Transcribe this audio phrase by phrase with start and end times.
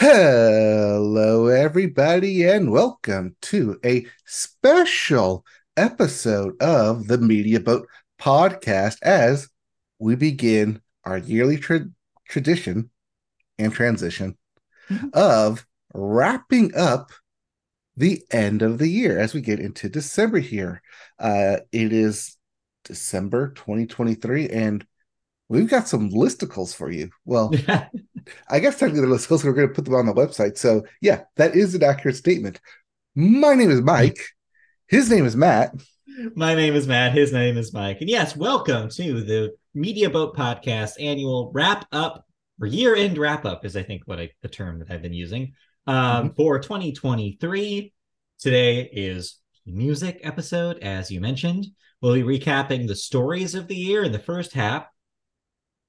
[0.00, 5.44] Hello, everybody, and welcome to a special
[5.76, 7.88] episode of the Media Boat
[8.20, 9.48] podcast as
[9.98, 11.88] we begin our yearly tra-
[12.28, 12.90] tradition
[13.58, 14.38] and transition
[14.88, 15.12] Mhm.
[15.14, 17.10] of wrapping up
[17.96, 20.80] the end of the year as we get into December here.
[21.18, 22.36] Uh, it is
[22.84, 24.86] December 2023, and
[25.48, 27.10] we've got some listicles for you.
[27.24, 27.52] Well,
[28.48, 30.58] I guess technically they're listicles, we're going to put them on the website.
[30.58, 32.60] So, yeah, that is an accurate statement.
[33.14, 34.18] My name is Mike.
[34.86, 35.74] His name is Matt.
[36.34, 37.12] My name is Matt.
[37.12, 38.00] His name is Mike.
[38.00, 42.26] And yes, welcome to the Media Boat Podcast annual wrap up
[42.60, 45.12] or year end wrap up, is I think what I, the term that I've been
[45.12, 45.52] using
[45.86, 47.92] um, for 2023.
[48.40, 51.66] Today is music episode, as you mentioned.
[52.00, 54.86] We'll be recapping the stories of the year in the first half,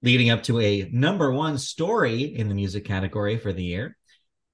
[0.02, 3.98] leading up to a number one story in the music category for the year.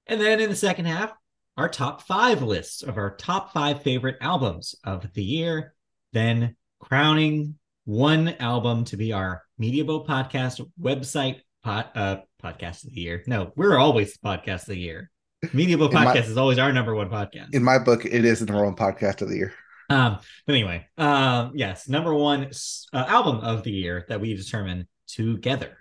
[0.06, 1.12] And then in the second half,
[1.56, 5.74] our top five lists of our top five favorite albums of the year,
[6.12, 12.92] then crowning one album to be our Media Boat Podcast website pod, uh, podcast of
[12.92, 13.22] the year.
[13.26, 15.10] No, we're always the podcast of the year.
[15.52, 17.54] Media Boat In my- Podcast is always our number one podcast.
[17.54, 19.52] In my book, it is the number one podcast of the year.
[19.88, 22.50] Um, but anyway, um, yes, number one
[22.92, 25.78] uh, album of the year that we determine together.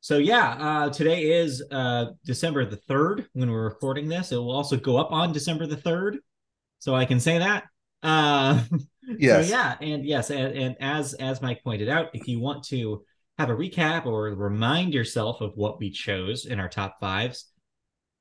[0.00, 4.32] So yeah, uh, today is uh, December the third when we're recording this.
[4.32, 6.18] It will also go up on December the third,
[6.78, 7.64] so I can say that.
[8.02, 8.62] Uh,
[9.18, 9.48] Yes.
[9.48, 13.04] So yeah, and yes, and, and as as Mike pointed out, if you want to
[13.36, 17.50] have a recap or remind yourself of what we chose in our top fives,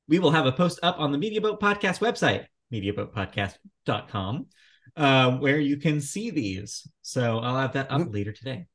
[0.10, 4.48] we will have a post up on the Media Boat Podcast website, mediaboatpodcast.com,
[4.98, 6.86] uh, where you can see these.
[7.02, 8.14] So I'll have that up Mhm.
[8.14, 8.66] later today.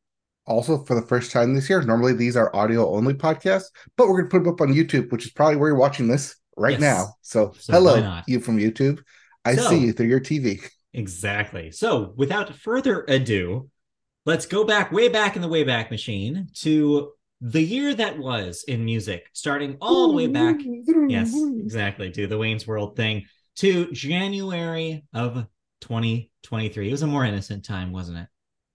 [0.49, 4.21] Also, for the first time this year, normally these are audio only podcasts, but we're
[4.23, 6.73] going to put them up on YouTube, which is probably where you're watching this right
[6.73, 6.81] Yes.
[6.81, 7.15] now.
[7.23, 9.01] So, So hello, you from YouTube.
[9.45, 10.61] I So- see you through your TV.
[10.95, 11.71] Exactly.
[11.71, 13.69] So without further ado,
[14.27, 18.85] let's go back way back in the Wayback Machine to the year that was in
[18.85, 20.57] music, starting all the way back
[21.09, 22.11] Yes, exactly.
[22.11, 25.47] To the Wayne's World thing to January of
[25.83, 26.89] 2023.
[26.89, 28.27] It was a more innocent time, wasn't it?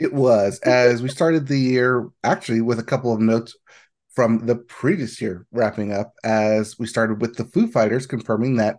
[0.04, 3.56] It was as we started the year actually with a couple of notes
[4.14, 8.78] from the previous year wrapping up as we started with the Foo Fighters confirming that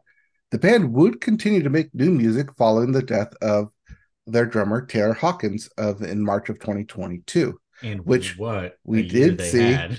[0.50, 3.70] the band would continue to make new music following the death of
[4.26, 7.58] their drummer Taylor Hawkins of in March of 2022.
[7.82, 9.72] And Which what we did see.
[9.72, 9.98] had.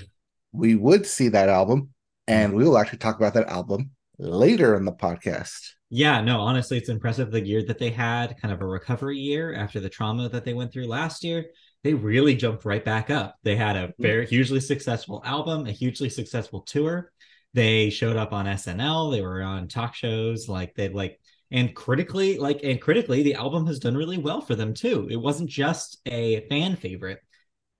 [0.53, 1.89] We would see that album
[2.27, 2.57] and mm-hmm.
[2.57, 5.71] we will actually talk about that album later in the podcast.
[5.95, 9.55] Yeah, no, honestly, it's impressive the year that they had, kind of a recovery year
[9.55, 11.45] after the trauma that they went through last year.
[11.85, 13.37] They really jumped right back up.
[13.43, 14.03] They had a mm-hmm.
[14.03, 17.13] very hugely successful album, a hugely successful tour.
[17.53, 21.17] They showed up on SNL, they were on talk shows, like they like
[21.49, 25.07] and critically, like and critically, the album has done really well for them too.
[25.09, 27.19] It wasn't just a fan favorite.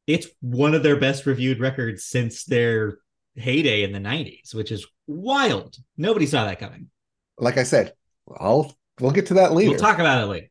[0.08, 3.00] It's one of their best reviewed records since their
[3.36, 5.76] heyday in the 90s, which is wild.
[5.98, 6.88] Nobody saw that coming.
[7.38, 7.92] Like I said,
[8.38, 9.72] I'll we'll get to that later.
[9.72, 10.48] We'll talk about it later.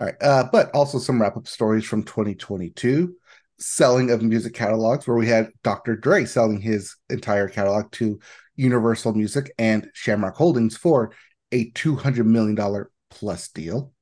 [0.00, 0.16] All right.
[0.20, 3.14] Uh, but also some wrap up stories from 2022
[3.58, 5.96] selling of music catalogs, where we had Dr.
[5.96, 8.20] Dre selling his entire catalog to
[8.56, 11.12] Universal Music and Shamrock Holdings for
[11.52, 13.92] a $200 million plus deal.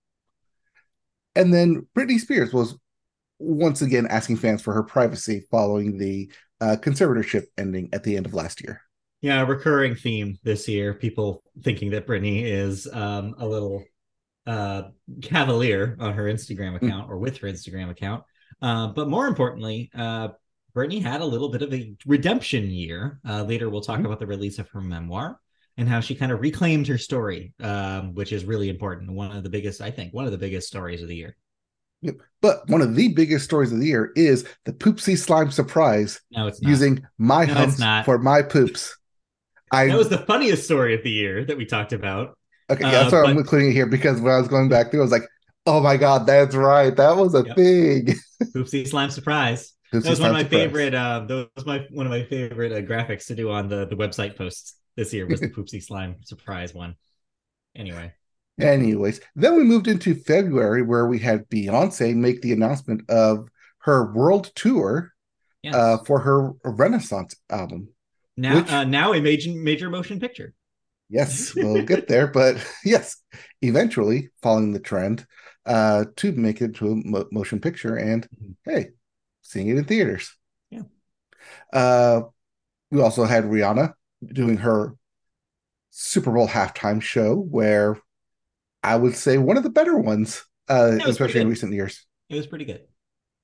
[1.35, 2.77] And then Britney Spears was
[3.39, 6.31] once again asking fans for her privacy following the
[6.61, 8.83] uh, conservatorship ending at the end of last year.
[9.23, 10.95] Yeah, a recurring theme this year.
[10.95, 13.83] People thinking that Britney is um, a little
[14.47, 14.83] uh,
[15.23, 18.23] cavalier on her Instagram account or with her Instagram account.
[18.63, 20.29] Uh, but more importantly, uh,
[20.75, 23.19] Britney had a little bit of a redemption year.
[23.27, 24.05] Uh, later, we'll talk Mhm.
[24.07, 25.41] about the release of her memoir
[25.79, 29.11] and how she kind of reclaimed her story, um, which is really important.
[29.11, 31.37] One of the biggest, I think, one of the biggest stories of the year.
[32.43, 36.47] But one of the biggest stories of the year is the Poopsie Slime surprise No,
[36.47, 36.69] it's not.
[36.69, 38.97] using my No, humps for my poops.
[39.73, 42.37] I that was the funniest story of the year that we talked about.
[42.71, 44.91] okay, uh, that's why I'm but- including it here because when I was going back
[44.91, 45.27] through, I was like,
[45.67, 47.57] "Oh my god, that's right, that was a Yep.
[47.57, 48.15] thing."
[48.57, 49.73] Oopsie slime surprise.
[49.93, 50.61] Poopsie that was one of my surprise.
[50.63, 53.87] favorite uh that was my one of my favorite uh, graphics to do on the
[53.87, 56.95] the website posts this year was the poopsie slime surprise one
[57.75, 58.13] anyway
[58.59, 63.49] Anyways, then we moved into February where we had Beyonce make the announcement of
[63.81, 65.13] her world tour
[65.63, 65.75] yes.
[65.75, 67.89] uh, for her Renaissance album.
[68.37, 70.53] Now which- uh, now a major major motion picture
[71.09, 73.23] Yes, we'll get there, but yes,
[73.63, 75.25] eventually following the trend
[75.65, 78.57] uh, to make it to a mo- motion picture and Mhm.
[78.65, 78.89] hey,
[79.43, 80.37] seeing it in theaters.
[80.71, 80.83] Yeah.
[81.73, 82.23] Uh,
[82.91, 83.93] we also had Rihanna
[84.25, 84.97] doing her
[85.91, 87.99] Super Bowl halftime show where
[88.83, 92.05] I would say one of the better ones, uh, especially in recent years.
[92.29, 92.83] It was pretty good.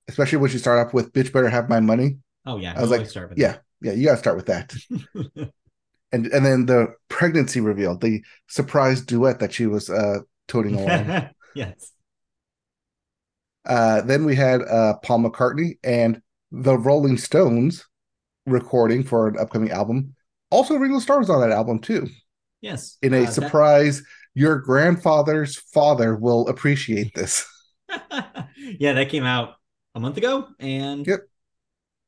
[0.09, 2.91] Especially when she started off with "Bitch Better Have My Money." Oh yeah, I was
[2.91, 3.63] like, start with yeah, that.
[3.83, 4.75] Yeah, you got to start with that.
[6.13, 11.31] and and then the pregnancy reveal, the surprise duet that she was uh, toting along.
[11.55, 11.93] yes.
[13.65, 16.21] Uh, then we had uh, Paul McCartney and
[16.51, 17.87] the Rolling Stones
[18.47, 20.15] recording for an upcoming album.
[20.51, 22.09] Also, Ringo Starr was on that album too.
[22.61, 22.99] Yes.
[23.03, 24.07] In a uh, surprise, that...
[24.35, 27.47] your grandfather's father will appreciate this.
[28.59, 29.55] yeah, that came out
[29.95, 31.21] a month ago and yep.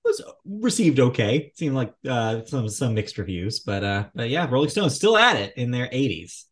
[0.04, 1.52] Was received okay.
[1.54, 5.36] seemed like uh, some some mixed reviews, but uh, but yeah, Rolling Stones still at
[5.36, 6.44] it in their 80s.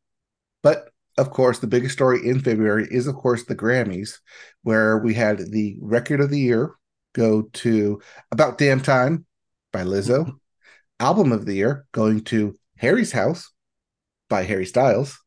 [0.63, 0.89] But
[1.19, 4.19] of course, the biggest story in February is, of course, the Grammys,
[4.63, 6.75] where we had the record of the year
[7.13, 8.01] go to
[8.31, 9.27] About Damn Time
[9.73, 10.39] by Lizzo,
[10.99, 13.51] album of the year going to Harry's House
[14.31, 15.19] by Harry Styles,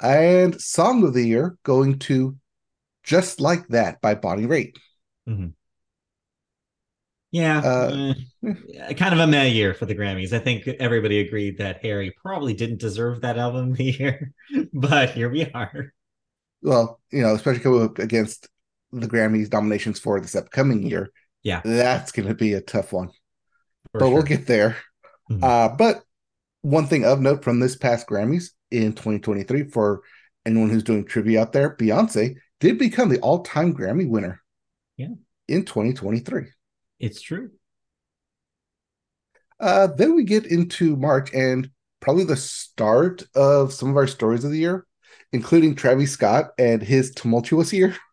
[0.00, 2.36] and song of the year going to
[3.02, 4.76] Just Like That by Bonnie Raitt.
[5.28, 5.48] Mm-hmm.
[7.30, 8.14] Yeah, uh,
[8.46, 10.32] uh, kind of a meh year for the Grammys.
[10.32, 14.32] I think everybody agreed that Harry probably didn't deserve that album of the year,
[14.72, 15.92] but here we are.
[16.62, 18.48] Well, you know, especially coming up against
[18.92, 21.10] the Grammys nominations for this upcoming year.
[21.42, 23.08] Yeah, that's going to be a tough one,
[23.92, 24.14] for but sure.
[24.14, 24.78] we'll get there.
[25.30, 25.44] Mm-hmm.
[25.44, 26.02] Uh, but
[26.62, 30.00] one thing of note from this past Grammys in 2023 for
[30.46, 34.42] anyone who's doing trivia out there, Beyonce did become the all-time Grammy winner.
[34.96, 35.08] Yeah,
[35.46, 36.46] in 2023.
[37.00, 37.50] It's true.
[39.60, 44.44] Uh, then we get into March and probably the start of some of our stories
[44.44, 44.86] of the year,
[45.32, 47.96] including Travis Scott and his tumultuous year.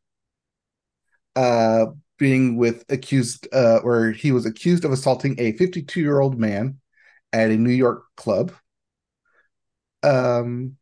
[1.35, 1.87] Uh,
[2.17, 6.79] being with accused, uh, where he was accused of assaulting a 52 year old man
[7.33, 8.53] at a New York club.
[10.01, 10.77] Um,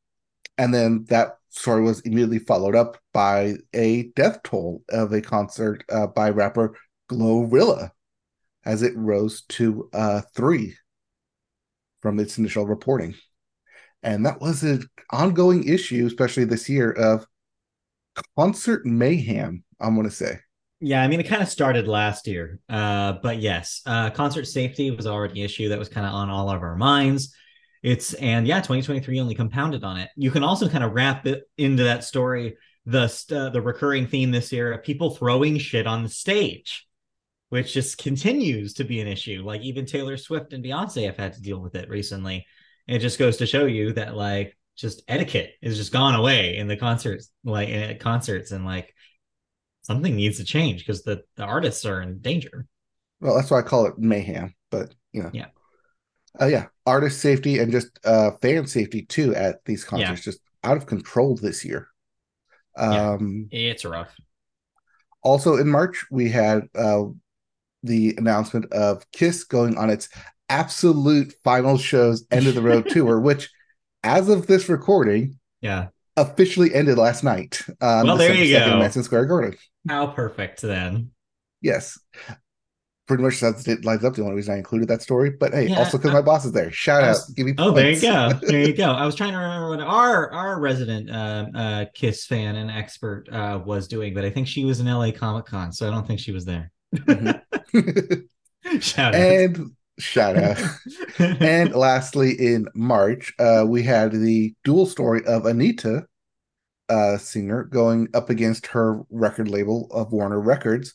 [0.58, 5.84] and then that story was immediately followed up by a death toll of a concert
[5.92, 6.76] uh, by rapper
[7.10, 7.92] Glorilla
[8.66, 10.76] as it rose to uh, three
[12.02, 13.16] from its initial reporting.
[14.02, 17.26] And that was an ongoing issue, especially this year, of
[18.38, 20.40] concert mayhem, I'm going to say.
[20.82, 22.60] Yeah, I mean, it kind of started last year.
[22.68, 26.30] Uh, but yes, uh, concert safety was already an issue that was kind of on
[26.30, 27.34] all of our minds.
[27.82, 30.10] It's, and yeah, 2023 only compounded on it.
[30.18, 34.32] You can also kind of wrap it into that story the uh, the recurring theme
[34.32, 36.86] this year of people throwing shit on the stage
[37.54, 39.44] which just continues to be an issue.
[39.46, 42.48] Like even Taylor Swift and Beyonce have had to deal with it recently.
[42.88, 46.68] it just goes to show you that like just etiquette is just gone away in
[46.68, 48.96] the concerts, like in concerts, and like
[49.84, 52.66] something needs to change because the the artists are in danger.
[53.22, 54.56] Well, that's why I call it mayhem.
[54.72, 55.50] But you know, yeah,
[56.42, 60.32] uh, yeah, artist safety and just uh fan safety too at these concerts yeah.
[60.32, 61.88] just out of control this year.
[62.76, 64.16] Um, yeah, it's rough.
[65.22, 67.04] Also in March, we had uh,
[67.84, 70.10] the announcement of Kiss going on its
[70.50, 73.50] absolute final shows end of the road tour, which,
[74.04, 75.88] as of this recording, yeah,
[76.18, 77.62] officially ended last night.
[77.82, 79.58] Um, well, there you go, Madison Square Garden.
[79.88, 81.12] How perfect then.
[81.62, 81.98] Yes.
[83.06, 85.32] Pretty much that's it lines up the only reason I included that story.
[85.32, 86.72] But hey, yeah, also because my boss is there.
[86.72, 87.36] Shout was, out.
[87.36, 88.00] Give me Oh, points.
[88.00, 88.40] there you go.
[88.48, 88.92] There you go.
[88.92, 93.28] I was trying to remember what our our resident uh, uh, Kiss fan and expert
[93.30, 96.08] uh, was doing, but I think she was in LA Comic Con, so I don't
[96.08, 96.72] think she was there.
[96.96, 97.32] Mm-hmm.
[98.80, 99.68] shout and out.
[100.00, 100.58] shout out.
[101.20, 106.06] and lastly, in March, uh, we had the dual story of Anitta
[106.90, 110.94] uh, singer, going up against her record label of Warner Records,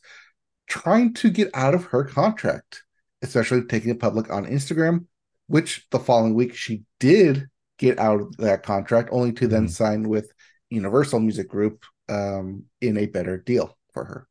[0.68, 2.82] trying to get out of her contract,
[3.22, 5.06] especially taking it public on Instagram,
[5.46, 7.46] which the following week she did
[7.78, 9.70] get out of that contract, only to then mm-hmm.
[9.70, 10.32] sign with
[10.70, 14.28] Universal Music Group um, in a better deal for her.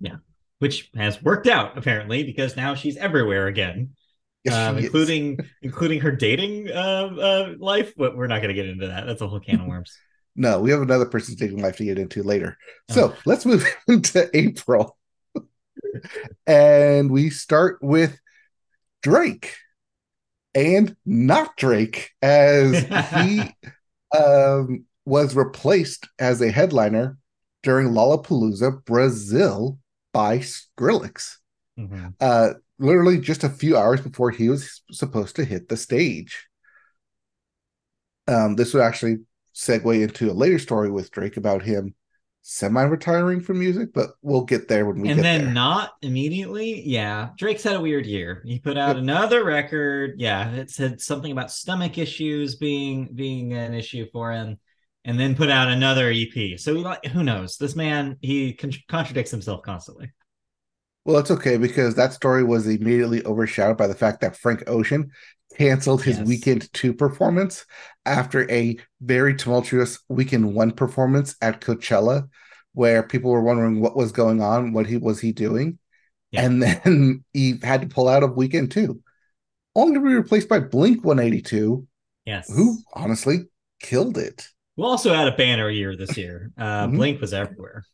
[0.00, 0.16] Yeah
[0.62, 3.90] which has worked out apparently because now she's everywhere again.
[4.44, 8.66] Yes, um, including including her dating uh, uh, life, but we're not going to get
[8.66, 9.04] into that.
[9.04, 9.92] That's a whole can of worms.
[10.36, 12.56] no, we have another person's dating life to get into later.
[12.90, 12.94] Oh.
[12.94, 14.96] So let's move into April,
[16.46, 18.20] and we start with
[19.02, 19.56] Drake,
[20.54, 22.84] and not Drake, as
[23.16, 23.42] he
[24.16, 27.18] um, was replaced as a headliner
[27.64, 29.80] during Lollapalooza Brazil
[30.12, 31.36] by Skrillex.
[31.78, 32.08] Mm-hmm.
[32.20, 36.46] Uh, literally just a few hours before he was supposed to hit the stage.
[38.28, 39.18] Um, this would actually
[39.54, 41.94] segue into a later story with Drake about him
[42.42, 45.52] semi-retiring from music, but we'll get there when we and get then there.
[45.52, 46.82] not immediately.
[46.86, 48.42] Yeah, Drake's had a weird year.
[48.44, 50.14] He put out another record.
[50.18, 54.58] Yeah, it said something about stomach issues being being an issue for him,
[55.04, 56.58] and then put out another EP.
[56.58, 57.56] So he who knows?
[57.56, 60.12] This man he con- contradicts himself constantly.
[61.04, 65.10] Well, it's okay because that story was immediately overshadowed by the fact that Frank Ocean
[65.56, 66.26] canceled his yes.
[66.26, 67.66] weekend two performance
[68.06, 72.28] after a very tumultuous weekend one performance at Coachella,
[72.72, 75.78] where people were wondering what was going on, what he was he doing,
[76.30, 76.44] yeah.
[76.44, 79.00] and then he had to pull out of weekend two,
[79.74, 81.86] only to be replaced by Blink One Eighty Two,
[82.24, 83.46] yes, who honestly
[83.80, 84.46] killed it.
[84.76, 86.50] We also had a banner year this year.
[86.56, 86.96] Uh, mm-hmm.
[86.96, 87.84] Blink was everywhere.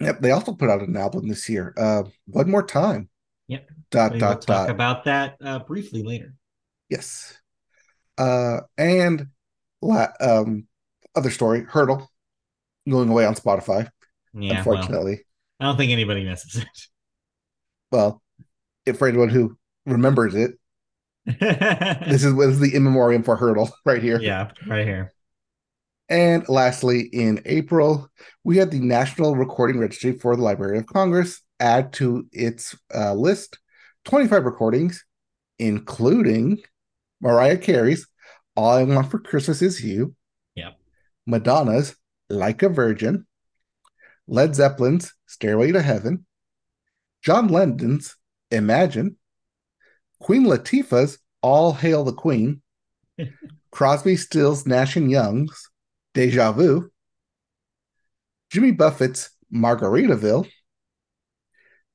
[0.00, 1.72] Yep, they also put out an album this year.
[1.76, 3.08] Uh, one more time.
[3.48, 3.70] Yep.
[3.90, 4.70] Dot we dot will talk dot.
[4.70, 6.34] about that uh, briefly later.
[6.90, 7.38] Yes.
[8.18, 9.28] Uh, and
[9.80, 10.66] la- um,
[11.14, 12.06] other story, Heardle
[12.88, 13.88] going away on Spotify.
[14.34, 15.12] Yeah, unfortunately.
[15.12, 15.22] Well,
[15.60, 16.68] I don't think anybody misses it.
[17.90, 18.20] Well,
[18.84, 20.58] if for anyone who remembers it,
[21.24, 24.20] this is this is the in memoriam for Heardle right here.
[24.20, 25.12] Yeah, right here.
[26.08, 28.08] And lastly, in April,
[28.44, 33.14] we had the National Recording Registry for the Library of Congress add to its uh,
[33.14, 33.58] list
[34.04, 35.04] 25 recordings,
[35.58, 36.62] including
[37.20, 38.06] Mariah Carey's
[38.54, 40.14] All I Want for Christmas Is You,
[40.54, 40.72] yeah.
[41.26, 41.96] Madonna's
[42.28, 43.26] Like a Virgin,
[44.28, 46.24] Led Zeppelin's Stairway to Heaven,
[47.22, 48.16] John Lennon's
[48.52, 49.16] Imagine,
[50.20, 52.62] Queen Latifah's All Hail the Queen,
[53.72, 55.68] Crosby, Stills, Nash and Young's
[56.16, 56.90] Deja Vu,
[58.50, 60.48] Jimmy Buffett's Margaritaville,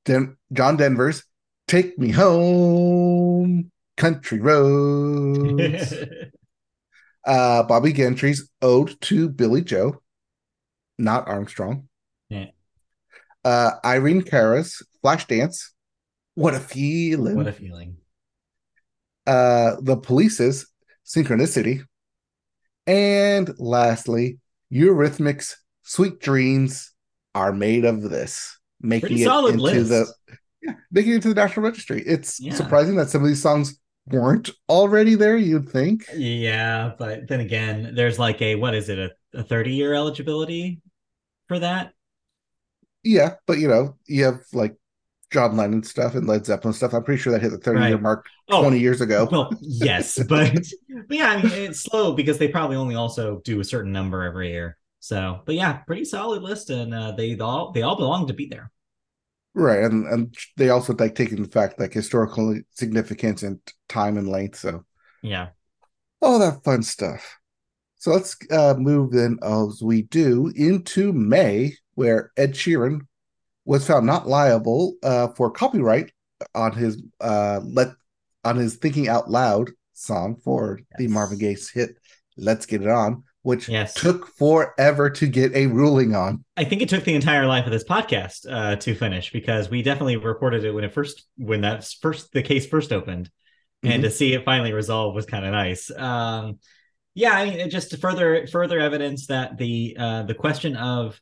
[0.06, 1.24] Den- John Denver's
[1.68, 5.92] Take Me Home, Country Roads,
[7.26, 10.00] uh, Bobbie Gentry's Ode to Billie Joe,
[11.00, 11.90] not Armstrong,
[12.30, 12.52] yeah.
[13.44, 15.72] uh, Irene Cara's Flashdance,
[16.36, 17.98] What a Feeling, What a Feeling,
[19.26, 20.68] uh, The Police's
[21.08, 21.86] Synchronicity,
[22.88, 24.40] and lastly,
[24.72, 26.92] Eurythmics' Sweet Dreams
[27.36, 29.84] are made of this, making Pretty it solid into list.
[29.86, 30.14] the
[30.62, 32.04] yeah, making it into the National Registry.
[32.06, 32.50] It's Yeah.
[32.50, 35.38] surprising that some of these songs weren't already there.
[35.38, 39.74] You'd think, Yeah, but then again, there's like a what is it a, a 30
[39.74, 40.82] year eligibility
[41.48, 41.94] for that?
[43.04, 44.76] yeah, but you know, you have like
[45.32, 46.94] John Lennon stuff and Led Zeppelin stuff.
[46.94, 48.02] I'm pretty sure that hit the 30 year Right.
[48.02, 49.30] mark Oh, 20 years ago.
[49.32, 53.60] Well, yes, but, but yeah, I mean it's slow because they probably only also do
[53.60, 54.78] a certain number every year.
[55.00, 58.48] So, but yeah, pretty solid list, and uh, they all they all belong to be
[58.48, 58.72] there.
[59.54, 63.60] Right, and and they also like taking the fact like historical significance and
[63.90, 64.60] time and length.
[64.60, 64.86] So
[65.22, 65.50] Yeah,
[66.22, 67.38] all that fun stuff.
[67.98, 73.02] So let's uh, move then, as we do, into May, where Ed Sheeran
[73.66, 76.12] was found not liable uh, for copyright
[76.56, 77.90] on his uh, let
[78.44, 81.98] on his "Thinking Out Loud" song for the Marvin Gaye hit
[82.38, 83.94] "Let's Get It On," which Yes.
[83.94, 86.44] took forever to get a ruling on.
[86.58, 89.82] I think it took the entire life of this podcast uh, to finish because we
[89.84, 93.30] definitely reported it when it first when that first the case first opened,
[93.84, 95.92] and to see it finally resolved was kind of nice.
[95.96, 96.60] Um,
[97.14, 101.20] yeah, I mean, just further further evidence that the uh, the question of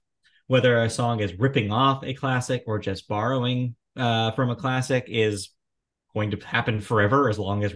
[0.50, 5.06] whether a song is ripping off a classic or just borrowing uh, from a classic
[5.08, 5.50] is
[6.15, 7.72] going to happen forever as long as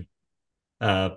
[0.81, 1.11] uh,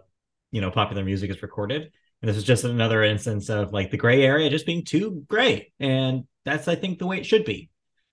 [0.53, 1.91] you know popular music is recorded.
[2.21, 5.73] And this is just another instance of like the gray area just being too gray,
[5.81, 7.71] and that's I think the way it should be.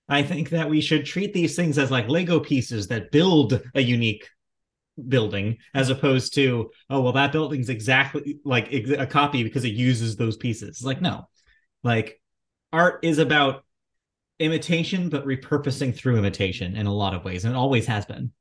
[0.08, 3.82] I think that we should treat these things as like Lego pieces that build a
[3.82, 4.26] unique
[5.10, 10.16] building as opposed to oh well that building's exactly like a copy because it uses
[10.16, 11.28] those pieces like no
[11.84, 12.22] like
[12.74, 13.64] art is about
[14.40, 18.32] imitation but repurposing through imitation in a lot of ways and it always has been.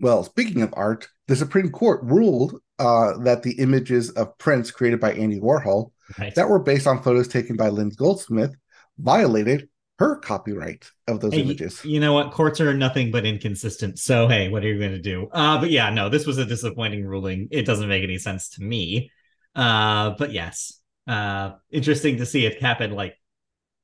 [0.00, 5.00] Well, speaking of art, the Supreme Court ruled uh, that the images of prints created
[5.00, 6.34] by Andy Warhol right.
[6.34, 8.54] that were based on photos taken by Lynn Goldsmith
[8.98, 11.84] violated her copyright of those Hey, images.
[11.84, 12.32] you know what?
[12.32, 15.28] Courts are nothing but inconsistent so hey what are you going to do?
[15.32, 17.48] Uh but yeah no this was a disappointing ruling.
[17.52, 19.10] It doesn't make any sense to me.
[19.54, 23.16] Uh but yes uh interesting to see it happen like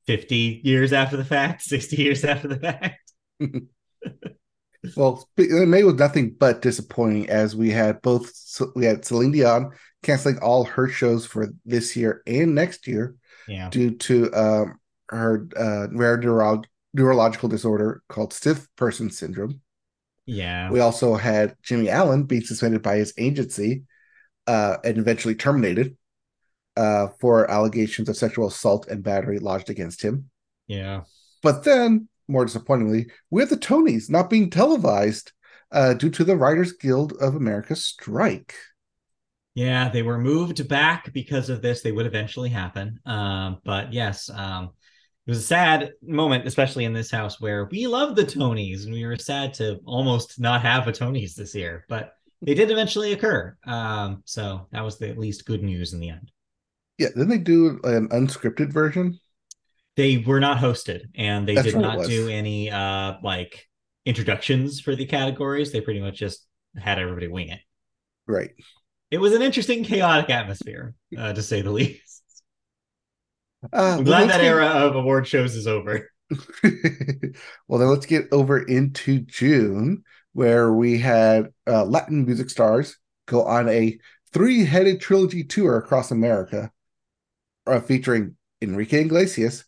[0.06, 3.12] 50 years after the fact 60 years after the fact
[4.96, 8.32] Well, May was nothing but disappointing as we had both
[8.74, 9.72] we had Celine Dion
[10.02, 13.14] canceling all her shows for this year and next year
[13.46, 16.62] yeah due to um, her uh, rare neuro-
[16.94, 19.60] neurological disorder called stiff person syndrome.
[20.24, 23.82] yeah We also had Jimmy Allen being suspended by his agency
[24.46, 25.96] uh, and eventually terminated.
[26.76, 30.30] Uh, for allegations of sexual assault and battery lodged against him.
[30.66, 31.02] Yeah.
[31.42, 35.32] But then, more disappointingly, we have the Tonys not being televised
[35.72, 38.54] uh, due to the Writers Guild of America strike.
[39.54, 41.82] Yeah, they were moved back because of this.
[41.82, 43.00] They would eventually happen.
[43.04, 44.70] Um, but yes, um,
[45.26, 48.92] it was a sad moment, especially in this house where we love the Tonys and
[48.92, 53.12] we were sad to almost not have a Tonys this year, but they did eventually
[53.12, 53.56] occur.
[53.64, 56.30] Um, so that was the at least good news in the end.
[57.00, 59.18] Yeah, then they do an unscripted version.
[59.96, 63.66] They were not hosted and they That's did not do any uh like
[64.04, 65.72] introductions for the categories.
[65.72, 67.60] They pretty much just had everybody wing it.
[68.26, 68.50] Right.
[69.10, 72.22] It was an interesting, chaotic atmosphere, uh, to say the least.
[73.72, 76.10] Uh, I'm glad that get- era of award shows is over.
[77.66, 80.04] well, then let's get over into June,
[80.34, 83.98] where we had uh, Latin music stars go on a
[84.32, 86.70] three headed trilogy tour across America,
[87.66, 89.64] uh, featuring Enrique Iglesias,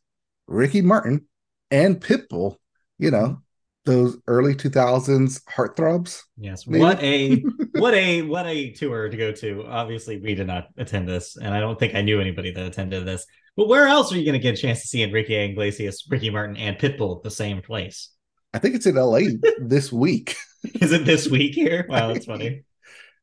[0.47, 1.27] Ricky Martin,
[1.71, 2.57] and Pitbull.
[2.99, 3.43] You know,
[3.85, 6.21] those early 2000s heartthrobs.
[6.37, 6.67] Yes.
[6.67, 6.83] Maybe.
[6.83, 7.37] What a
[7.79, 9.67] what a what a tour to go to.
[9.67, 13.07] Obviously, we did not attend this, and I don't think I knew anybody that attended
[13.07, 13.27] this.
[13.57, 16.31] But where else are you going to get a chance to see Enrique Iglesias, Ricky
[16.31, 18.11] Martin, and Pitbull at the same place?
[18.55, 19.21] I think it's in LA
[19.61, 20.37] this week.
[20.81, 21.87] Is it this week here?
[21.89, 22.63] Wow, that's funny.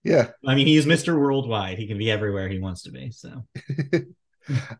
[0.04, 0.30] Yeah.
[0.46, 1.20] I mean, he's Mr.
[1.20, 1.78] Worldwide.
[1.78, 3.12] He can be everywhere he wants to be.
[3.12, 3.46] So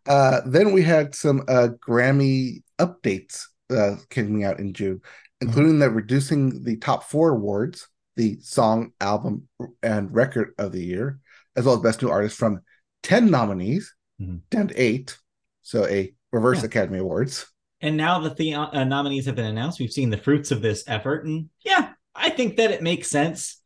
[0.08, 5.02] Uh, then we had some uh, Grammy updates uh, coming out in June,
[5.42, 9.48] including that reducing the top four awards, the song, album,
[9.84, 11.20] and record of the year,
[11.56, 12.62] as well as best new artist from
[13.04, 14.42] 10 nominees Mhm.
[14.50, 15.18] down to eight.
[15.62, 16.66] So a reverse Yeah.
[16.66, 17.46] Academy Awards.
[17.82, 20.84] and now that the uh, nominees have been announced, we've seen the fruits of this
[20.88, 23.59] effort, and yeah, I think that it makes sense.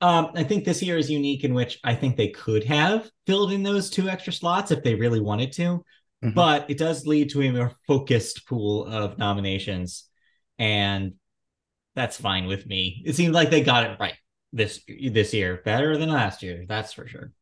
[0.00, 3.52] Um, I think this year is unique in which I think they could have filled
[3.52, 5.84] in those two extra slots if they really wanted to,
[6.22, 6.34] Mhm.
[6.34, 10.08] but it does lead to a more focused pool of nominations,
[10.58, 11.14] and
[11.94, 13.02] that's fine with me.
[13.06, 14.16] It seemed like they got it right
[14.52, 17.32] this this year, better than last year, that's for sure.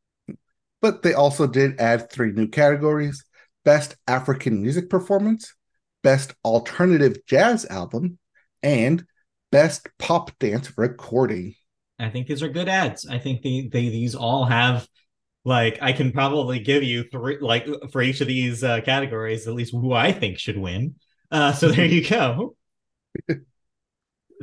[0.80, 3.24] But they also did add three new categories
[3.64, 5.54] Best African Music Performance,
[6.02, 8.18] Best Alternative Jazz Album,
[8.62, 9.04] and
[9.50, 11.54] Best Pop Dance Recording.
[11.98, 13.06] I think these are good ads.
[13.06, 14.86] I think they, they these all have
[15.44, 19.54] like I can probably give you three like for each of these uh, categories at
[19.54, 20.96] least who I think should win.
[21.30, 22.56] Uh, so there you go.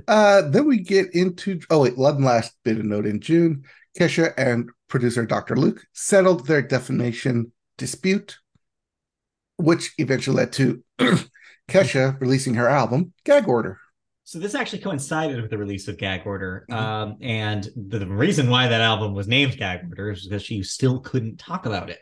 [0.08, 3.64] Uh, then we get into oh wait, one last bit of note in June.
[4.00, 5.58] Kesha and producer Dr.
[5.58, 8.38] Luke settled their defamation dispute,
[9.58, 10.82] which eventually led to
[11.70, 13.80] Kesha releasing her album Gag Order.
[14.30, 16.76] So this actually coincided with the release of Gag Order, Mhm.
[16.76, 20.62] um, and the, the reason why that album was named Gag Order is because she
[20.62, 21.98] still couldn't talk about it.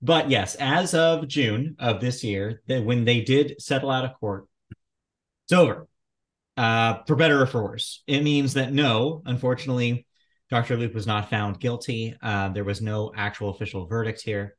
[0.00, 4.14] But yes, as of June of this year, that when they did settle out of
[4.20, 4.46] court,
[5.46, 5.88] it's over.
[6.56, 10.06] Uh, for better or for worse, it means that no, unfortunately,
[10.50, 10.76] Dr.
[10.76, 12.14] Luke was not found guilty.
[12.22, 14.56] Uh, there was no actual official verdict here.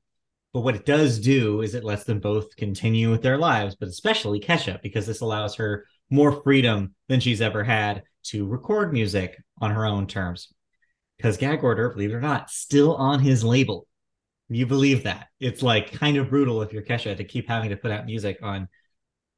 [0.51, 3.87] But what it does do is it lets them both continue with their lives, but
[3.87, 9.41] especially Kesha, because this allows her more freedom than she's ever had to record music
[9.59, 10.53] on her own terms.
[11.17, 13.87] Because Gag Order, believe it or not, still on his label.
[14.47, 15.29] You believe that?
[15.39, 18.39] It's like kind of brutal if you're Kesha to keep having to put out music
[18.43, 18.67] on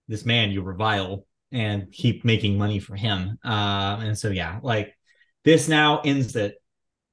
[0.09, 3.38] this man you revile and keep making money for him.
[3.43, 4.97] Uh, and so yeah, like
[5.45, 6.55] this now ends it.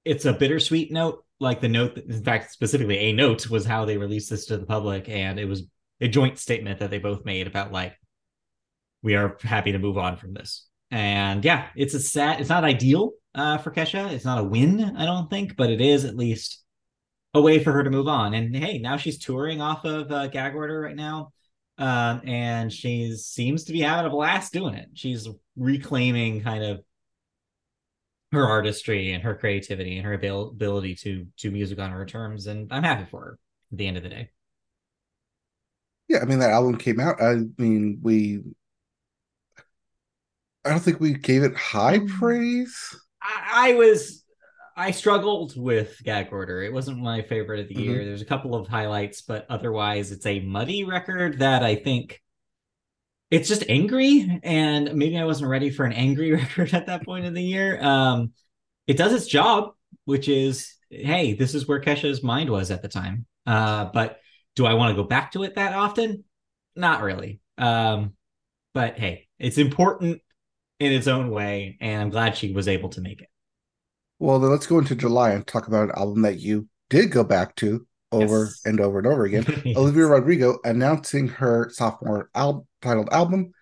[0.04, 1.24] It's a bittersweet note.
[1.38, 4.58] Like the note, that, in fact, specifically a note was how they released this to
[4.58, 5.62] the public, and it was
[6.00, 7.96] a joint statement that they both made about like
[9.02, 10.66] we are happy to move on from this.
[10.90, 12.40] And yeah, it's a sad.
[12.40, 14.12] It's not ideal uh, for Kesha.
[14.12, 16.62] It's not a win, I don't think, but it is at least
[17.34, 18.34] a way for her to move on.
[18.34, 21.32] And hey, now she's touring off of uh, Gag Order right now,
[21.78, 24.90] um, and she seems to be having a blast doing it.
[24.94, 26.82] She's reclaiming kind of
[28.32, 32.46] her artistry and her creativity and her abil- ability to do music on her terms.
[32.46, 33.38] And I'm happy for her
[33.72, 34.30] at the end of the day.
[36.08, 37.22] Yeah, I mean that album came out.
[37.22, 38.42] I mean, we
[40.64, 42.94] I don't think we gave it high Um, praise.
[43.22, 44.24] I, I was
[44.76, 46.62] I struggled with Gag Order.
[46.62, 47.82] It wasn't my favorite of the Mhm.
[47.84, 48.04] year.
[48.04, 52.20] There's a couple of highlights, but otherwise it's a muddy record that I think
[53.30, 57.24] it's just angry and maybe I wasn't ready for an angry record at that point
[57.24, 57.82] in the year.
[57.82, 58.32] Um
[58.86, 59.72] it does its job,
[60.04, 63.26] which is hey, this is where Kesha's mind was at the time.
[63.46, 64.20] Uh but
[64.56, 66.24] do I want to go back to it that often?
[66.76, 67.40] Not really.
[67.58, 68.14] Um
[68.74, 70.22] but hey, it's important
[70.82, 73.28] in its own way and I'm glad she was able to make it.
[74.18, 77.24] Well, then let's go into July and talk about an album that you did go
[77.24, 78.60] back to, over Yes.
[78.66, 79.44] and over and over again.
[79.64, 79.76] Yes.
[79.76, 83.52] Olivia Rodrigo announcing her sophomore al- titled album,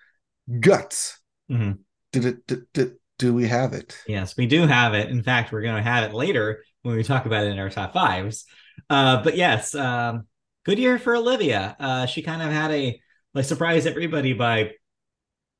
[0.58, 1.18] Guts.
[1.50, 1.78] Mhm.
[2.12, 2.46] Did it?
[2.46, 3.96] Did, did, do we have it?
[4.08, 5.08] Yes, we do have it.
[5.10, 7.70] In fact, we're going to have it later when we talk about it in our
[7.70, 8.44] top fives.
[8.88, 10.26] Uh, but yes, um,
[10.64, 11.76] good year for Olivia.
[11.78, 13.00] Uh, she kind of had a
[13.34, 14.72] like surprise everybody by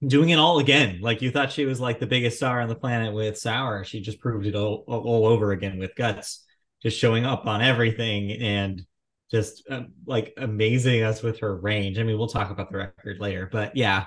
[0.05, 1.01] doing it all again.
[1.01, 3.85] Like you thought she was like the biggest star on the planet with Sour.
[3.85, 6.45] She just proved it all, all, over again with Guts,
[6.83, 8.83] just showing up on everything and
[9.31, 11.99] just uh, like amazing us with her range.
[11.99, 14.07] I mean, we'll talk about the record later, but yeah,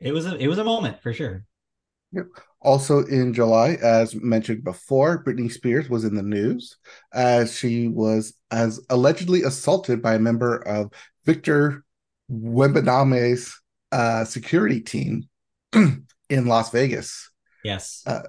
[0.00, 1.44] it was a it was a moment for sure.
[2.12, 2.26] Yep.
[2.60, 6.76] Also in July, as mentioned before, Britney Spears was in the news
[7.12, 10.92] as she was as allegedly assaulted by a member of
[11.24, 11.84] Victor
[12.30, 13.60] Wembanyama's
[13.96, 15.28] uh, security team
[15.72, 17.30] in Las Vegas.
[17.64, 18.02] Yes.
[18.06, 18.22] Uh,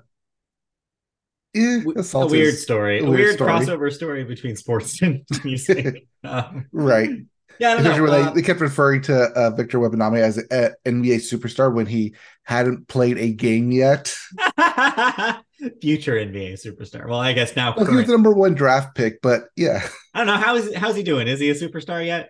[1.56, 1.82] Eh,
[2.14, 3.52] a weird story, a weird weird, story.
[3.52, 6.06] crossover story between sports and music.
[6.24, 7.10] um, right.
[7.58, 8.14] yeah, I don't Especially know.
[8.14, 12.14] uh, they, they kept referring to uh, Victor Wembanyama as an NBA superstar when he
[12.44, 14.16] hadn't played a game yet.
[15.82, 17.08] future NBA superstar.
[17.08, 19.82] Well, I guess now Well, he was the number one draft pick, but yeah,
[20.14, 21.28] I don't know how is how's he doing?
[21.28, 22.30] Is he a superstar yet?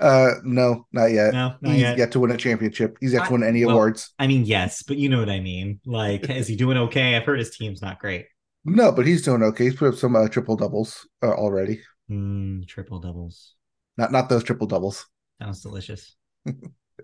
[0.00, 1.32] Uh, no, not yet.
[1.32, 1.98] No, not He's yet.
[1.98, 2.96] yet to win a championship.
[3.00, 4.12] He's yet to win any well- awards.
[4.18, 5.80] I mean, yes, but you know what I mean.
[5.86, 7.16] Like, is he doing okay?
[7.16, 8.26] I've heard his team's not great.
[8.64, 9.64] No, but he's doing okay.
[9.64, 11.80] He's put up some uh, triple doubles uh, already.
[12.10, 13.54] Mm, triple doubles
[13.96, 15.06] Not not those triple doubles.
[15.40, 16.14] sounds delicious.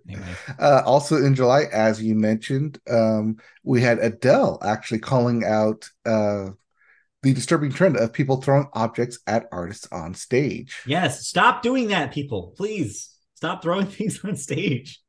[0.09, 5.88] anyway, Uh, also in July, as you mentioned, um, we had Adele actually calling out
[6.07, 6.50] uh,
[7.22, 10.82] the disturbing trend of people throwing objects at artists on stage.
[10.87, 12.52] yes, stop doing that, people.
[12.56, 15.00] Please stop throwing things on stage.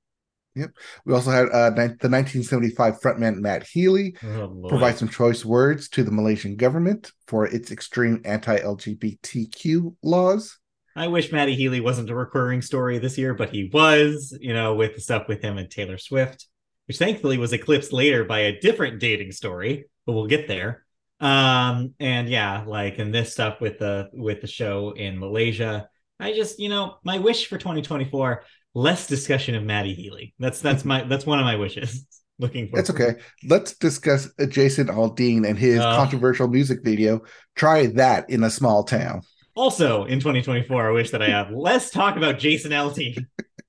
[0.56, 0.70] Yep.
[1.06, 6.04] We also had uh, the 1975 frontman Matt Healy Oh, provide some choice words to
[6.04, 10.60] the Malaysian government for its extreme anti-LGBTQ laws.
[10.96, 14.76] I wish Matty Healy wasn't a recurring story this year, but he was, you know,
[14.76, 16.46] with the stuff with him and Taylor Swift,
[16.88, 20.86] which thankfully was eclipsed later by a different dating story, but we'll get there.
[21.24, 25.88] Um, and yeah, like and this stuff with the with the show in Malaysia.
[26.20, 30.34] I just, you know, my wish for 2024, less discussion of Matty Healy.
[30.38, 32.06] That's that's my that's one of my wishes.
[32.40, 32.80] Looking forward.
[32.80, 33.22] That's okay.
[33.48, 35.96] Let's discuss Jason Aldean and his Uh.
[35.96, 37.22] controversial music video.
[37.56, 39.22] Try that in a small town.
[39.56, 43.28] Also in 2024, I wish that I have less talk about Jason Aldean.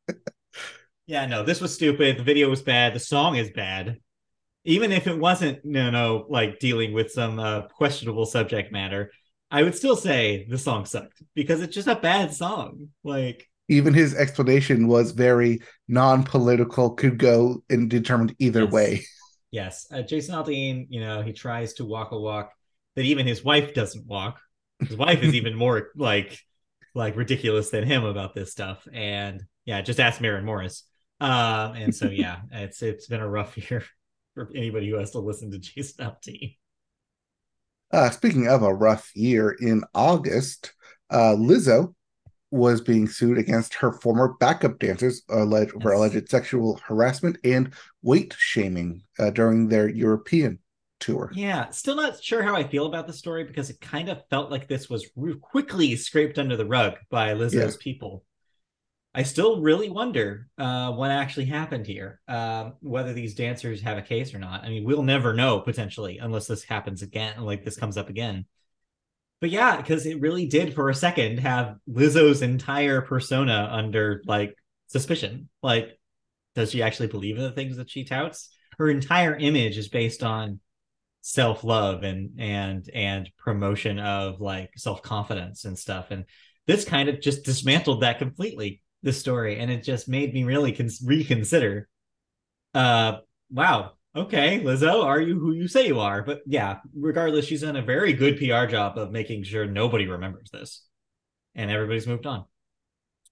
[1.06, 2.18] yeah, no, this was stupid.
[2.18, 2.94] The video was bad.
[2.94, 3.98] The song is bad.
[4.64, 9.10] Even if it wasn't, no, no, like dealing with some uh, questionable subject matter,
[9.50, 12.88] I would still say the song sucked because it's just a bad song.
[13.02, 18.72] Like, Even his explanation was very non-political, could go and determined either Yes.
[18.72, 19.04] way.
[19.50, 22.52] yes, uh, Jason Aldean, you know, he tries to walk a walk
[22.96, 24.40] that even his wife doesn't walk.
[24.80, 26.38] His wife is even more like
[26.94, 28.86] like ridiculous than him about this stuff.
[28.92, 30.84] And yeah, just ask Maren Morris.
[31.20, 33.84] Um, and so yeah, it's it's been a rough year
[34.34, 36.56] for anybody who has to listen to Jason Aldean.
[37.90, 40.72] Uh, speaking of a rough year, in August,
[41.10, 41.94] uh, Lizzo
[42.50, 48.34] was being sued against her former backup dancers alleged, for alleged sexual harassment and weight
[48.38, 50.58] shaming uh, during their European
[51.00, 51.30] tour.
[51.34, 54.50] Yeah, still not sure how I feel about the story because it kind of felt
[54.50, 55.08] like this was
[55.40, 57.70] quickly scraped under the rug by Lizzo's Yeah.
[57.80, 58.24] people.
[59.16, 64.02] I still really wonder uh, what actually happened here, um, whether these dancers have a
[64.02, 64.64] case or not.
[64.64, 68.46] I mean, we'll never know potentially unless this happens again, like this comes up again.
[69.40, 74.56] But yeah, because it really did for a second have Lizzo's entire persona under like
[74.88, 75.48] suspicion.
[75.62, 75.96] Like,
[76.56, 78.50] does she actually believe in the things that she touts?
[78.78, 80.58] Her entire image is based on
[81.20, 86.26] self-love and and and promotion of like self-confidence and stuff and
[86.66, 90.72] this kind of just dismantled that completely this story and it just made me really
[90.72, 91.88] cons- reconsider
[92.74, 93.18] uh
[93.52, 97.76] wow okay lizzo are you who you say you are but yeah regardless she's done
[97.76, 100.84] a very good pr job of making sure nobody remembers this
[101.54, 102.44] and everybody's moved on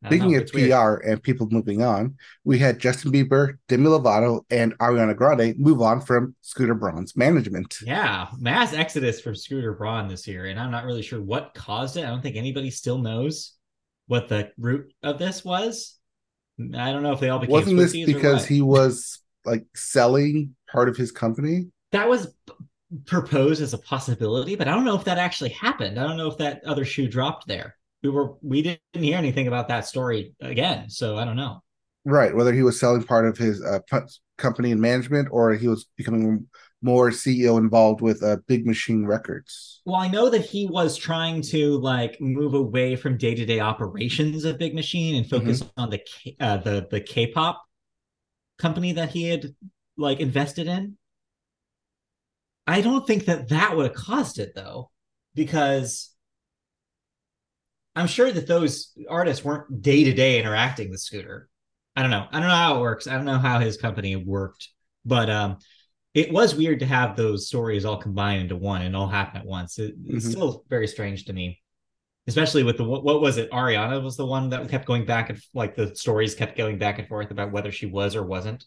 [0.04, 0.70] Speaking know, of weird.
[0.70, 5.80] PR and people moving on, we had Justin Bieber, Demi Lovato, and Ariana Grande move
[5.80, 7.76] on from Scooter Braun's management.
[7.84, 11.96] Yeah, mass exodus from Scooter Braun this year, and I'm not really sure what caused
[11.96, 12.04] it.
[12.04, 13.52] I don't think anybody still knows
[14.12, 15.98] what the root of this was.
[16.60, 20.90] I don't know if they all became Wasn't this because he was like selling part
[20.90, 21.68] of his company?
[21.92, 22.54] that was p-
[23.06, 25.98] proposed as a possibility, but I don't know if that actually happened.
[25.98, 27.74] I don't know if that other shoe dropped there.
[28.02, 31.62] We were we didn't hear anything about that story again, so I don't know.
[32.04, 33.78] Right, whether he was selling part of his uh,
[34.38, 36.48] company and management or he was becoming
[36.82, 39.82] more CEO involved with uh, Big Machine Records.
[39.86, 43.60] Well, I know that he was trying to like move away from day to day
[43.60, 45.80] operations of Big Machine and focus mm-hmm.
[45.80, 46.02] on the
[46.40, 47.62] uh, the the K-pop
[48.58, 49.54] company that he had
[49.96, 50.96] like invested in.
[52.66, 54.90] I don't think that that would have caused it though,
[55.34, 56.12] because
[57.94, 61.48] I'm sure that those artists weren't day to day interacting with Scooter.
[61.94, 62.26] I don't know.
[62.30, 63.06] I don't know how it works.
[63.06, 64.68] I don't know how his company worked,
[65.04, 65.58] but um,
[66.14, 69.46] it was weird to have those stories all combined into one and all happen at
[69.46, 69.78] once.
[69.78, 70.16] It, mm-hmm.
[70.16, 71.60] It's still very strange to me,
[72.26, 73.50] especially with the what, what was it?
[73.50, 76.98] Ariana was the one that kept going back and like the stories kept going back
[76.98, 78.64] and forth about whether she was or wasn't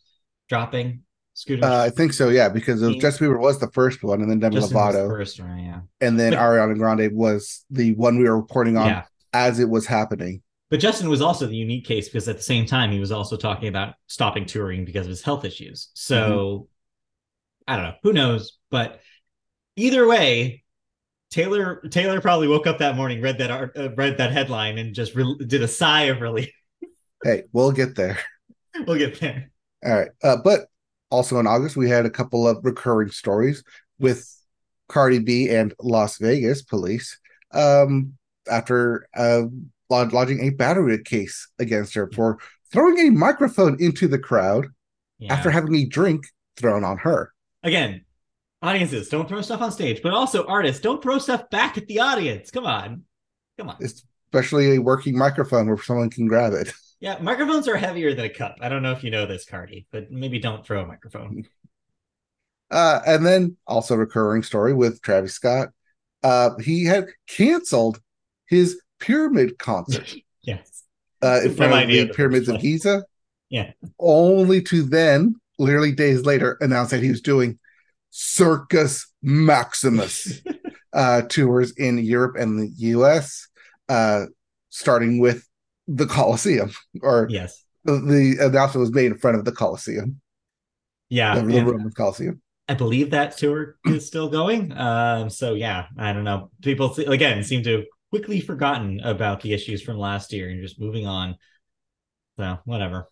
[0.50, 1.02] dropping
[1.36, 1.66] Scooter.
[1.66, 4.40] Uh, I think so, yeah, because of Justin Bieber was the first one, and then
[4.40, 8.24] Demi Justin Lovato, first one, yeah, and then but, Ariana Grande was the one we
[8.24, 9.04] were reporting on yeah.
[9.34, 10.42] as it was happening.
[10.70, 13.38] But Justin was also the unique case because at the same time he was also
[13.38, 15.90] talking about stopping touring because of his health issues.
[15.94, 16.64] So mm-hmm.
[17.68, 18.58] I don't know, who knows?
[18.72, 19.00] But
[19.76, 20.64] either way,
[21.32, 24.96] Taylor Taylor probably woke up that morning, read that art, uh, read that headline, and
[24.96, 26.52] just re- did a sigh of relief.
[27.24, 28.20] hey, we'll get there.
[28.88, 29.52] we'll get there.
[29.84, 30.68] All right, uh, but
[31.12, 33.64] also in August we had a couple of recurring stories
[34.00, 34.32] with
[34.88, 37.20] Cardi B and Las Vegas police
[37.52, 38.14] um,
[38.50, 39.44] after uh,
[39.90, 42.40] lodging a battery case against her for
[42.72, 44.68] throwing a microphone into the crowd
[45.20, 45.34] yeah.
[45.34, 46.26] after having a drink
[46.58, 47.32] thrown on her.
[47.64, 48.06] Again,
[48.62, 52.00] audiences don't throw stuff on stage, but also artists don't throw stuff back at the
[52.00, 52.52] audience.
[52.52, 53.04] Come on.
[53.58, 53.78] Come on.
[53.82, 56.72] Especially a working microphone where someone can grab it.
[57.02, 58.56] Yeah, microphones are heavier than a cup.
[58.62, 61.46] I don't know if you know this, Cardi, but maybe don't throw a microphone.
[62.72, 65.70] Uh, and then also recurring story with Travis Scott.
[66.24, 68.02] Uh, he had canceled
[68.48, 70.14] his pyramid concert.
[70.42, 70.84] yes.
[71.22, 73.04] Uh, in front of the pyramids of Giza.
[73.50, 73.72] Yeah.
[74.00, 77.60] Only to then, literally days later, announce that he was doing
[78.10, 80.42] Circus Maximus
[80.94, 83.48] uh, tours in Europe and the US,
[83.90, 84.26] uh,
[84.70, 85.48] starting with
[85.88, 86.72] the Colosseum.
[87.02, 90.22] Or yes, the, the announcement was made in front of the Colosseum.
[91.10, 92.42] Yeah, the, the Roman Colosseum.
[92.68, 94.76] I believe that tour is still going.
[94.76, 96.50] Um, so yeah, I don't know.
[96.64, 101.08] People again seem to quickly forgotten about the issues from last year and just moving
[101.08, 101.38] on.
[102.38, 103.10] So whatever.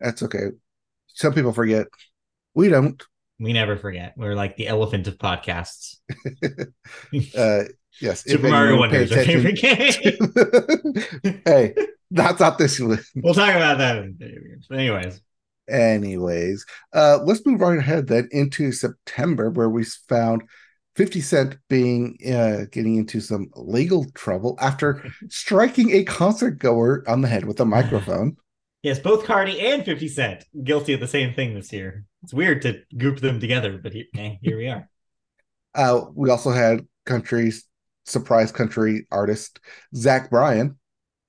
[0.00, 0.48] That's okay.
[1.08, 1.86] Some people forget.
[2.54, 3.02] We don't.
[3.40, 4.14] We never forget.
[4.16, 5.96] We're like the elephant of podcasts.
[7.36, 7.64] uh,
[8.00, 8.24] yes.
[8.24, 11.40] Super Mario Wonder is our favorite game.
[11.44, 11.74] hey,
[12.10, 12.98] that's not this one.
[13.16, 13.98] We'll talk about that.
[13.98, 14.18] In
[14.72, 15.20] anyways.
[15.68, 16.64] Anyways,
[16.94, 20.42] uh, let's move right ahead then into September, where we found
[20.98, 27.20] 50 Cent being uh, getting into some legal trouble after striking a concert goer on
[27.20, 28.36] the head with a microphone.
[28.82, 32.04] Yes, both Cardi and 50 Cent guilty of the same thing this year.
[32.24, 34.06] It's weird to group them together, but here,
[34.42, 34.88] here we are.
[35.72, 37.52] Uh, we also had country
[38.04, 39.60] surprise country artist
[39.94, 40.78] Zach Bryan,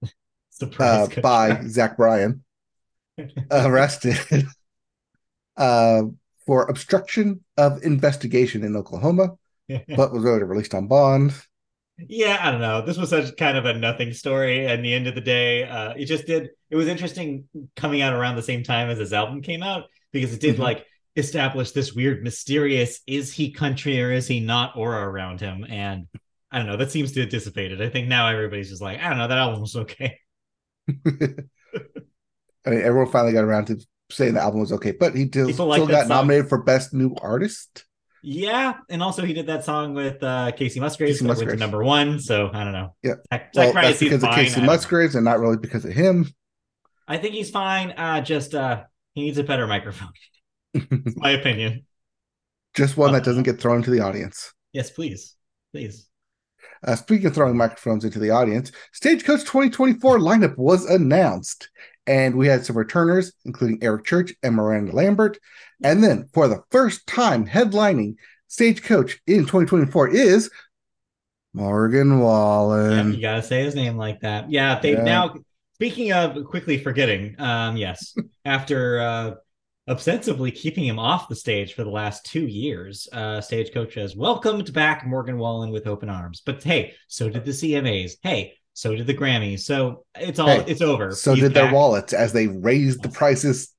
[0.80, 2.44] uh, by Zach Bryan,
[3.52, 4.48] arrested
[5.58, 6.02] uh,
[6.48, 9.36] for obstruction of investigation in Oklahoma
[9.96, 11.34] but was already released on bond.
[11.98, 12.82] Yeah, I don't know.
[12.82, 14.66] This was such kind of a nothing story.
[14.66, 16.50] At the end of the day, uh, it just did.
[16.70, 20.34] It was interesting coming out around the same time as his album came out because
[20.34, 20.64] it did mm-hmm.
[20.64, 25.66] like establish this weird, mysterious is he country or is he not aura around him.
[25.68, 26.08] And
[26.52, 26.78] I don't know.
[26.78, 27.82] That seems to have dissipated.
[27.82, 29.28] I think now everybody's just like, I don't know.
[29.28, 30.18] That album was okay.
[32.66, 33.80] I mean, everyone finally got around to
[34.12, 37.86] saying the album was okay, but he still, still got nominated for best new artist.
[38.22, 41.48] Yeah, and also he did that song with uh, Kacey Musgraves, Kacey Musgraves.
[41.48, 42.20] went to number one.
[42.20, 42.96] So I don't know.
[43.04, 46.28] Yeah, Zach, well, Zach that's because of Kacey Musgraves, and not really because of him.
[47.08, 47.92] I think he's fine.
[47.92, 50.12] Uh, just uh, he needs a better microphone.
[51.16, 51.86] my opinion.
[52.76, 54.54] Just one that doesn't get thrown into the audience.
[54.74, 55.36] Yes, please,
[55.74, 56.08] please.
[56.86, 61.70] Uh, speaking of throwing microphones into the audience, Stagecoach 2024 lineup was announced,
[62.08, 65.38] and we had some returners, including Eric Church and Miranda Lambert.
[65.84, 68.16] And then for the first time headlining
[68.48, 70.50] Stagecoach in 2024 is
[71.54, 73.10] Morgan Wallen.
[73.10, 74.52] Yeah, you gotta say his name like that.
[74.52, 75.04] Yeah, they yeah.
[75.04, 75.36] now
[75.76, 79.32] speaking of quickly forgetting, um, yes, after uh
[79.90, 83.08] ostensibly keeping him off the stage for the last two years.
[83.12, 86.44] Uh, Stagecoach has welcomed back Morgan Wallen with open arms.
[86.46, 88.14] But hey, so did the CMAs.
[88.22, 89.60] Hey, so did the Grammys.
[89.60, 91.12] So it's all hey, it's over.
[91.12, 91.66] So He's did back.
[91.66, 93.76] their wallets as they raised the prices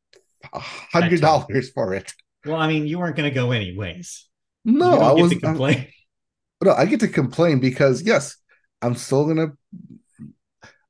[0.53, 2.13] hundred dollars for it.
[2.45, 4.29] Well, I mean, you weren't going to go anyways.
[4.67, 5.87] No, I was complain.
[6.63, 8.37] no, I get to complain because yes,
[8.83, 9.53] I'm still gonna.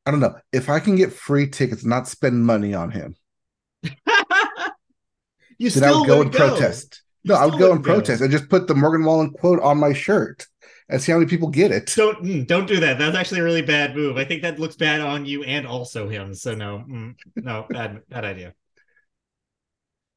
[0.04, 3.14] I don't know if I can get free tickets, not spend money on him.
[3.84, 6.48] you then still I would go and go.
[6.48, 7.02] protest.
[7.24, 8.24] No, I would go and protest go.
[8.24, 10.46] and just put the Morgan Wallen quote on my shirt
[10.90, 11.92] and see how many people get it.
[11.94, 12.98] Don't mm, don't do that.
[12.98, 14.16] That's actually a really bad move.
[14.16, 16.34] I think that looks bad on you and also him.
[16.34, 18.54] So no, mm, no, bad bad idea.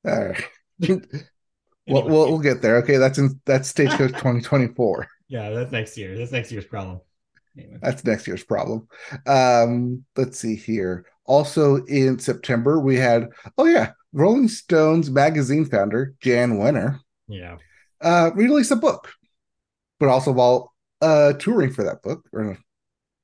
[0.05, 0.43] All right.
[0.81, 1.01] anyway,
[1.87, 2.77] well, we'll we'll get there.
[2.77, 5.07] Okay, that's in that's Stagecoach 2024.
[5.27, 6.17] Yeah, that's next year.
[6.17, 7.01] That's next year's problem.
[7.57, 7.77] Anyway.
[7.81, 8.87] That's next year's problem.
[9.27, 11.05] Um, let's see here.
[11.25, 16.99] Also in September, we had oh yeah, Rolling Stones magazine founder Jan Wenner.
[17.27, 17.57] Yeah.
[18.01, 19.13] Uh, released a book,
[20.03, 22.57] but also while uh touring for that book, or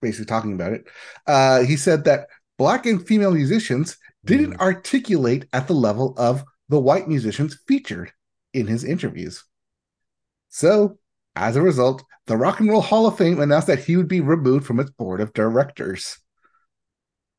[0.01, 0.87] basically talking about it,
[1.27, 4.59] uh, he said that black and female musicians didn't mm.
[4.59, 8.13] articulate at the level of the white musicians featured
[8.53, 9.43] in his interviews.
[10.47, 10.99] So,
[11.35, 14.21] as a result, the Rock and Roll Hall of Fame announced that he would be
[14.21, 16.17] removed from its board of directors.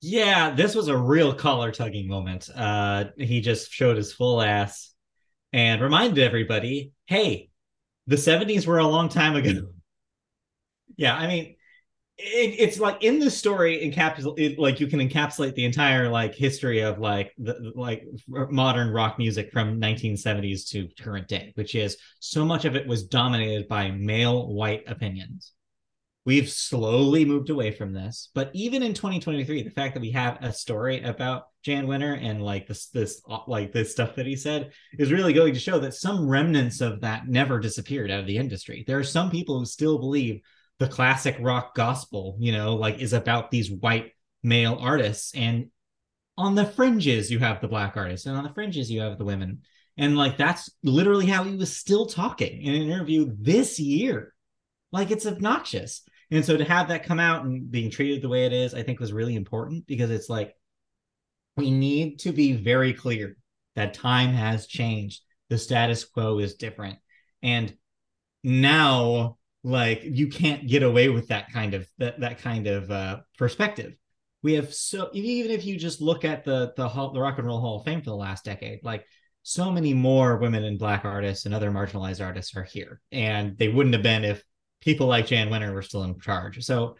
[0.02, 2.50] Yeah, this was a real collar tugging moment.
[2.54, 4.92] Uh, he just showed his full ass
[5.52, 7.49] and reminded everybody, "Hey,
[8.10, 9.68] the '70s were a long time ago."
[10.96, 11.56] yeah, I mean,
[12.18, 16.80] it, it's like in the story encapsulate like you can encapsulate the entire like history
[16.80, 22.44] of like the like modern rock music from 1970s to current day which is so
[22.44, 25.52] much of it was dominated by male white opinions
[26.26, 30.36] we've slowly moved away from this but even in 2023 the fact that we have
[30.42, 34.70] a story about jan wenner and like this this like this stuff that he said
[34.98, 38.36] is really going to show that some remnants of that never disappeared out of the
[38.36, 40.40] industry there are some people who still believe
[40.80, 45.32] the classic rock gospel, you know, like is about these white male artists.
[45.34, 45.70] And
[46.38, 49.24] on the fringes, you have the black artists, and on the fringes, you have the
[49.26, 49.60] women.
[49.98, 54.32] And like that's literally how he was still talking in an interview this year.
[54.90, 56.02] Like it's obnoxious.
[56.30, 58.82] And so to have that come out and being treated the way it is, I
[58.82, 60.54] think was really important because it's like
[61.56, 63.36] we need to be very clear
[63.74, 65.22] that time has changed.
[65.48, 66.98] The status quo is different.
[67.42, 67.74] And
[68.44, 73.20] now like you can't get away with that kind of that that kind of uh,
[73.36, 73.94] perspective.
[74.42, 77.60] We have so even if you just look at the the the Rock and Roll
[77.60, 79.04] Hall of Fame for the last decade, like
[79.42, 83.68] so many more women and black artists and other marginalized artists are here, and they
[83.68, 84.42] wouldn't have been if
[84.80, 86.64] people like Jan Wenner were still in charge.
[86.64, 86.96] So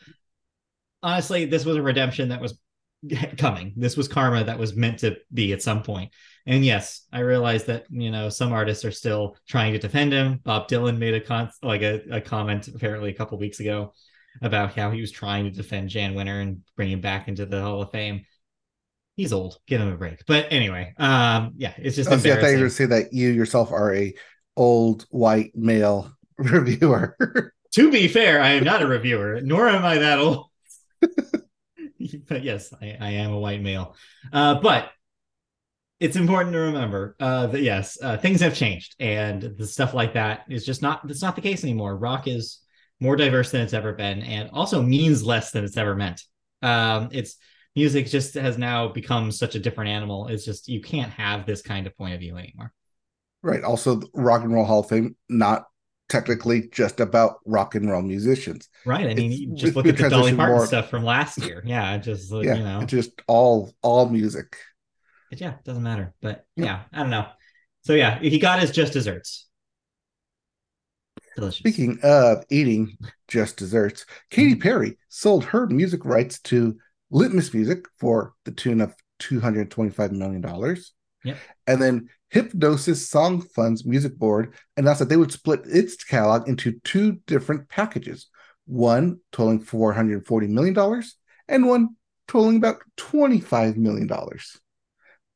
[1.02, 2.58] honestly, this was a redemption that was
[3.38, 3.72] coming.
[3.76, 6.12] This was karma that was meant to be at some point.
[6.46, 10.40] And yes, I realize that you know some artists are still trying to defend him.
[10.42, 13.92] Bob Dylan made a con like a, a comment apparently a couple weeks ago
[14.42, 17.60] about how he was trying to defend Jan Wenner and bring him back into the
[17.60, 18.24] Hall of Fame.
[19.16, 19.58] He's old.
[19.66, 20.24] Give him a break.
[20.26, 22.10] But anyway, um, yeah, it's just.
[22.10, 24.14] Oh, see, I thought you were going to say that you yourself are a
[24.56, 27.52] old white male reviewer.
[27.72, 30.46] To be fair, I am not a reviewer, nor am I that old.
[32.28, 33.94] but yes, I, I, am a white male.
[34.32, 34.90] Uh, but
[35.98, 40.14] it's important to remember uh, that yes, uh, things have changed, and the stuff like
[40.14, 41.06] that is just not.
[41.06, 41.96] That's not the case anymore.
[41.96, 42.60] Rock is
[43.00, 46.22] more diverse than it's ever been, and also means less than it's ever meant.
[46.62, 47.36] Um, it's
[47.76, 50.28] music just has now become such a different animal.
[50.28, 52.72] It's just you can't have this kind of point of view anymore.
[53.42, 53.62] Right.
[53.62, 55.64] Also, Rock and Roll Hall of Fame not
[56.10, 58.68] technically just about rock and roll musicians.
[58.84, 59.06] Right.
[59.06, 61.62] I mean, it's, just look at the Dolly Parton more, stuff from last year.
[61.64, 64.56] Yeah, just yeah, you know, just all all music.
[65.30, 66.12] But yeah, doesn't matter.
[66.20, 66.64] But yeah.
[66.64, 67.26] yeah, I don't know.
[67.82, 69.48] So yeah, he got his just desserts.
[71.36, 71.58] Delicious.
[71.58, 74.60] Speaking of eating just desserts, Katy mm-hmm.
[74.60, 76.76] Perry sold her music rights to
[77.10, 80.76] Litmus Music for the tune of $225 million.
[81.24, 81.38] Yep.
[81.66, 86.80] And then Hipgnosis Song Fund's music board announced that they would split its catalog into
[86.84, 88.28] two different packages
[88.66, 91.02] one totaling $440 million
[91.48, 91.96] and one
[92.28, 94.08] totaling about $25 million.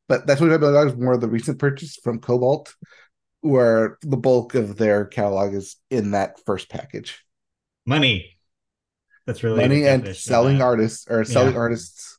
[0.07, 2.73] But that's what $25 million is more of the recent purchase from Kobalt,
[3.41, 7.25] where the bulk of their catalog is in that first package.
[7.85, 8.37] Money.
[9.27, 11.59] That's really money and selling artists or selling yeah.
[11.61, 12.19] artists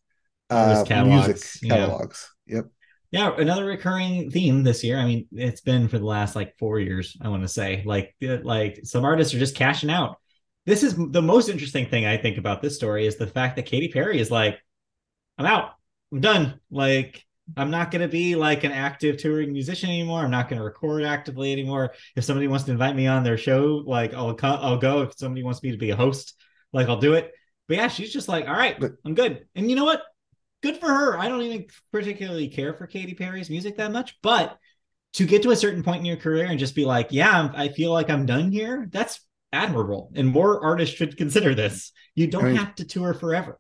[0.50, 2.30] uh, music catalogs.
[2.48, 2.66] Yep
[3.16, 4.98] yeah another recurring theme this year.
[4.98, 7.82] I mean it's been for the last like four years i want to say.
[7.86, 10.18] Like like some artists are just cashing out.
[10.66, 13.68] This is the most interesting thing i think about this story is the fact that
[13.68, 14.60] Katy Perry is like
[15.38, 15.72] i'm out.
[16.12, 16.60] I'm done.
[16.70, 17.24] Like
[17.56, 20.20] i'm not going to be like an active touring musician anymore.
[20.20, 21.94] I'm not going to record actively anymore.
[22.18, 25.04] If somebody wants to invite me on their show like i'll i'll go.
[25.04, 26.36] If somebody wants me to be a host
[26.74, 27.32] like i'll do it.
[27.70, 29.46] But yeah she's just like all right i'm good.
[29.56, 30.02] And you know what
[30.66, 31.18] good for her.
[31.18, 34.58] I don't even particularly care for Katy Perry's music that much, but
[35.14, 37.70] to get to a certain point in your career and just be like, yeah, I
[37.70, 39.22] feel like I'm done here, that's
[39.54, 40.12] admirable.
[40.16, 41.92] And more artists should consider this.
[42.16, 43.60] You don't I mean, have to tour forever.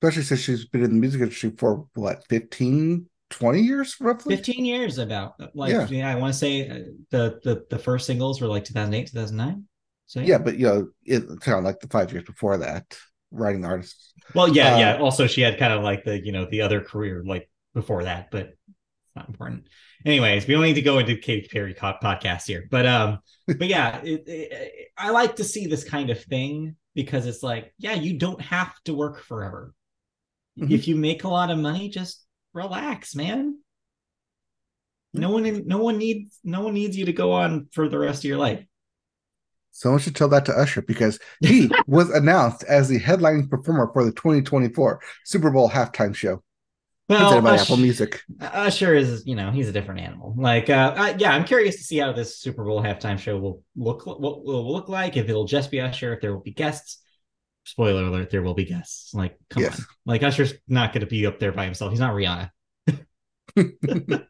[0.00, 4.64] Especially since she's been in the music industry for what, 15 20 years roughly 15
[4.64, 6.12] years about like yeah, Yeah.
[6.12, 6.78] i want to say uh,
[7.10, 9.64] the, the the first singles were like 2008 2009
[10.06, 12.96] so yeah but you know it kind of like the five years before that
[13.30, 16.46] writing artists well yeah Uh, yeah also she had kind of like the you know
[16.46, 19.66] the other career like before that but it's not important.
[20.04, 23.66] Anyways we don't need to go into katy perry co- podcast here but um but
[23.66, 27.94] yeah it, it, i like to see this kind of thing because it's like yeah
[27.94, 29.74] you don't have to work forever.
[30.58, 30.70] Mhm.
[30.70, 32.24] if you make a lot of money just
[32.54, 33.58] relax man.
[35.12, 38.20] No one no one needs no one needs you to go on for the rest
[38.24, 38.64] of your life
[39.76, 44.04] someone should tell that to usher because he was announced as the headlining performer for
[44.04, 46.42] the 2024 super bowl halftime show
[47.08, 50.34] presented by Ush- apple music Usher is, you know, he's a different animal.
[50.36, 53.62] Like, uh, I, yeah, I'm curious to see how this Super Bowl halftime show will
[53.76, 54.04] look.
[54.06, 56.98] What will look like if it'll just be Usher, if there will be guests.
[57.64, 59.14] Spoiler alert: there will be guests.
[59.14, 59.78] Like, come Yes.
[59.78, 61.92] on, like Usher's not going to be up there by himself.
[61.92, 62.50] He's not Rihanna.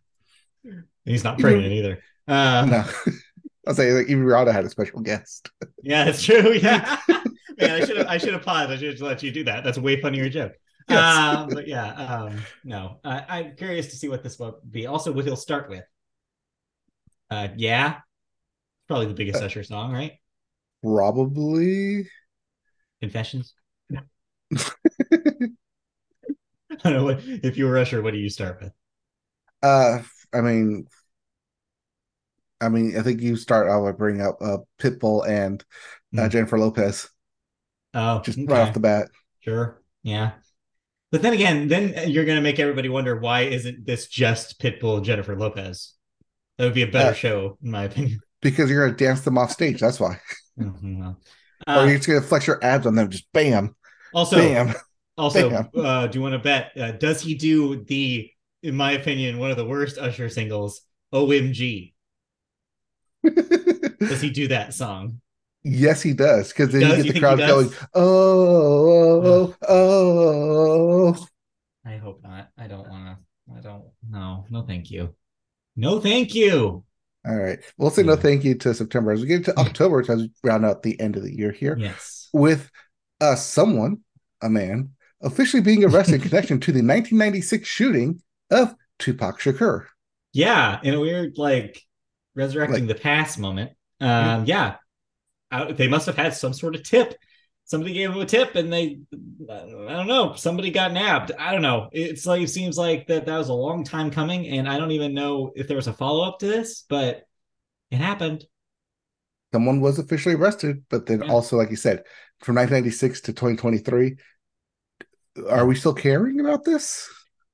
[1.07, 2.03] He's not pregnant either.
[2.29, 2.85] Uh, no
[3.67, 5.51] i'll say like even rihanna had a special guest
[5.83, 6.55] Yeah, that's true.
[6.63, 6.99] Yeah,
[7.59, 8.07] man, I should have.
[8.07, 8.71] I should have paused.
[8.71, 9.65] I should have let you do that.
[9.65, 10.53] That's a way funnier joke.
[10.89, 11.19] Yes.
[11.19, 14.87] Um, but yeah, um, no, I, I'm curious to see what this will be.
[14.87, 15.85] Also, what he'll start with.
[17.31, 18.01] Uh, yeah,
[18.89, 20.13] probably the biggest Usher song, right?
[20.83, 22.09] probably
[23.01, 23.55] Confessions.
[23.93, 23.99] I
[26.85, 28.03] don't know what if you were Usher.
[28.03, 28.73] What do you start with?
[29.63, 29.99] uh
[30.33, 30.87] i mean
[32.61, 35.65] i mean i think you start i would bring up uh pitbull and
[36.17, 36.29] uh, Hmm.
[36.29, 37.09] jennifer lopez
[37.95, 38.47] Oh, just okay.
[38.53, 39.09] right off the bat
[39.41, 39.81] Sure.
[40.03, 40.33] Yeah.
[41.13, 44.97] But then again, then you're going to make everybody wonder why isn't this just Pitbull
[44.97, 45.95] and Jennifer Lopez?
[46.59, 48.21] That would be a better Uh, show, in my opinion.
[48.43, 50.21] because you're gonna dance them off stage that's why
[50.59, 51.21] Mhm, well.
[51.69, 53.75] or Uh, you're just gonna flex your abs on them just bam
[54.13, 54.75] also, bam
[55.19, 55.71] also, bam.
[55.77, 56.73] uh, do you want to bet?
[56.77, 58.31] Uh, does he do the,
[58.63, 60.83] in my opinion, one of the worst Usher singles,
[61.13, 61.95] "OMG"?
[64.01, 65.21] Does he do that song?
[65.63, 66.49] Yes, he does.
[66.53, 66.99] Because then Does?
[66.99, 71.27] you get the crowd going, oh, oh, oh.
[71.85, 72.51] I hope not.
[72.57, 73.57] I don't want to.
[73.57, 73.85] I don't.
[74.09, 75.15] No, no, thank you.
[75.77, 76.85] No, thank you.
[77.27, 77.59] All right.
[77.79, 79.11] We'll say no thank you to September.
[79.11, 81.77] As we get into October, as we round out the end of the year here,
[81.79, 82.29] Yes.
[82.33, 82.71] with
[83.21, 83.99] uh, someone,
[84.43, 84.91] a man,
[85.23, 89.87] officially being arrested in connection to the 1996 shooting of Tupac Shakur.
[90.33, 91.83] Yeah, in a weird like
[92.37, 93.73] resurrecting the past moment.
[94.01, 94.77] Um, yeah,
[95.51, 97.15] Out- they must have had some sort of tip.
[97.65, 99.01] Somebody gave them a tip, and they,
[99.51, 101.33] I don't know, somebody got nabbed.
[101.37, 101.89] I don't know.
[101.91, 104.93] It's like it seems like that that was a long time coming, and I don't
[104.93, 107.25] even know if there was a follow up to this, but
[107.91, 108.45] it happened.
[109.53, 111.33] Someone was officially arrested, but then Yeah.
[111.33, 112.05] also, like you said,
[112.41, 114.17] from 1996 to 2023,
[115.49, 117.09] are we still caring about this?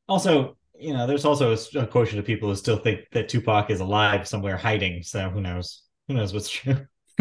[0.09, 3.71] Also, you know, there's also a, a quotient of people who still think that Tupac
[3.71, 5.03] is alive somewhere hiding.
[5.03, 5.83] So who knows?
[6.09, 6.87] Who knows what's true?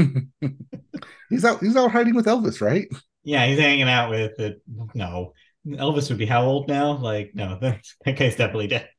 [1.30, 1.60] he's out.
[1.60, 2.88] He's out hiding with Elvis, right?
[3.24, 4.62] Yeah, he's hanging out with it.
[4.96, 5.34] No,
[5.68, 6.98] Elvis would be how old now?
[6.98, 8.90] Like, no, that, that guy's definitely dead.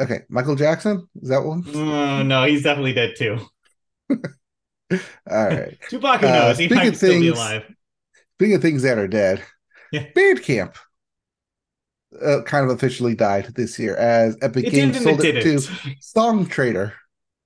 [0.00, 1.64] Okay, Michael Jackson is that one?
[1.74, 3.38] Oh, no, he's definitely dead too.
[4.10, 5.78] All right.
[5.88, 6.58] Tupac, who Uh, knows?
[6.58, 7.64] He might still be alive.
[8.36, 9.42] Speaking of things that are dead,
[9.92, 10.06] Yeah.
[10.14, 10.76] Bandcamp
[12.20, 15.56] uh, kind of officially died this year as Epic It Games sold it it to.
[16.00, 16.92] Songtradr,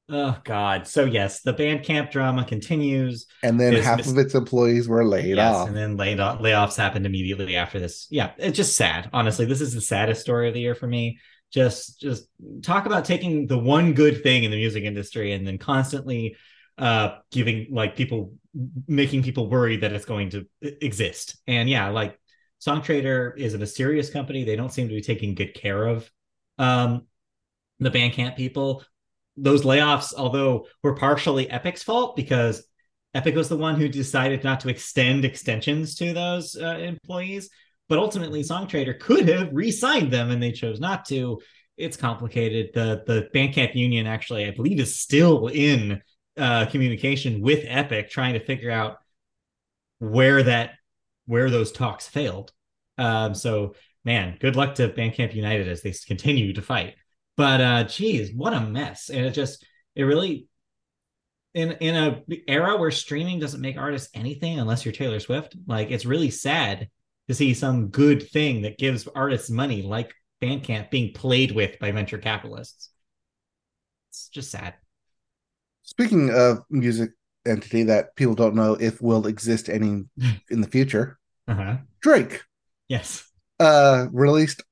[0.08, 0.86] Oh God.
[0.86, 3.26] So yes, the Bandcamp drama continues.
[3.42, 5.68] and then half Miss- of its employees were laid yes, off.
[5.68, 8.06] and then laid off, layoffs happened immediately after this.
[8.10, 9.10] Yeah, it's just sad.
[9.12, 11.18] Honestly, this is the saddest story of the year for me.
[11.52, 12.28] Just, just
[12.62, 16.36] talk about taking the one good thing in the music industry and then constantly
[16.78, 18.34] uh giving like people
[18.86, 21.38] making people worry that it's going to e- exist.
[21.46, 22.18] And yeah, like
[22.60, 24.44] Songtradr is a mysterious company.
[24.44, 26.10] They don't seem to be taking good care of
[26.58, 27.06] um
[27.78, 28.82] the Bandcamp people.
[29.36, 32.66] Those layoffs, although were partially Epic's fault because
[33.14, 37.50] Epic was the one who decided not to extend extensions to those uh, employees,
[37.88, 41.40] but ultimately Songtradr could have re-signed them and they chose not to.
[41.76, 42.70] It's complicated.
[42.72, 46.00] The the Bandcamp union actually, I believe, is still in
[46.38, 48.96] uh, communication with Epic, trying to figure out
[49.98, 50.70] where that
[51.26, 52.52] where those talks failed.
[52.98, 53.74] Um, so
[54.04, 56.94] man, good luck to Bandcamp United as they continue to fight.
[57.36, 59.10] But uh, geez, what a mess!
[59.10, 60.48] And it just it really
[61.52, 65.90] in in a era where streaming doesn't make artists anything unless you're Taylor Swift, like
[65.90, 66.88] it's really sad
[67.28, 71.90] to see some good thing that gives artists money like Bandcamp being played with by
[71.90, 72.90] venture capitalists.
[74.10, 74.74] It's just sad.
[75.82, 77.10] Speaking of music
[77.46, 80.04] entity that people don't know if will exist any
[80.50, 81.18] in the future,
[81.48, 81.76] Uh-huh.
[82.00, 82.42] Drake
[82.88, 83.24] Yes.
[83.60, 84.62] uh released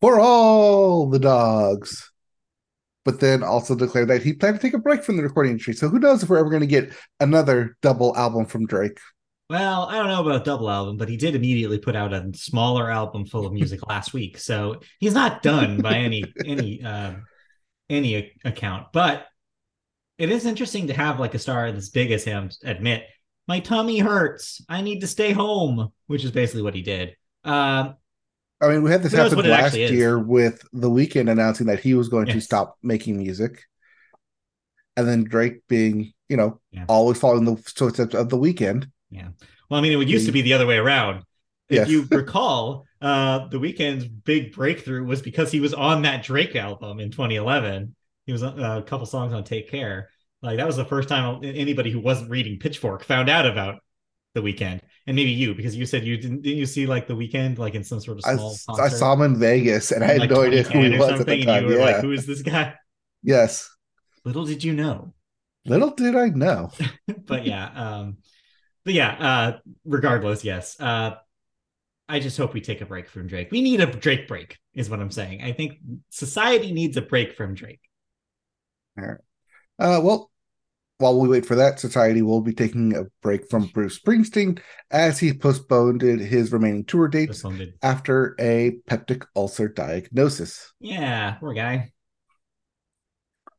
[0.00, 2.10] for all the dogs.
[3.04, 5.74] But then also declared that he planned to take a break from the recording industry.
[5.74, 8.98] So who knows if we're ever going to get another double album from Drake?
[9.50, 12.88] Well, I don't know about double album, but he did immediately put out a smaller
[12.88, 17.14] album full of music last week, so he's not done by any any uh,
[17.90, 18.86] any account.
[18.92, 19.26] But
[20.22, 23.02] it is interesting to have like a star as big as him admit
[23.48, 24.64] my tummy hurts.
[24.68, 27.16] I need to stay home, which is basically what he did.
[27.42, 27.96] Um,
[28.60, 32.08] I mean, we had this happen last year with The Weeknd announcing that he was
[32.08, 32.36] going yes.
[32.36, 33.64] to stop making music,
[34.96, 36.84] and then Drake being, you know, yeah.
[36.86, 39.30] always following the footsteps of The Weeknd Yeah.
[39.68, 41.24] Well, I mean, it would used to be the other way around.
[41.68, 41.88] If yes.
[41.88, 47.00] you recall, uh, The Weeknd's big breakthrough was because he was on that Drake album
[47.00, 47.96] in 2011.
[48.26, 50.10] He was uh, a couple songs on Take Care.
[50.42, 53.80] Like that was the first time anybody who wasn't reading Pitchfork found out about
[54.34, 57.14] the Weeknd, and maybe you because you said you didn't didn't you see like the
[57.14, 58.56] Weeknd like in some sort of small.
[58.80, 61.20] I, I saw him in Vegas, and I had like no idea who he was
[61.20, 61.70] at the time.
[61.70, 61.78] yeah.
[61.78, 62.74] like, who is this guy?
[63.22, 63.70] Yes.
[64.24, 65.14] Little did you know.
[65.64, 66.72] Little did I know.
[67.26, 68.18] but yeah, um,
[68.84, 69.10] but yeah.
[69.12, 70.78] Uh, regardless, yes.
[70.80, 71.14] Uh,
[72.08, 73.50] I just hope we take a break from Drake.
[73.52, 75.42] We need a Drake break, is what I'm saying.
[75.42, 75.78] I think
[76.10, 77.80] society needs a break from Drake.
[78.98, 79.18] All right.
[79.78, 80.31] Uh, well,
[81.02, 85.18] while we wait for that, society will be taking a break from Bruce Springsteen as
[85.18, 87.44] he postponed his remaining tour dates
[87.82, 90.72] after a peptic ulcer diagnosis.
[90.80, 91.90] Yeah, poor guy.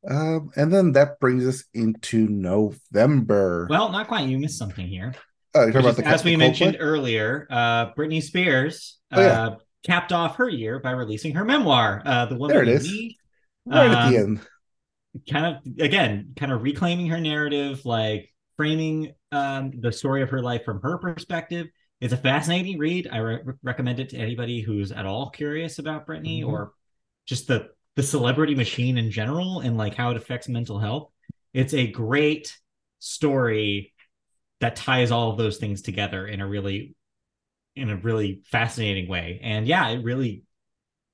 [0.09, 3.67] Um, and then that brings us into November.
[3.69, 4.27] Well, not quite.
[4.27, 5.13] You missed something here.
[5.53, 9.43] Oh, is, as we mentioned earlier, uh, Britney Spears oh, yeah.
[9.43, 12.89] uh, capped off her year by releasing her memoir, uh, "The Woman there it is.
[12.89, 13.17] Me.
[13.65, 14.47] Right um, at the um, end
[15.29, 20.41] kind of again kind of reclaiming her narrative like framing um, the story of her
[20.41, 21.67] life from her perspective.
[21.99, 23.07] It's a fascinating read.
[23.11, 26.49] I re- recommend it to anybody who's at all curious about britney mm-hmm.
[26.49, 26.73] or
[27.25, 31.11] just the the celebrity machine in general and like how it affects mental health.
[31.53, 32.57] It's a great
[32.99, 33.93] story
[34.59, 36.95] that ties all of those things together in a really
[37.75, 39.39] in a really fascinating way.
[39.43, 40.43] And yeah it really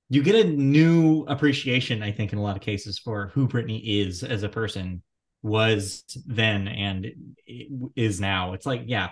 [0.10, 3.82] you get a new appreciation, I think, in a lot of cases for who Britney
[3.84, 5.04] is as a person,
[5.42, 7.08] was then and
[7.96, 8.54] is now.
[8.54, 9.10] It's like, yeah,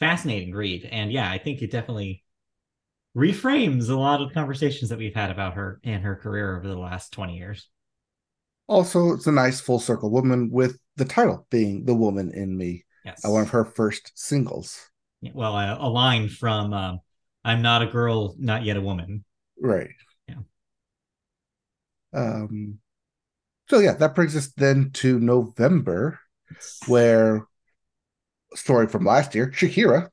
[0.00, 0.88] fascinating read.
[0.90, 2.22] And yeah, I think it definitely
[3.16, 6.78] reframes a lot of conversations that we've had about her and her career over the
[6.78, 7.68] last 20 years.
[8.66, 12.84] Also, it's a nice full circle woman with the title being The Woman in Me,
[13.04, 13.24] yes.
[13.24, 14.90] Uh, one of her first singles.
[15.32, 16.96] Well, a, a line from uh,
[17.44, 19.24] I'm Not a Girl, Not Yet a Woman.
[19.60, 19.90] Right.
[22.14, 22.78] Um,
[23.68, 26.20] so yeah, that brings us then to November,
[26.86, 27.46] where
[28.54, 30.08] story from last year, Shakira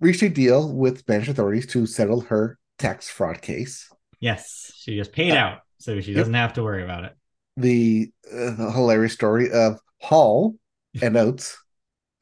[0.00, 3.88] reached a deal with Spanish authorities to settle her tax fraud case.
[4.20, 6.40] Yes, she just paid uh, out, so she doesn't yep.
[6.40, 7.16] have to worry about it.
[7.56, 10.54] The, uh, hilarious story of Hall
[11.02, 11.56] and Oates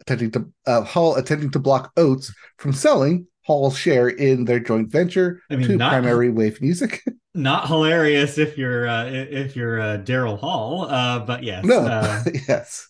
[0.00, 4.90] attempting to uh, Hall attempting to block Oates from selling Hall's share in their joint
[4.90, 7.02] venture I mean, to not, Primary Wave Music.
[7.34, 12.22] not hilarious if you're uh, if you're uh, Daryl Hall, uh, but yes, no, uh,
[12.48, 12.88] yes.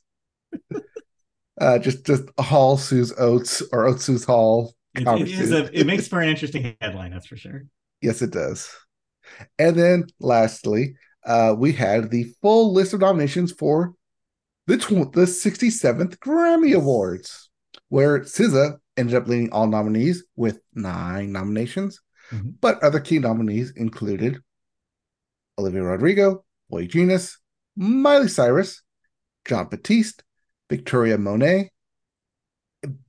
[1.61, 4.75] uh, just just Hall sues Oates or Oates sues Hall.
[4.95, 7.65] It, it, is a, it makes for an interesting headline, that's for sure.
[8.03, 8.69] Yes, it does.
[9.59, 13.95] And then lastly, uh, we had the full list of nominations for
[14.67, 17.51] the tw- the 67th Grammy Awards,
[17.89, 22.01] where SZA ended up leading all nominees with nine nominations.
[22.31, 22.51] Mm-hmm.
[22.61, 24.39] But other key nominees included
[25.59, 27.39] Olivia Rodrigo, Boy Genius,
[27.77, 28.83] Miley Cyrus,
[29.47, 30.23] Jon Batiste,
[30.71, 31.71] Victoria Monet,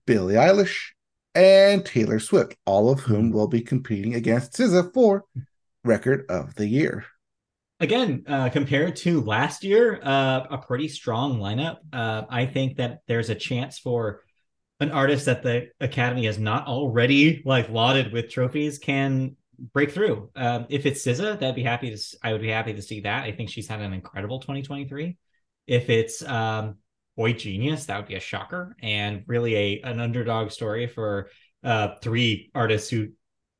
[0.05, 0.91] Billie Eilish,
[1.35, 3.35] and Taylor Swift, all of whom mm-hmm.
[3.35, 5.25] will be competing against SZA for
[5.83, 7.05] Record of the Year.
[7.79, 11.77] Again, uh, compared to last year, uh, a pretty strong lineup.
[11.91, 14.21] Uh, I think that there's a chance for
[14.83, 19.35] an artist that the Academy has not already like lauded with trophies can
[19.73, 20.29] break through.
[20.35, 22.17] Um, if it's SZA, that'd be happy to.
[22.23, 23.23] I would be happy to see that.
[23.23, 25.17] I think she's had an incredible 2023.
[25.65, 26.75] If it's um,
[27.15, 31.29] Boy Genius, that would be a shocker and really a an underdog story for
[31.63, 33.07] uh, three artists who,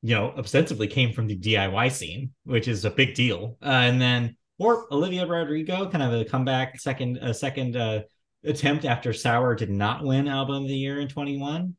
[0.01, 3.57] you know, ostensibly came from the DIY scene, which is a big deal.
[3.61, 8.01] Uh, and then or Olivia Rodrigo, kind of a comeback second, a second uh,
[8.43, 11.75] attempt after Sour did not win Album of the Year in 21.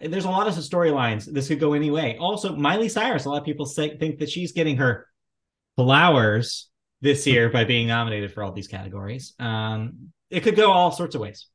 [0.00, 1.24] There's a lot of storylines.
[1.24, 2.18] This could go any way.
[2.18, 5.06] Also, Miley Cyrus, a lot of people say, think that she's getting her
[5.76, 6.68] flowers
[7.00, 9.34] this year by being nominated for all these categories.
[9.38, 11.46] Um, it could go all sorts of ways.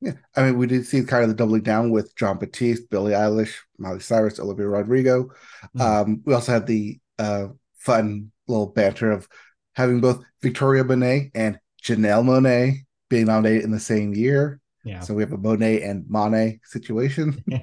[0.00, 3.12] Yeah, I mean, we did see kind of the doubling down with Jon Batiste, Billie
[3.12, 5.24] Eilish, Miley Cyrus, Olivia Rodrigo.
[5.24, 5.80] Mm-hmm.
[5.80, 7.48] Um, we also had the uh,
[7.78, 9.28] fun little banter of
[9.74, 14.60] having both Victoria Monet and Janelle Monáe being nominated in the same year.
[14.84, 15.00] Yeah.
[15.00, 17.42] So we have a Monet and Monet situation.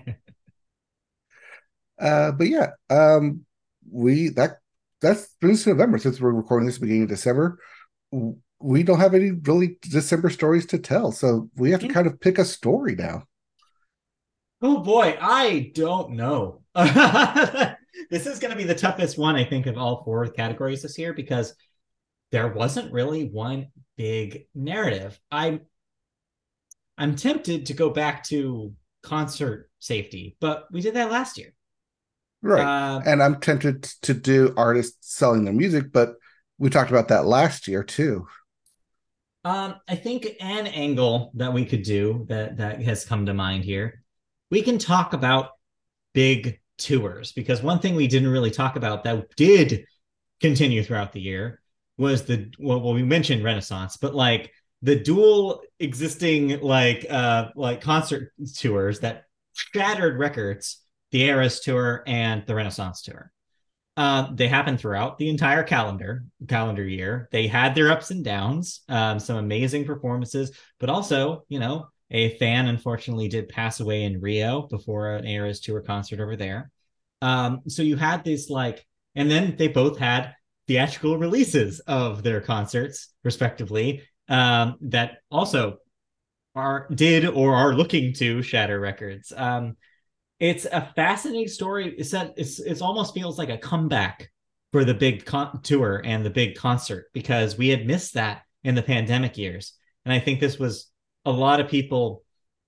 [1.99, 3.45] uh, but yeah, um,
[3.89, 4.57] we that
[5.01, 7.59] that's been November since we're recording this beginning of December.
[8.59, 12.19] We don't have any really December stories to tell, so we have to kind of
[12.19, 13.23] pick a story now.
[14.61, 16.61] Oh boy, I don't know.
[16.75, 20.97] this is going to be the toughest one, I think, of all four categories this
[20.97, 21.53] year because
[22.31, 23.67] there wasn't really one
[23.97, 25.19] big narrative.
[25.31, 25.61] I'm
[26.97, 28.73] I'm tempted to go back to
[29.03, 31.53] concert safety, but we did that last year.
[32.41, 32.63] Right.
[32.63, 36.15] Uh, and I'm tempted to do artists selling their music, but
[36.57, 38.27] we talked about that last year too.
[39.43, 43.63] Um, I think an angle that we could do that that has come to mind
[43.63, 44.03] here,
[44.49, 45.49] we can talk about
[46.13, 49.85] big tours because one thing we didn't really talk about that did
[50.39, 51.61] continue throughout the year
[51.97, 57.81] was the well, well we mentioned Renaissance, but like the dual existing like uh like
[57.81, 60.81] concert tours that shattered records,
[61.11, 63.31] the Eras tour and the Renaissance tour.
[63.97, 67.29] Uh, they happened throughout the entire calendar calendar year.
[67.31, 72.37] They had their ups and downs, um, some amazing performances, but also, you know, a
[72.37, 76.69] fan unfortunately did pass away in Rio before an Eras tour concert over there.
[77.21, 78.85] Um, so you had this like,
[79.15, 80.35] and then they both had
[80.67, 85.77] theatrical releases of their concerts, respectively, um, that also
[86.55, 89.31] are did or are looking to shatter records.
[89.35, 89.75] Um,
[90.39, 91.93] it's a fascinating story.
[91.97, 94.31] It's that it's it's almost feels like a comeback
[94.71, 98.75] for the big con- tour and the big concert because we had missed that in
[98.75, 100.91] the pandemic years, and I think this was
[101.25, 102.23] a lot of people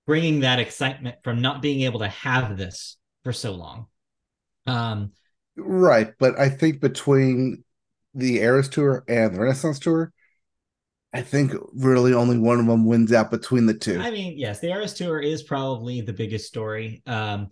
[0.06, 3.86] bringing that excitement from not being able to have this for so long.
[4.66, 5.12] Um,
[5.56, 7.64] right, but I think between
[8.18, 10.12] the Eras tour and the Renaissance tour,
[11.12, 13.98] I think really only one of them wins out between the two.
[13.98, 17.02] I mean, yes, the Eras tour is probably the biggest story.
[17.06, 17.48] Um,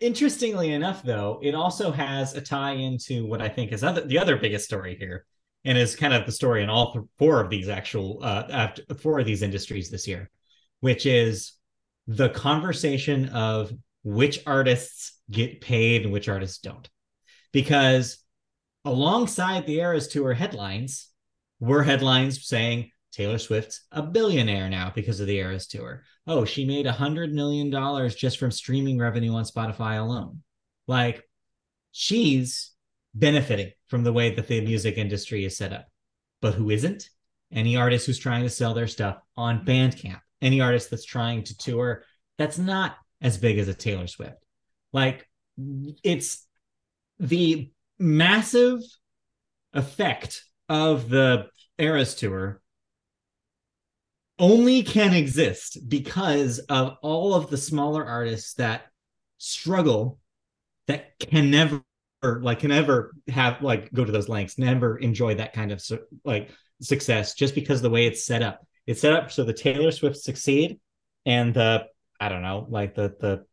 [0.00, 4.18] interestingly enough, though, it also has a tie into what I think is other, the
[4.18, 5.24] other biggest story here,
[5.64, 8.68] and is kind of the story in all four of these actual uh,
[8.98, 10.28] four of these industries this year,
[10.80, 11.52] which is
[12.08, 16.90] the conversation of which artists get paid and which artists don't,
[17.52, 18.21] because
[18.84, 21.08] alongside the Eras Tour headlines
[21.60, 26.02] were headlines saying Taylor Swift's a billionaire now because of the Eras Tour.
[26.26, 30.42] Oh, she made a hundred million dollars just from streaming revenue on Spotify alone.
[30.86, 31.22] Like
[31.92, 32.72] she's
[33.14, 35.86] benefiting from the way that the music industry is set up.
[36.40, 37.08] But who isn't?
[37.52, 41.56] Any artist who's trying to sell their stuff on Bandcamp, any artist that's trying to
[41.56, 42.04] tour
[42.38, 44.42] that's not as big as a Taylor Swift.
[44.92, 45.28] Like
[46.02, 46.46] it's
[47.18, 47.70] the
[48.02, 48.80] massive
[49.72, 51.46] effect of the
[51.78, 52.60] Eras tour
[54.38, 58.82] only can exist because of all of the smaller artists that
[59.38, 60.18] struggle
[60.88, 61.82] that can never
[62.22, 65.82] like can ever have like go to those lengths never enjoy that kind of
[66.24, 66.50] like
[66.80, 68.66] success just because the way it's set up.
[68.86, 70.80] It's set up so the taylor swift succeed
[71.24, 71.86] and the
[72.18, 73.44] i don't know like the the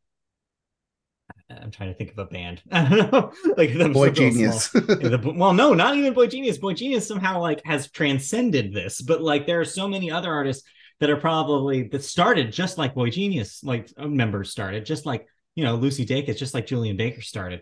[1.49, 2.61] I'm trying to think of a band.
[2.71, 4.69] I don't know, like the Boy Genius.
[4.69, 6.57] the, well, no, not even Boy Genius.
[6.57, 10.67] Boy Genius somehow like has transcended this, but like there are so many other artists
[10.99, 15.27] that are probably that started just like Boy Genius, like uh, members started, just like
[15.55, 17.61] you know Lucy Dacus, just like Julien Baker started.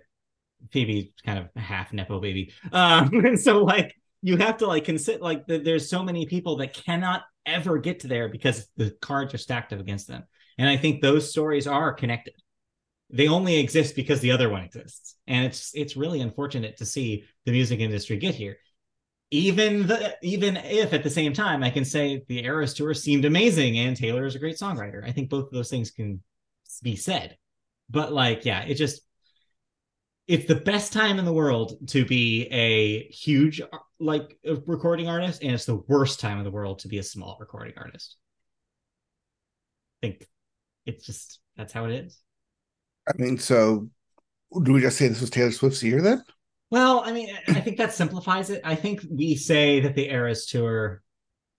[0.72, 3.94] Phoebe kind of half nepo baby, um, and so like
[4.24, 8.08] you have to like consider like there's so many people that cannot ever get to
[8.08, 10.24] there because the cards are stacked up against them,
[10.58, 12.34] and I think those stories are connected
[13.10, 15.16] they only exist because the other one exists.
[15.28, 18.58] And it's it's really unfortunate to see the music industry get here.
[19.32, 23.26] Even the even if at the same time i can say the eras tour seemed
[23.26, 25.06] amazing and taylor is a great songwriter.
[25.06, 26.22] I think both of those things can
[26.82, 27.38] be said.
[27.90, 29.02] But like yeah it just
[30.28, 33.62] it's the best time in the world to be a huge
[34.00, 37.38] like recording artist and it's the worst time in the world to be a small
[37.40, 38.18] recording artist.
[40.04, 40.28] I think
[40.86, 42.22] it's just that's how it is
[43.08, 43.90] I mean, so
[44.64, 46.24] do we just say this was Taylor Swift's year then?
[46.70, 48.62] Well, I mean, I think that simplifies it.
[48.64, 51.02] I think we say that the Eras tour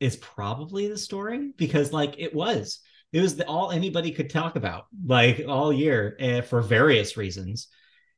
[0.01, 2.81] is probably the story because, like, it was.
[3.13, 7.69] It was the, all anybody could talk about, like, all year uh, for various reasons.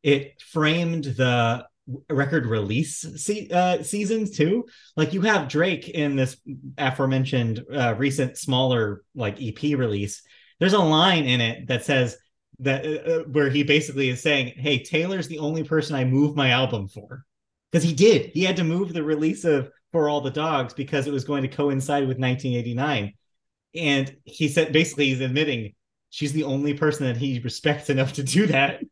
[0.02, 1.64] It framed the
[2.08, 4.66] record release se- uh, seasons too.
[4.96, 6.36] Like, you have Drake in this
[6.76, 10.22] aforementioned uh, recent smaller, like, EP release.
[10.58, 12.16] There's a line in it that says,
[12.60, 16.36] that uh, uh, where he basically is saying, "Hey, Taylor's the only person I move
[16.36, 17.24] my album for."
[17.70, 18.30] because he did.
[18.32, 21.42] He had to move the release of For All the Dogs because it was going
[21.42, 23.14] to coincide with 1989.
[23.74, 25.74] And he said basically he's admitting
[26.10, 28.82] she's the only person that he respects enough to do that.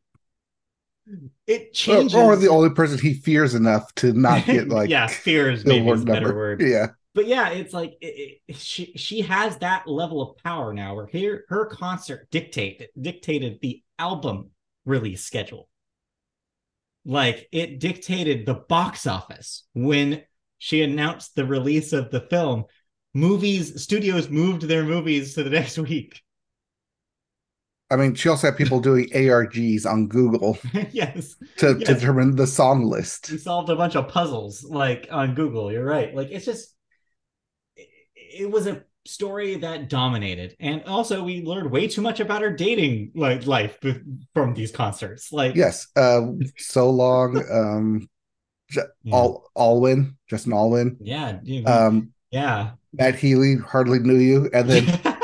[1.46, 2.14] It changes.
[2.14, 5.88] Or, or the only person he fears enough to not get like yeah, fears maybe
[5.88, 6.62] is a better word.
[6.62, 6.88] Yeah.
[7.14, 11.08] But yeah, it's like it, it, she she has that level of power now where
[11.12, 14.50] her her concert dictated dictated the album
[14.84, 15.68] release schedule.
[17.04, 20.22] Like it dictated the box office when
[20.58, 22.64] she announced the release of the film.
[23.14, 26.20] Movies studios moved their movies to the next week.
[27.90, 30.58] I mean, she also had people doing ARGs on Google.
[30.90, 31.36] yes.
[31.56, 31.88] To, yes.
[31.88, 33.30] to determine the song list.
[33.30, 35.72] We solved a bunch of puzzles like on Google.
[35.72, 36.14] You're right.
[36.14, 36.74] Like it's just
[38.38, 40.54] it, was a story that dominated.
[40.60, 43.78] And also we learned way too much about her dating like life
[44.34, 45.32] from these concerts.
[45.32, 45.86] Like Yes.
[45.96, 46.26] Uh
[46.58, 47.42] so long.
[47.52, 48.08] Um
[48.70, 49.14] J- Yeah.
[49.14, 50.98] all Alwyn, Justin Alwyn.
[51.00, 52.72] yeah, dude, Um yeah.
[52.92, 54.50] Matt Healy hardly knew you.
[54.52, 54.84] And then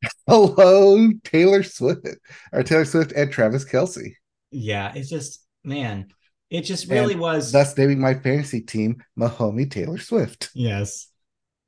[0.26, 2.06] hello, Taylor Swift.
[2.52, 4.14] Or Taylor Swift and Travis Kelce.
[4.50, 6.08] yeah, it's just man,
[6.50, 10.50] it just really And was Thus naming my fantasy team Mahomie Taylor Swift.
[10.54, 11.08] Yes.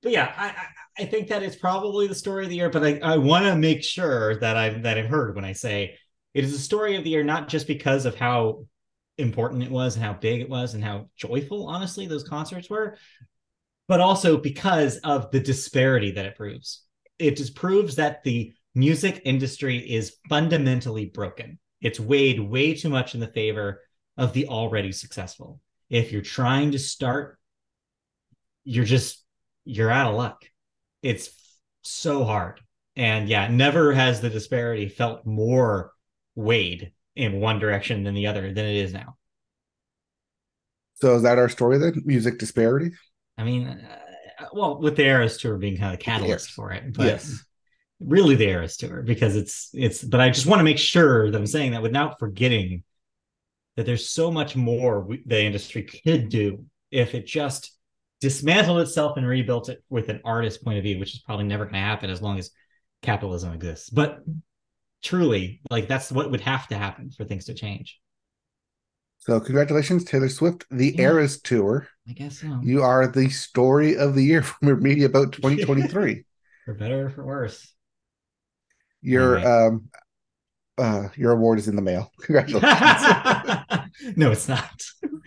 [0.04, 2.98] But yeah, I, I think that it's probably the story of the year, but I,
[2.98, 5.96] I want to make sure that I've that I've heard when I say
[6.34, 8.66] it is the story of the year, not just because of how
[9.16, 12.98] important it was and how big it was and how joyful, honestly, those concerts were,
[13.88, 16.82] but also because of the disparity that it proves.
[17.18, 21.58] It just proves that the music industry is fundamentally broken.
[21.80, 23.80] It's weighed way too much in the favor
[24.18, 25.60] of the already successful.
[25.88, 27.38] If you're trying to start,
[28.64, 29.23] you're just
[29.64, 30.44] you're out of luck.
[31.02, 31.30] It's
[31.82, 32.60] so hard.
[32.96, 35.92] And yeah, never has the disparity felt more
[36.34, 39.16] weighed in one direction than the other than it is now.
[40.94, 42.02] So is that our story then?
[42.04, 42.92] Music disparity?
[43.36, 46.54] I mean, uh, well, with the Eras tour being kind of the catalyst Yes.
[46.54, 47.44] for it, but Yes.
[48.00, 50.02] really the Eras tour because it's it's.
[50.02, 52.84] But I just want to make sure that I'm saying that without forgetting
[53.76, 57.73] that there's so much more we, the industry could do if it just
[58.24, 61.64] dismantled itself and rebuilt it with an artist point of view, which is probably never
[61.64, 62.50] going to happen as long as
[63.02, 63.90] capitalism exists.
[63.90, 64.20] But
[65.02, 68.00] truly, like that's what would have to happen for things to change.
[69.18, 71.02] So congratulations, Taylor Swift, the Yeah.
[71.02, 71.86] Eras Tour.
[72.08, 72.60] I guess so.
[72.62, 76.24] You are the story of the year from your Media Boat 2023.
[76.64, 77.72] for better or for worse.
[79.02, 79.90] Your um
[80.78, 82.10] uh your award is in the mail.
[82.22, 82.72] Congratulations.
[84.16, 84.82] no, it's not.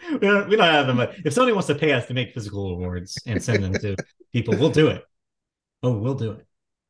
[0.12, 0.98] We don't, we don't have them.
[0.98, 3.96] But If somebody wants to pay us to make physical awards and send them to
[4.34, 5.04] people, we'll do it.
[5.84, 6.46] Oh, we'll do it.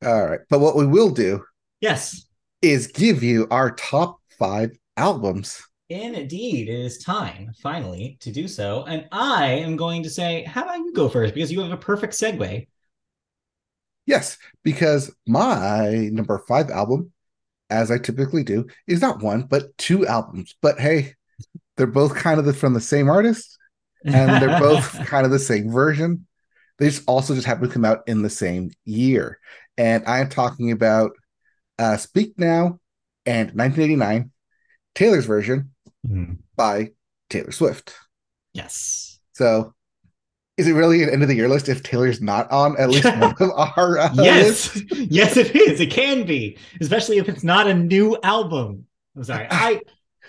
[0.06, 0.40] All right.
[0.50, 1.44] But what we will do
[1.82, 2.28] Yes,
[2.62, 5.62] is give you our top five albums.
[5.90, 8.84] indeed, it is time finally to do so.
[8.86, 11.34] And I am going to say, how about you go first?
[11.34, 12.68] Because you have a perfect segue.
[14.06, 17.12] Yes, because my number five album,
[17.70, 20.56] as I typically do, is not one, but two albums.
[20.62, 21.16] But hey,
[21.78, 23.58] they're both kind of the, from the same artist,
[24.06, 26.26] and they're both kind of the same version.
[26.80, 29.40] They just also just happen to come out in the same year.
[29.78, 31.12] And I'm talking about
[31.80, 32.80] uh, Speak Now
[33.26, 34.32] and 1989,
[34.96, 35.72] Taylor's version
[36.08, 36.34] Hmm.
[36.56, 36.92] by
[37.30, 37.94] Taylor Swift.
[38.54, 39.20] yes.
[39.34, 39.74] So
[40.58, 43.06] is it really an end of the year list if Taylor's not on at least
[43.20, 44.84] one of our uh, Yes, lists?
[45.12, 45.80] yes, it is.
[45.80, 48.86] It can be, especially if it's not a new album.
[49.16, 49.48] I'm sorry.
[49.52, 49.82] I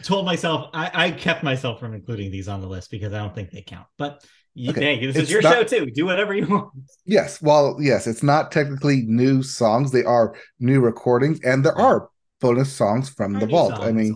[0.02, 3.34] told myself I, I kept myself from including these on the list because I don't
[3.34, 3.86] think they count.
[3.96, 4.24] But
[4.54, 5.90] you, Okay, hey, this it's is your not- show too.
[5.90, 6.70] Do whatever you want.
[7.04, 7.40] Yes.
[7.40, 9.92] Well, yes, it's not technically new songs.
[9.92, 12.08] They are new recordings, and there are
[12.40, 13.74] bonus songs from the vault.
[13.80, 14.14] I mean,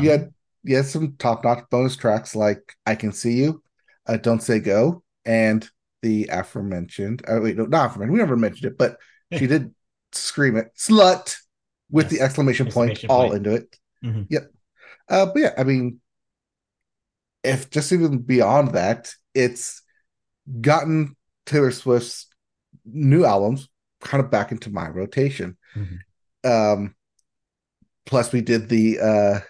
[0.00, 0.32] you had
[0.62, 3.62] you had some top-notch bonus tracks like "I Can See You,"
[4.06, 5.68] uh, "Don't Say Go," and
[6.02, 7.22] the aforementioned.
[7.28, 8.12] Uh, wait, no, not aforementioned.
[8.14, 8.96] We never mentioned it, but
[9.38, 9.72] she did
[10.12, 11.36] scream it, "Slut!"
[11.90, 13.76] with the Yes, exclamation point all into it.
[14.02, 14.26] Mhm.
[14.28, 14.50] Yep.
[15.08, 16.00] Uh, but yeah, I mean,
[17.42, 19.82] if just even beyond that, it's
[20.60, 22.26] gotten Taylor Swift's
[22.84, 23.68] new albums
[24.00, 25.56] kind of back into my rotation.
[25.76, 25.98] Mhm.
[26.44, 26.94] Um,
[28.06, 29.40] plus we did the uh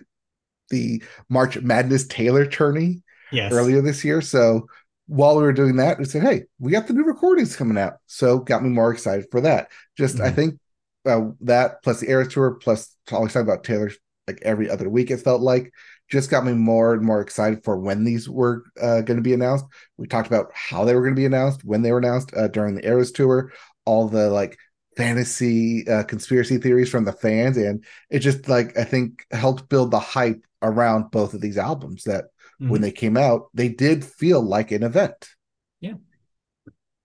[0.70, 3.02] the March Madness Taylor tourney
[3.32, 3.52] Yes.
[3.52, 4.20] earlier this year.
[4.20, 4.66] So
[5.06, 7.94] while we were doing that, we said, "Hey, we got the new recordings coming out,"
[8.06, 9.70] so got me more excited for that.
[9.96, 10.34] Just I Mhm.
[10.34, 10.60] think
[11.06, 13.90] uh, that plus the Eras tour plus always talking about Taylor
[14.26, 15.10] like every other week.
[15.10, 15.72] It felt like
[16.10, 19.34] just got me more and more excited for when these were uh, going to be
[19.34, 19.64] announced.
[19.96, 22.48] We talked about how they were going to be announced, when they were announced uh,
[22.48, 23.52] during the Eras tour,
[23.84, 24.58] all the like
[24.96, 29.90] fantasy uh, conspiracy theories from the fans, and it just like I think helped build
[29.90, 32.24] the hype around both of these albums that
[32.60, 32.70] mm-hmm.
[32.70, 35.28] when they came out, they did feel like an event.
[35.80, 35.94] Yeah.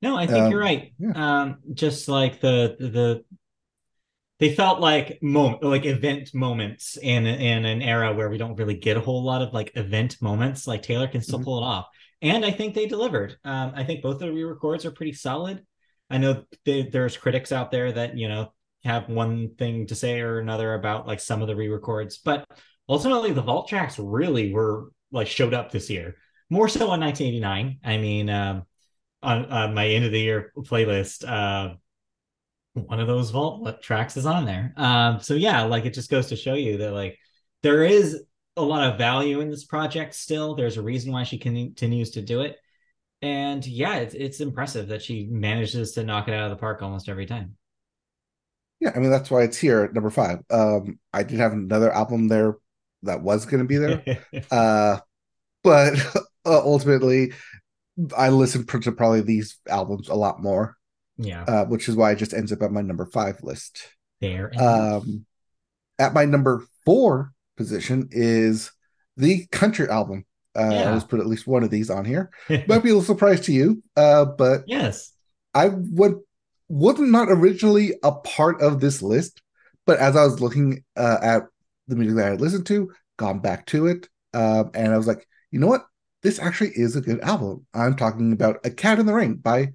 [0.01, 0.93] No, I think um, you're right.
[0.97, 1.11] Yeah.
[1.41, 3.23] Um, just like the the
[4.39, 8.75] they felt like moment like event moments in in an era where we don't really
[8.75, 10.67] get a whole lot of like event moments.
[10.67, 11.45] Like Taylor can still mm-hmm.
[11.45, 11.87] pull it off.
[12.21, 13.37] And I think they delivered.
[13.43, 15.65] Um, I think both of the re-records are pretty solid.
[16.09, 18.51] I know they, there's critics out there that, you know,
[18.83, 22.45] have one thing to say or another about like some of the re-records, but
[22.89, 26.15] ultimately the vault tracks really were like showed up this year
[26.49, 28.63] more so on 1989 i mean um,
[29.21, 31.75] on, on my end of the year playlist uh,
[32.73, 34.73] one of those vault tracks is on there.
[34.77, 37.17] Um, so yeah like it just goes to show you that like
[37.63, 38.23] there is
[38.57, 40.55] a lot of value in this project still.
[40.55, 42.57] There's a reason why she continues to do it.
[43.21, 46.81] And yeah it's, it's impressive that she manages to knock it out of the park
[46.81, 47.55] almost every time.
[48.79, 50.39] Yeah i mean that's why it's here at number five.
[50.49, 52.55] Um i did have another album there
[53.03, 54.25] that was going to be there.
[54.51, 54.99] uh,
[55.63, 57.33] but uh, ultimately,
[58.15, 60.77] I listened to probably these albums a lot more.
[61.19, 61.43] Yeah.
[61.43, 63.89] Uh, which is why it just ends up at my number five list.
[64.21, 64.51] There.
[64.57, 65.25] Um,
[65.99, 68.71] at my number four position is
[69.17, 70.25] the country album.
[70.57, 70.89] Uh, yeah.
[70.89, 72.31] I was put at least one of these on here.
[72.49, 75.11] Might be a little surprise to you, uh, but yes,
[75.53, 76.15] I would
[76.69, 79.41] wasn't not originally a part of this list,
[79.85, 81.43] but as I was looking uh, at
[81.87, 85.07] the music that I had listened to, gone back to it, um, and I was
[85.07, 85.85] like, you know what?
[86.23, 87.65] This actually is a good album.
[87.73, 89.69] I'm talking about A Cat in the Rain by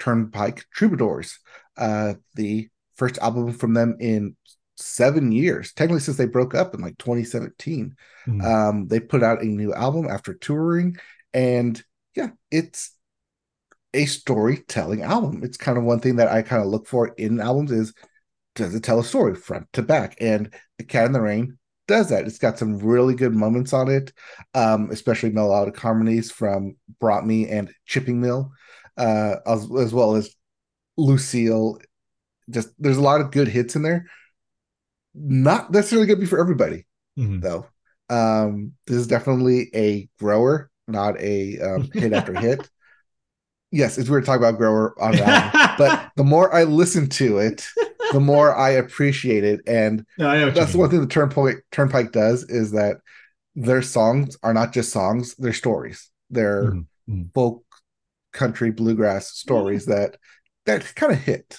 [0.00, 1.38] Turnpike Troubadours,
[1.76, 4.36] uh, the first album from them in
[4.76, 7.94] seven years, technically since they broke up in like 2017.
[8.26, 8.44] Mm.
[8.44, 10.96] Um, they put out a new album after touring,
[11.32, 11.80] and
[12.16, 12.92] yeah, it's
[13.94, 15.42] a storytelling album.
[15.44, 17.92] It's kind of one thing that I kind of look for in albums is
[18.54, 20.16] does it tell a story front to back?
[20.20, 22.26] And The Cat in the Rain does that.
[22.26, 24.12] It's got some really good moments on it,
[24.54, 28.52] um, especially melodic harmonies from Brought Me and Chipping Mill,
[28.96, 30.34] uh, as, as well as
[30.96, 31.78] Lucille.
[32.48, 34.06] Just there's a lot of good hits in there.
[35.14, 36.86] Not necessarily going to be for everybody,
[37.18, 37.40] mm-hmm.
[37.40, 37.66] though.
[38.08, 42.68] Um, this is definitely a grower, not a um, hit after hit.
[43.70, 47.38] Yes, it's weird to talk about grower on that, but the more I listen to
[47.38, 47.68] it,
[48.12, 49.60] the more I appreciate it.
[49.66, 52.96] And no, that's the one thing the Turnpike Turnpike does is that
[53.54, 56.10] their songs are not just songs; they're stories.
[56.30, 57.22] They're mm-hmm.
[57.32, 57.64] folk,
[58.32, 59.94] country, bluegrass stories yeah.
[59.96, 60.16] that
[60.66, 61.58] that kind of hit.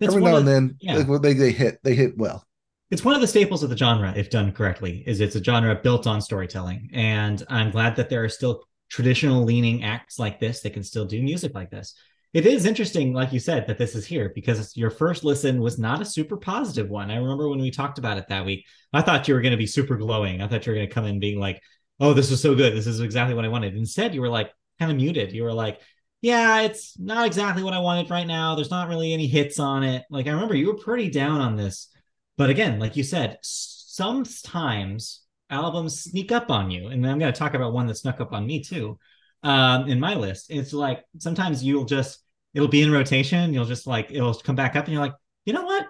[0.00, 0.96] That's Every now and then, yeah.
[0.98, 2.46] like, they they hit they hit well.
[2.90, 5.02] It's one of the staples of the genre, if done correctly.
[5.06, 9.44] Is it's a genre built on storytelling, and I'm glad that there are still traditional
[9.44, 11.94] leaning acts like this that can still do music like this
[12.36, 15.78] it is interesting, like you said, that this is here because your first listen was
[15.78, 17.10] not a super positive one.
[17.10, 18.66] I remember when we talked about it that week.
[18.92, 20.42] I thought you were going to be super glowing.
[20.42, 21.62] I thought you were going to come in being like,
[21.98, 22.74] "Oh, this is so good.
[22.74, 25.32] This is exactly what I wanted." Instead, you were like kind of muted.
[25.32, 25.80] You were like,
[26.20, 28.54] "Yeah, it's not exactly what I wanted right now.
[28.54, 31.56] There's not really any hits on it." Like I remember you were pretty down on
[31.56, 31.88] this.
[32.36, 37.38] But again, like you said, sometimes albums sneak up on you, and I'm going to
[37.38, 38.98] talk about one that snuck up on me too.
[39.42, 42.20] Um, in my list, it's like sometimes you'll just
[42.54, 43.54] it'll be in rotation.
[43.54, 45.14] You'll just like it'll come back up, and you're like,
[45.44, 45.86] you know what?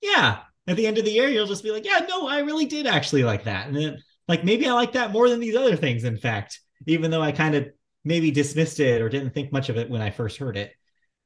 [0.00, 0.40] Yeah.
[0.66, 2.86] At the end of the year, you'll just be like, yeah, no, I really did
[2.86, 6.04] actually like that, and then like maybe I like that more than these other things.
[6.04, 7.68] In fact, even though I kind of
[8.04, 10.72] maybe dismissed it or didn't think much of it when I first heard it.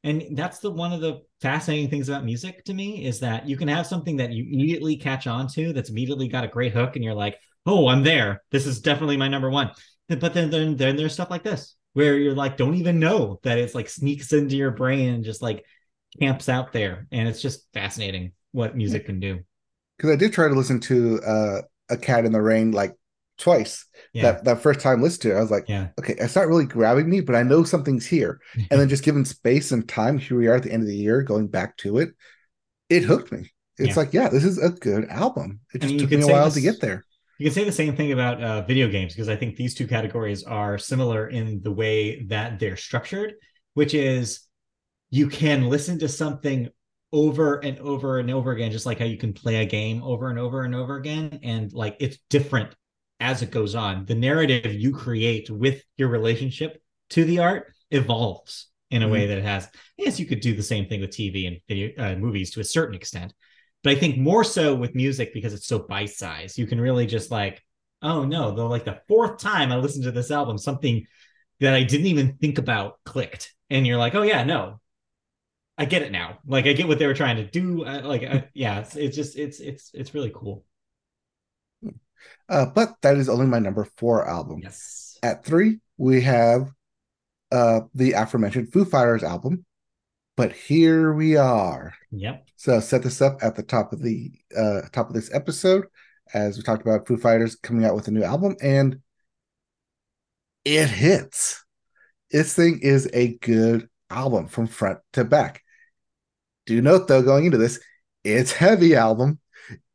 [0.03, 3.57] And that's the one of the fascinating things about music to me is that you
[3.57, 6.95] can have something that you immediately catch on to that's immediately got a great hook,
[6.95, 8.43] and you're like, oh, I'm there.
[8.51, 9.71] This is definitely my number one.
[10.09, 13.59] But then, then, then there's stuff like this where you're like don't even know that
[13.59, 15.65] it's like sneaks into your brain and just like
[16.21, 19.41] camps out there and it's just fascinating what music can do
[19.97, 22.95] because i did try to listen to uh, a cat in the rain like
[23.39, 24.23] twice yeah.
[24.23, 26.65] that that first time listen to it i was like yeah okay it's not really
[26.65, 30.39] grabbing me but i know something's here and then just given space and time here
[30.39, 32.11] we are at the end of the year going back to it
[32.89, 33.95] it hooked me it's yeah.
[33.97, 36.61] like yeah this is a good album it just took me a while this, to
[36.61, 37.05] get there
[37.39, 39.89] you can say the same thing about uh, video games because I think these two
[39.89, 43.35] categories are similar in the way that they're structured,
[43.75, 44.41] which is
[45.11, 46.69] you can listen to something
[47.13, 50.31] over and over and over again, just like how you can play a game over
[50.31, 51.41] and over and over again.
[51.43, 52.75] And like it's different
[53.25, 54.05] as it goes on.
[54.05, 59.13] The narrative you create with your relationship to the art evolves in a mm-hmm.
[59.15, 59.67] way that it has.
[59.97, 62.65] Yes, you could do the same thing with TV and video uh, movies to a
[62.65, 63.33] certain extent,
[63.83, 66.59] but I think more so with music because it's so bite sized.
[66.59, 67.63] You can really just like,
[68.03, 71.07] oh no, the like the fourth time I listened to this album, something
[71.61, 74.81] that I didn't even think about clicked, and you're like, oh yeah, no,
[75.79, 76.41] I get it now.
[76.47, 77.85] Like I get what they were trying to do.
[77.85, 80.63] Like uh, yeah, it's, it's just it's it's it's really cool.
[82.49, 84.61] Uh, but that is only my number four album.
[84.63, 85.19] Yes.
[85.23, 86.71] At three, we have
[87.51, 89.65] uh, the aforementioned Foo Fighters album.
[90.37, 91.95] But here we are.
[92.11, 92.49] Yep.
[92.57, 95.87] So set this up at the top of the uh, top of this episode,
[96.33, 99.01] as we talked about Foo Fighters coming out with a new album, and
[100.65, 101.65] it hits.
[102.33, 105.63] This thing is a good album from front to back.
[106.67, 107.79] Do note though, going into this,
[108.25, 109.39] it's heavy album.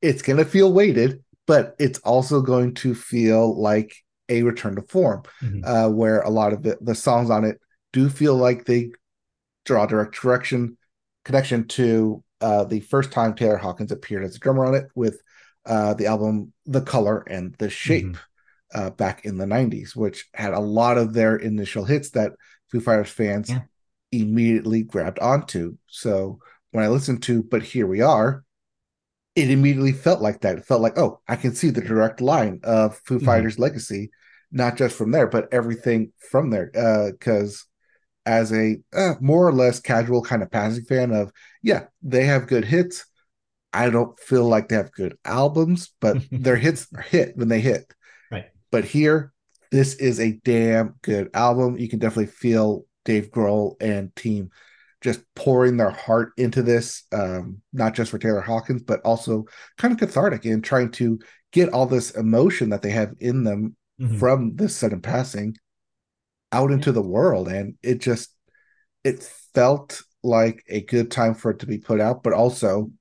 [0.01, 3.91] It's gonna feel weighted, but it's also going to feel like
[4.29, 5.61] a return to form, Mhm.
[5.65, 7.59] uh, where a lot of the, the songs on it
[7.91, 8.91] do feel like they
[9.65, 10.77] draw direct direction
[11.25, 15.19] connection to uh, the first time Taylor Hawkins appeared as a drummer on it with
[15.65, 18.15] uh, the album The Color and the Shape
[18.75, 22.33] uh, back in the 90s, which had a lot of their initial hits that
[22.71, 23.61] Foo Fighters fans Yeah.
[24.11, 25.77] immediately grabbed onto.
[25.87, 26.39] So
[26.71, 28.43] when I listened to But Here We Are,
[29.35, 30.57] it immediately felt like that.
[30.57, 33.25] It felt like, oh, I can see the direct line of Foo Mhm.
[33.25, 34.11] Fighters' legacy,
[34.51, 36.71] not just from there, but everything from there.
[37.11, 37.65] Because
[38.25, 42.47] as a uh, more or less casual kind of passing fan of, yeah, they have
[42.47, 43.05] good hits.
[43.71, 47.61] I don't feel like they have good albums, but their hits are hit when they
[47.61, 47.93] hit.
[48.31, 48.47] Right.
[48.71, 49.31] But here,
[49.71, 51.77] this is a damn good album.
[51.77, 54.49] You can definitely feel Dave Grohl and team
[55.01, 59.45] just pouring their heart into this, um, not just for Taylor Hawkins, but also
[59.77, 61.19] kind of cathartic in trying to
[61.51, 64.19] get all this emotion that they have in them Mhm.
[64.19, 65.55] from this sudden passing
[66.51, 67.47] out into the world.
[67.47, 68.35] And it just,
[69.03, 69.23] it
[69.53, 72.91] felt like a good time for it to be put out, but also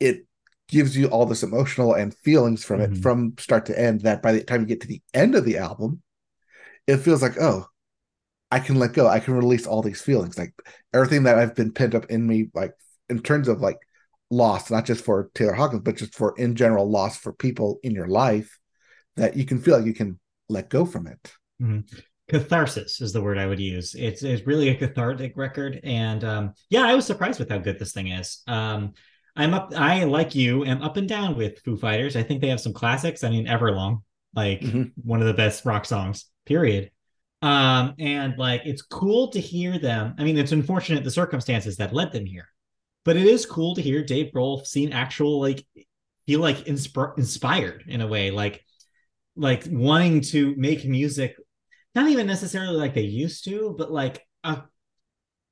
[0.00, 0.26] it
[0.68, 3.02] gives you all this emotional and feelings from it Mhm.
[3.02, 5.58] from start to end that by the time you get to the end of the
[5.58, 6.02] album,
[6.86, 7.66] it feels like, oh,
[8.54, 9.08] I can let go.
[9.08, 10.38] I can release all these feelings.
[10.38, 10.54] Like
[10.92, 12.70] everything that I've been pent up in me, like
[13.08, 13.78] in terms of like
[14.30, 17.90] loss, not just for Taylor Hawkins, but just for in general loss for people in
[17.90, 18.56] your life,
[19.16, 21.32] that you can feel like you can let go from it.
[22.30, 23.96] catharsis is the word I would use.
[23.96, 27.80] It's it's really a cathartic record, and um, yeah, I was surprised with how good
[27.80, 28.42] this thing is.
[28.46, 28.92] Um,
[29.34, 29.72] I'm up.
[29.76, 32.14] I like you am up and down with Foo Fighters.
[32.14, 33.24] I think they have some classics.
[33.24, 34.02] I mean, Everlong,
[34.32, 34.92] like Mhm.
[35.02, 36.26] one of the best rock songs.
[36.46, 36.92] Period.
[37.44, 40.14] Um, and like it's cool to hear them.
[40.18, 42.48] I mean, it's unfortunate the circumstances that led them here,
[43.04, 45.62] but it is cool to hear Dave Grohl seem actual like
[46.26, 48.64] feel like insp- inspired in a way, like
[49.36, 51.36] like wanting to make music
[51.94, 54.62] not even necessarily like they used to, but like a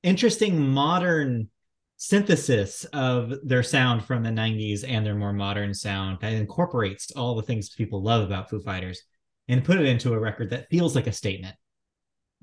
[0.03, 1.51] interesting modern
[1.99, 7.37] synthesis of their sound from the 90s and their more modern sound that incorporates all
[7.37, 9.03] the things people love about Foo Fighters
[9.47, 11.55] and put it into a record that feels like a statement.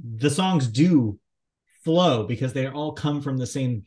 [0.03, 1.19] The songs do
[1.83, 3.83] flow because they all come from the same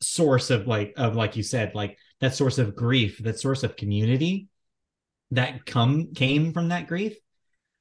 [0.00, 3.76] source of like of like you said like that source of grief that source of
[3.76, 4.48] community
[5.30, 7.16] that come came from that grief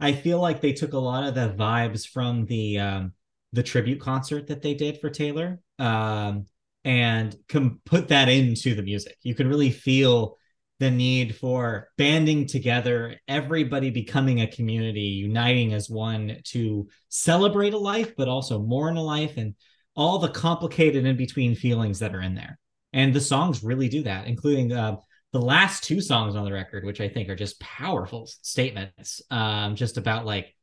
[0.01, 3.14] I feel like they took a lot of the vibes from the um,
[3.53, 6.47] the tribute concert that they did for Taylor, um,
[6.84, 9.16] and can put that into the music.
[9.22, 10.38] You can really feel
[10.82, 17.77] the need for banding together, everybody becoming a community, uniting as one to celebrate a
[17.77, 19.53] life, but also mourn a life, and
[19.95, 22.57] all the complicated in between feelings that are in there.
[22.93, 24.95] And the songs really do that, including uh,
[25.32, 29.75] the last two songs on the record, which I think are just powerful statements, um,
[29.75, 30.55] just about like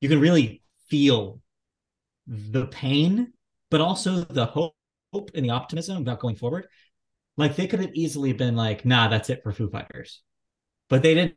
[0.00, 1.40] you can really feel
[2.26, 3.34] the pain,
[3.70, 4.74] but also the hope,
[5.12, 6.66] hope and the optimism about going forward.
[7.36, 10.22] Like they could have easily been like, nah, that's it for Foo Fighters.
[10.88, 11.36] But they didn't.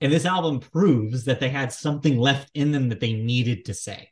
[0.00, 3.74] And this album proves that they had something left in them that they needed to
[3.74, 4.10] say,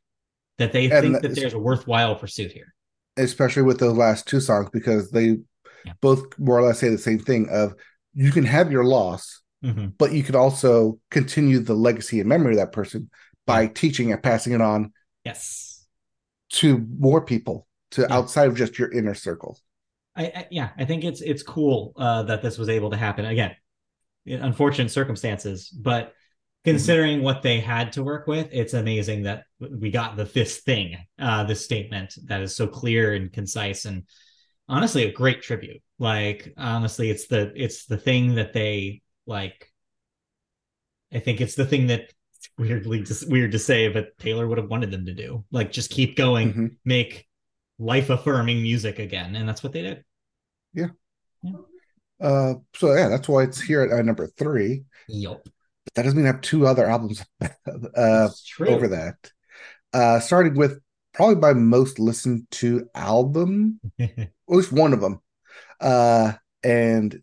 [0.59, 2.74] that they And think that there's a worthwhile pursuit here.
[3.18, 5.39] especially with those last two songs because they
[5.87, 5.93] Yeah.
[6.03, 7.74] both more or less say the same thing of
[8.12, 9.97] you can have your loss Mhm.
[9.97, 13.09] but you could also continue the legacy and memory of that person
[13.47, 14.93] by teaching and passing it on
[15.24, 15.87] Yes.
[16.51, 18.09] to more people to Yeah.
[18.11, 19.59] outside of just your inner circle
[20.17, 23.25] I, I yeah, I think it's it's cool uh, that this was able to happen
[23.25, 23.55] again.
[24.25, 26.12] In unfortunate circumstances, but
[26.64, 30.97] considering what they had to work with, it's amazing that we got the this thing,
[31.19, 34.03] uh, this statement that is so clear and concise, and
[34.69, 35.81] honestly, a great tribute.
[35.99, 39.71] Like honestly, it's the it's the thing that they like.
[41.12, 42.12] I think it's the thing that
[42.59, 45.45] weirdly just weird to say, but Taylor would have wanted them to do.
[45.51, 46.77] Like just keep going, Mhm.
[46.85, 47.29] make
[47.79, 50.05] life affirming music again, and that's what they did.
[52.20, 55.43] Uh so yeah that's why it's here at uh, number three Yup.
[55.85, 57.24] but that doesn't mean I have two other albums
[57.97, 58.29] uh
[58.61, 59.31] over that
[59.93, 60.81] uh starting with
[61.12, 65.20] probably my most listened to album at least one of them
[65.81, 66.33] uh
[66.64, 67.22] and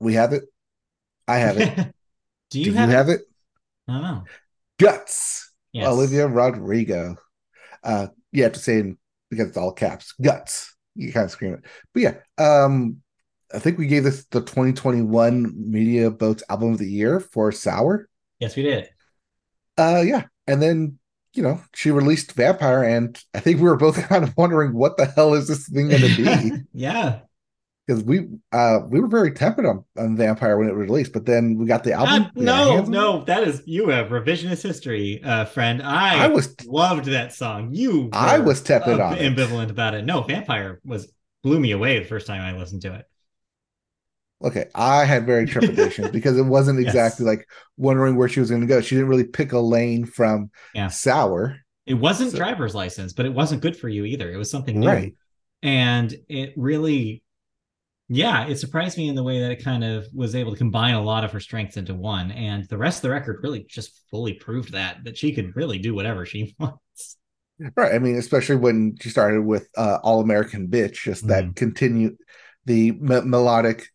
[0.00, 0.44] we have it
[1.26, 1.94] i have it
[2.50, 3.20] Do you, Do have, you have it?
[3.86, 4.24] I don't know.
[4.78, 5.52] Guts.
[5.72, 5.86] Yes.
[5.86, 7.16] Olivia Rodrigo.
[7.84, 8.96] Uh, you have to say it
[9.30, 10.14] because it's all caps.
[10.20, 10.74] Guts.
[10.98, 11.60] You kind of scream it.
[11.94, 12.98] But yeah, um,
[13.54, 18.08] I think we gave this the 2021 Media Boats Album of the Year for Sour.
[18.40, 18.88] Yes, we did.
[19.76, 20.98] Uh, yeah, and then
[21.34, 24.96] you know she released Vampire, and I think we were both kind of wondering what
[24.96, 27.20] the hell is this thing going to be yeah.
[27.88, 31.24] Because we uh we were very tepid on, on Vampire when it was released, but
[31.24, 32.24] then we got the album.
[32.24, 32.82] Uh, we got our no,
[33.18, 35.82] no, that is you have revisionist history, uh, friend.
[35.82, 37.70] I, I was loved that song.
[37.72, 39.34] You, I was tepid on it.
[39.34, 40.04] ambivalent about it.
[40.04, 41.10] No, Vampire was
[41.42, 43.06] blew me away the first time I listened to it.
[44.44, 46.88] Okay, I had very trepidation because it wasn't Yes.
[46.88, 48.80] exactly like wondering where she was going to go.
[48.80, 50.88] She didn't really pick a lane from Yeah.
[50.88, 54.30] sour, It wasn't So- driver's license, but it wasn't good for you either.
[54.30, 54.86] It was something new.
[54.86, 55.14] right?
[55.62, 57.22] And it really,
[58.08, 60.94] yeah, it surprised me in the way that it kind of was able to combine
[60.94, 62.30] a lot of her strengths into one.
[62.30, 65.78] And the rest of the record really just fully proved that, that she could really
[65.78, 67.16] do whatever she wants.
[67.76, 67.94] Right.
[67.94, 71.56] I mean, especially when she started with uh, All American Bitch, just that Mhm.
[71.56, 72.16] continue
[72.66, 73.88] the me- melodic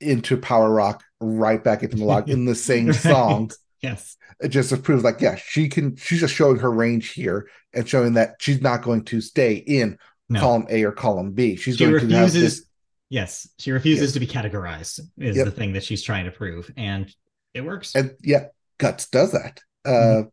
[0.00, 2.96] into power rock, right back into melodic in the same Right.
[2.96, 3.50] song.
[3.80, 4.16] Yes.
[4.40, 5.96] It just proves like, yeah, she can.
[5.96, 9.96] She's just showing her range here and showing that she's not going to stay in
[10.28, 10.40] No.
[10.40, 11.54] column A or column B.
[11.56, 12.58] She's She going to have refuses.
[12.60, 12.67] this.
[13.10, 13.48] Yes.
[13.58, 14.12] She refuses Yes.
[14.12, 15.44] to be categorized, is Yep.
[15.46, 16.70] the thing that she's trying to prove.
[16.76, 17.12] And
[17.54, 17.94] it works.
[17.94, 18.46] And yeah,
[18.78, 19.60] Guts does that.
[19.84, 20.28] Uh, Mm-hmm.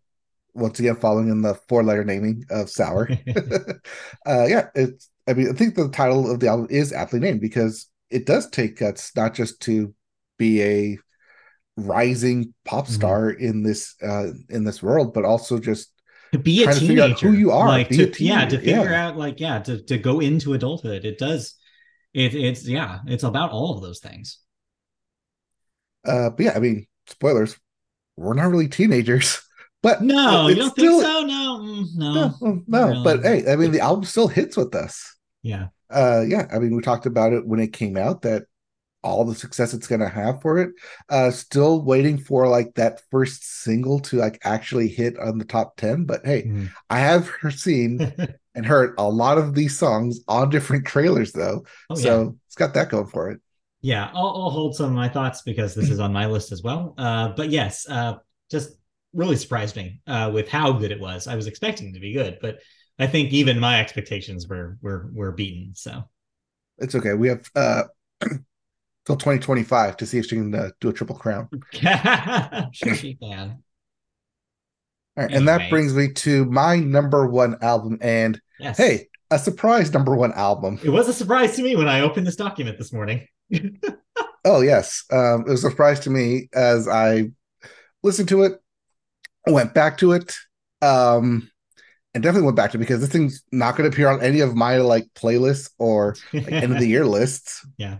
[0.57, 3.09] Once again, following in the four-letter naming of Sour.
[4.25, 7.41] uh yeah it's i mean i think the title of the album is aptly named
[7.41, 9.93] because it does take guts not just to
[10.37, 10.97] be a
[11.75, 12.91] rising pop Mhm.
[12.91, 15.91] star in this uh in this world but also just
[16.31, 18.57] to be a trying to figure out teenager who you are, like to, yeah to
[18.57, 19.07] figure yeah.
[19.07, 21.55] out like yeah to, to go into adulthood it does
[22.15, 24.39] it, it's yeah it's about all of those things.
[26.07, 27.57] Uh but yeah i mean spoilers.
[28.17, 29.41] We're not really teenagers
[29.83, 31.25] but no it's you don't still- think so?
[31.25, 32.13] No Mm, no.
[32.13, 33.03] No no, not really.
[33.03, 35.15] but hey i mean the album still hits with us.
[35.43, 35.67] Yeah.
[35.89, 38.43] Uh yeah i mean we talked about it when it came out that
[39.03, 40.71] all the success it's going to have for it
[41.09, 45.75] uh still waiting for like that first single to like actually hit on the top
[45.77, 46.69] 10 but hey Mhm.
[46.89, 47.99] i have seen
[48.55, 51.65] and heard a lot of these songs on different trailers though.
[51.89, 52.03] Oh, yeah.
[52.03, 53.39] so it's got that going for it.
[53.81, 56.63] Yeah I'll, I'll hold some of my thoughts because this is on my list as
[56.63, 56.95] well.
[56.97, 58.15] Uh but yes uh
[58.49, 58.71] just
[59.13, 61.27] really surprised me uh with how good it was.
[61.27, 62.59] I was expecting it to be good but
[62.97, 66.03] i think even my expectations were were were beaten so.
[66.77, 67.13] It's okay.
[67.13, 67.83] We have uh
[69.05, 71.49] till 2025 to see if she can uh, do a triple crown.
[72.73, 73.63] Sure she can.
[75.17, 79.39] All right and that brings me to my number one album and yes hey a
[79.39, 82.77] surprise number one album It was a surprise to me when I opened this document
[82.77, 83.27] this morning.
[84.45, 87.31] Oh yes, um, it was a surprise to me as I
[88.03, 88.61] listened to it,
[89.47, 90.35] went back to it,
[90.83, 91.49] um,
[92.13, 94.41] and definitely went back to it because this thing's not going to appear on any
[94.41, 97.65] of my like playlists or like, end of the year lists.
[97.77, 97.97] Yeah.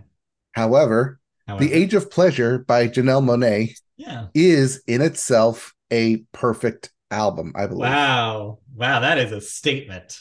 [0.52, 4.28] However, However, "The Age of Pleasure" by Janelle Monáe yeah.
[4.32, 7.54] is in itself a perfect album.
[7.56, 7.90] I believe.
[7.90, 8.60] Wow.
[8.72, 9.00] Wow.
[9.00, 10.20] That is a statement.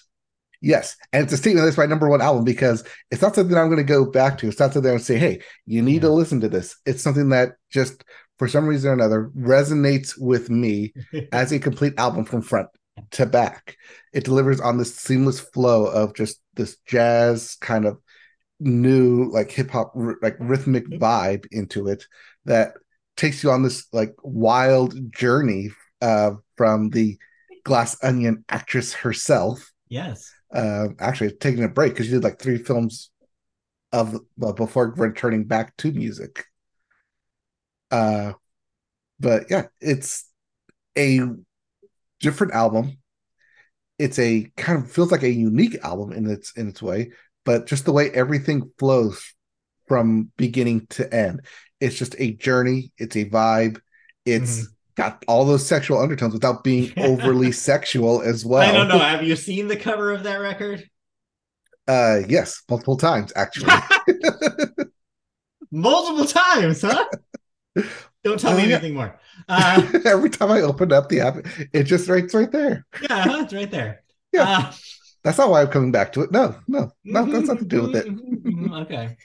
[0.61, 3.67] Yes, and it's a statement that's my number one album because it's not something I'm
[3.67, 4.47] going to go back to.
[4.47, 7.29] It's not something going to say, "Hey, you need to listen to this." It's something
[7.29, 8.03] that just,
[8.37, 10.93] for some reason or another, resonates with me
[11.31, 12.69] as a complete album from front
[13.11, 13.77] to back.
[14.13, 17.99] It delivers on this seamless flow of just this jazz kind of
[18.59, 22.05] new, like hip hop, like rhythmic vibe into it
[22.45, 22.73] that
[23.17, 25.69] takes you on this like wild journey
[26.01, 27.17] uh, from the
[27.63, 30.33] Glass Onion actress herself yes.
[30.55, 33.11] Uh, actually taking a break because you did like three films
[33.93, 36.45] of well, before returning back to music.
[37.91, 38.33] Uh,
[39.19, 40.29] but yeah, it's
[40.97, 41.21] a
[42.19, 42.97] different album.
[43.97, 47.11] It's a kind of feels like a unique album in its in its way,
[47.45, 49.33] but just the way everything flows
[49.87, 51.41] from beginning to end,
[51.79, 52.91] it's just a journey.
[52.97, 53.79] It's a vibe.
[54.25, 54.74] It's Mhm.
[54.95, 58.61] Got all those sexual undertones without being overly sexual as well.
[58.67, 58.99] I don't know.
[58.99, 60.89] Have you seen the cover of that record?
[61.87, 63.71] Uh, yes, multiple times actually.
[65.71, 67.05] Multiple times, huh?
[68.23, 68.75] Don't tell Oh, me yeah.
[68.75, 69.19] anything more.
[69.49, 71.37] Uh, Every time I open up the app,
[71.73, 72.85] it just writes right there.
[73.01, 74.03] yeah, it's right there.
[74.31, 74.43] Yeah.
[74.69, 74.73] Uh,
[75.23, 76.31] That's not why I'm coming back to it.
[76.31, 78.07] No, no, no, that's nothing to do with it.
[78.07, 79.17] Mhm, okay.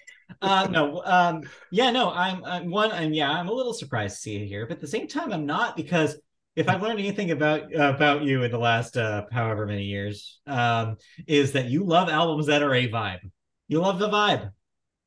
[0.42, 1.02] Uh, no.
[1.04, 1.90] Um, yeah.
[1.90, 2.10] No.
[2.10, 2.92] I'm, I'm one.
[2.92, 5.32] And yeah, I'm a little surprised to see it here, but at the same time,
[5.32, 6.16] I'm not because
[6.56, 10.96] if I've learned anything about about you in the last uh, however many years, um,
[11.26, 13.30] is that you love albums that are a vibe.
[13.68, 14.50] You love the vibe.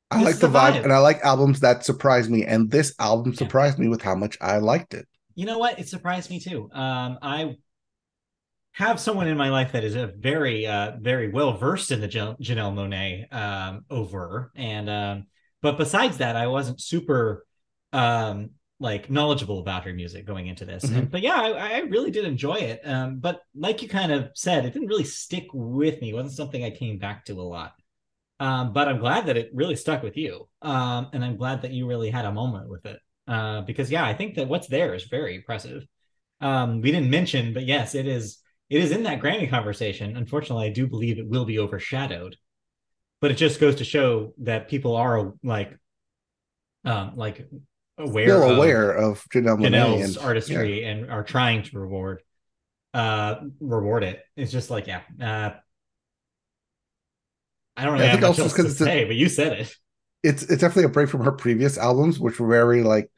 [0.10, 2.46] I like the vibe, vibe, and I like albums that surprise me.
[2.46, 3.86] And this album surprised yeah.
[3.86, 5.08] me with how much I liked it.
[5.36, 5.80] You know what?
[5.80, 6.70] It surprised me too.
[6.72, 7.56] Um, I
[8.74, 12.08] have someone in my life that is a very, uh, very well versed in the
[12.08, 15.28] Janelle Monáe um, over, and um,
[15.62, 17.46] but besides that, I wasn't super
[17.92, 20.84] um like knowledgeable about her music going into this.
[20.84, 20.96] Mm-hmm.
[20.96, 22.82] And, but yeah, I, I, really did enjoy it.
[22.84, 26.10] Um, but like you kind of said, it didn't really stick with me.
[26.10, 27.74] It wasn't something I came back to a lot.
[28.42, 30.50] Um, but I'm glad that it really stuck with you.
[30.62, 33.00] Um, and I'm glad that you really had a moment with it.
[33.26, 35.86] Uh, because yeah, I think that what's there is very impressive.
[36.42, 38.40] Um, we didn't mention, but yes, it is.
[38.74, 40.18] It is in that Grammy conversation.
[40.18, 42.38] Unfortunately, I do believe it will be overshadowed.
[43.22, 45.78] But it just goes to show that people are like,
[46.84, 47.48] um, like
[48.00, 50.90] aware still aware of, Janelle Janelle's and, artistry yeah.
[50.90, 52.24] and are trying to reward
[52.96, 54.24] uh reward it.
[54.36, 55.02] It's just like yeah.
[55.22, 55.52] Uh
[57.78, 59.76] I don't really yeah, have much else to say, but you said it.
[60.24, 63.12] It's it's definitely a break from her previous albums, which were very like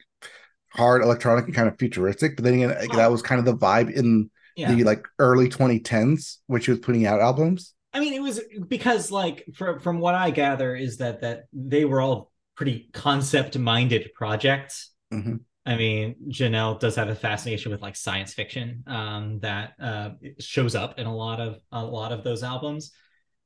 [0.68, 2.36] hard electronic and kind of futuristic.
[2.36, 2.96] But then again, oh.
[2.96, 4.72] that was kind of the vibe in yeah.
[4.72, 7.74] the like early 2010s, which she was putting out albums.
[7.92, 11.84] I mean, it was because like from from what I gather is that that they
[11.84, 14.90] were all pretty concept minded projects.
[15.12, 15.36] Mm-hmm.
[15.64, 20.74] I mean, Janelle does have a fascination with like science fiction um, that uh, shows
[20.74, 22.92] up in a lot of a lot of those albums.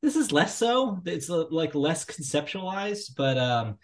[0.03, 1.01] This is less so.
[1.05, 3.79] It's uh, like less conceptualized, but um,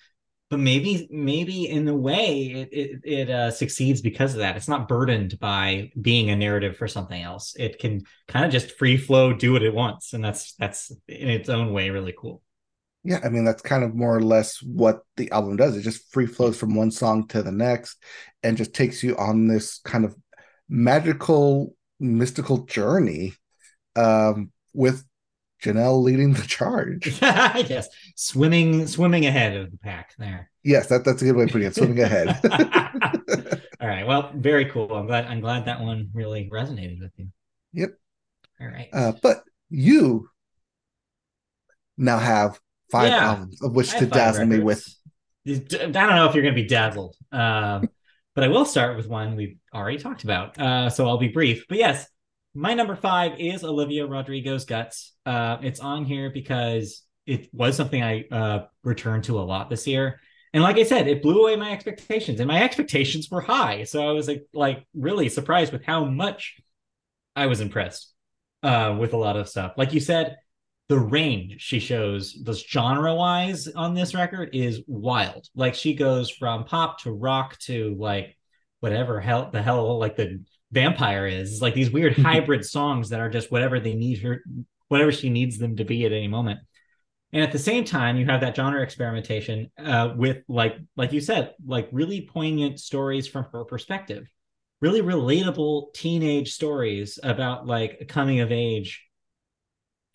[0.48, 4.56] but maybe maybe in a way it it, it uh, succeeds because of that.
[4.56, 7.54] It's not burdened by being a narrative for something else.
[7.58, 11.28] It can kind of just free flow, do what it wants, and that's that's in
[11.28, 12.42] its own way really cool.
[13.02, 15.76] Yeah, I mean that's kind of more or less what the album does.
[15.76, 18.02] It just free flows from one song to the next
[18.42, 20.16] and just takes you on this kind of
[20.68, 23.32] magical mystical journey
[23.96, 25.04] um, with
[25.62, 27.20] Janelle leading the charge.
[27.22, 30.50] yes, swimming swimming ahead of the pack there.
[30.62, 31.74] Yes, that, that's a good way of putting it.
[31.74, 32.28] Swimming ahead.
[33.80, 34.06] All right.
[34.06, 34.92] Well, very cool.
[34.92, 37.28] I'm glad I'm glad that one really resonated with you.
[37.72, 37.90] Yep.
[38.60, 38.88] All right.
[38.92, 40.28] Uh, but you
[41.96, 42.60] now have
[42.90, 44.84] five yeah, albums of which to dazzle me with.
[45.46, 47.88] I don't know if you're going to be dazzled, um,
[48.34, 50.58] but I will start with one we've already talked about.
[50.58, 51.66] Uh, so I'll be brief.
[51.68, 52.08] But yes,
[52.56, 55.14] my number five is Olivia Rodrigo's Guts.
[55.24, 59.86] Uh, it's on here because it was something I uh, returned to a lot this
[59.86, 60.20] year.
[60.54, 63.84] And like I said, it blew away my expectations, and my expectations were high.
[63.84, 66.56] So I was like, like really surprised with how much
[67.34, 68.12] I was impressed
[68.62, 69.74] uh, with a lot of stuff.
[69.76, 70.36] Like you said,
[70.88, 75.46] the range she shows, this genre wise on this record is wild.
[75.54, 78.36] Like she goes from pop to rock to like
[78.80, 80.42] whatever hell the hell like the
[80.72, 81.60] vampire is.
[81.62, 84.42] like these weird hybrid songs that are just whatever they need her,
[84.88, 86.60] whatever she needs them to be at any moment.
[87.32, 91.20] And at the same time, you have that genre experimentation uh, with like like you
[91.20, 94.26] said, like really poignant stories from her perspective,
[94.80, 99.06] really relatable teenage stories about like coming of age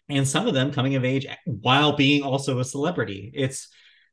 [0.10, 3.32] and some of them coming of age while being also a celebrity.
[3.34, 3.68] It's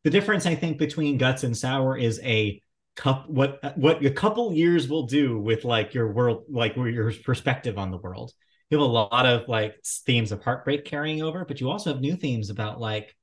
[0.05, 2.62] the difference I think between Guts and Sour is a
[2.98, 7.78] cup what what a couple years will do with like your world like your perspective
[7.78, 8.32] on the world.
[8.70, 12.02] You have a lot of like themes of heartbreak carrying over, but you also have
[12.02, 13.14] new themes about like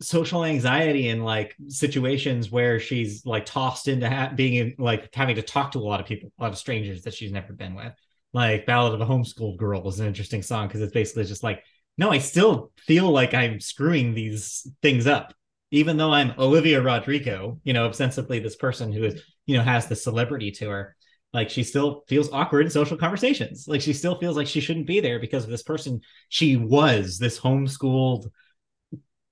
[0.00, 5.36] social anxiety and like situations where she's like tossed into ha- being in, like having
[5.36, 7.74] to talk to a lot of people, a lot of strangers that she's never been
[7.74, 7.92] with
[8.32, 11.64] like Ballad of a Homeschooled Girl was an interesting song because it's basically just like,
[11.98, 15.34] no, I still feel like I'm screwing these things up,
[15.70, 19.86] even though I'm Olivia Rodrigo, you know, ostensibly this person who is, you know, has
[19.86, 20.96] the celebrity to her.
[21.32, 23.66] Like she still feels awkward in social conversations.
[23.68, 27.18] Like she still feels like she shouldn't be there because of this person she was,
[27.18, 28.26] this homeschooled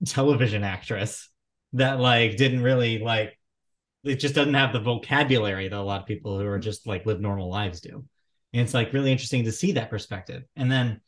[0.07, 1.29] television actress
[1.73, 3.37] that like didn't really like
[4.05, 7.05] it just doesn't have the vocabulary that a lot of people who are just like
[7.05, 8.05] live normal lives do.
[8.53, 10.45] And it's like really interesting to see that perspective.
[10.55, 11.01] And then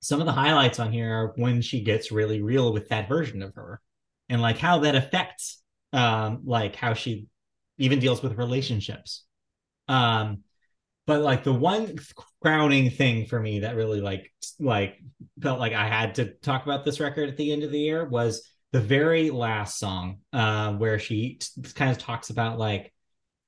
[0.00, 3.42] some of the highlights on here are when she gets really real with that version
[3.42, 3.80] of her
[4.28, 7.26] and like how that affects um like how she
[7.78, 9.24] even deals with relationships.
[9.88, 10.44] Um
[11.06, 11.96] but like the one
[12.42, 14.96] crowning thing for me that really like like
[15.42, 18.04] felt like I had to talk about this record at the end of the year
[18.04, 22.92] was the very last song uh, where she t- kind of talks about like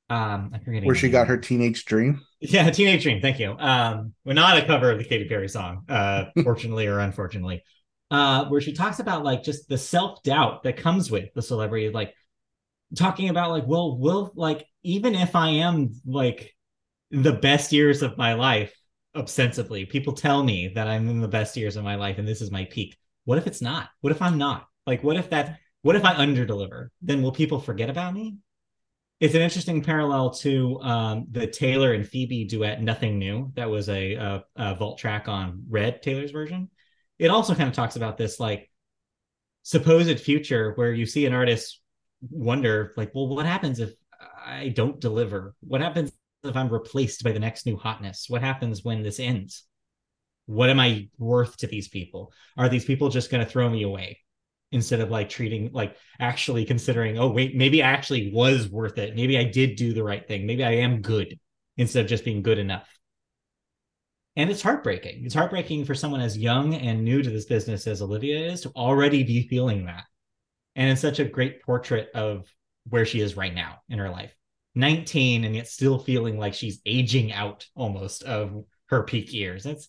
[0.08, 2.20] um I'm forgetting where she got her teenage dream.
[2.40, 3.20] Yeah, teenage dream.
[3.20, 3.56] Thank you.
[3.58, 7.64] Um, we're not a cover of the Katy Perry song, uh, fortunately or unfortunately.
[8.10, 11.90] Uh, where she talks about like just the self doubt that comes with the celebrity,
[11.90, 12.14] like
[12.96, 16.54] talking about like, well, will like even if I am like
[17.10, 18.72] the best years of my life,
[19.16, 22.40] ostensibly, people tell me that I'm in the best years of my life and this
[22.40, 22.96] is my peak.
[23.24, 23.88] What if it's not?
[24.02, 24.66] What if I'm not?
[24.86, 26.88] Like, what if that what if I underdeliver?
[27.02, 28.38] Then will people forget about me?
[29.20, 33.88] It's an interesting parallel to um, the Taylor and Phoebe duet "Nothing New." That was
[33.88, 36.70] a, a, a vault track on Red Taylor's version.
[37.18, 38.70] It also kind of talks about this like
[39.62, 41.80] supposed future where you see an artist
[42.30, 43.92] wonder like, well, what happens if
[44.44, 45.54] I don't deliver?
[45.60, 46.12] What happens
[46.44, 48.26] if I'm replaced by the next new hotness?
[48.28, 49.64] What happens when this ends?
[50.46, 52.32] What am I worth to these people?
[52.56, 54.20] Are these people just going to throw me away
[54.72, 59.16] instead of like treating like actually considering, oh, wait, maybe I actually was worth it.
[59.16, 60.46] Maybe I did do the right thing.
[60.46, 61.38] Maybe I am good
[61.76, 62.88] instead of just being good enough.
[64.36, 65.24] And it's heartbreaking.
[65.24, 68.68] It's heartbreaking for someone as young and new to this business as Olivia is to
[68.76, 70.04] already be feeling that.
[70.74, 72.46] And it's such a great portrait of
[72.88, 74.34] where she is right now in her life.
[74.74, 79.64] 19 and yet still feeling like she's aging out almost of her peak years.
[79.64, 79.88] It's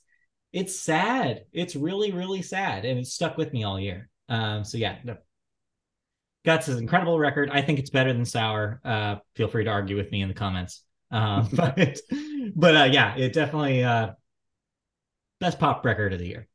[0.53, 1.43] it's sad.
[1.51, 4.09] It's really really sad and it's stuck with me all year.
[4.29, 4.97] Um so yeah.
[6.45, 7.49] Guts is an incredible record.
[7.51, 8.79] I think it's better than Sour.
[8.85, 10.83] Uh feel free to argue with me in the comments.
[11.11, 11.99] Um but
[12.55, 14.11] but uh yeah, it definitely uh
[15.39, 16.47] best pop record of the year.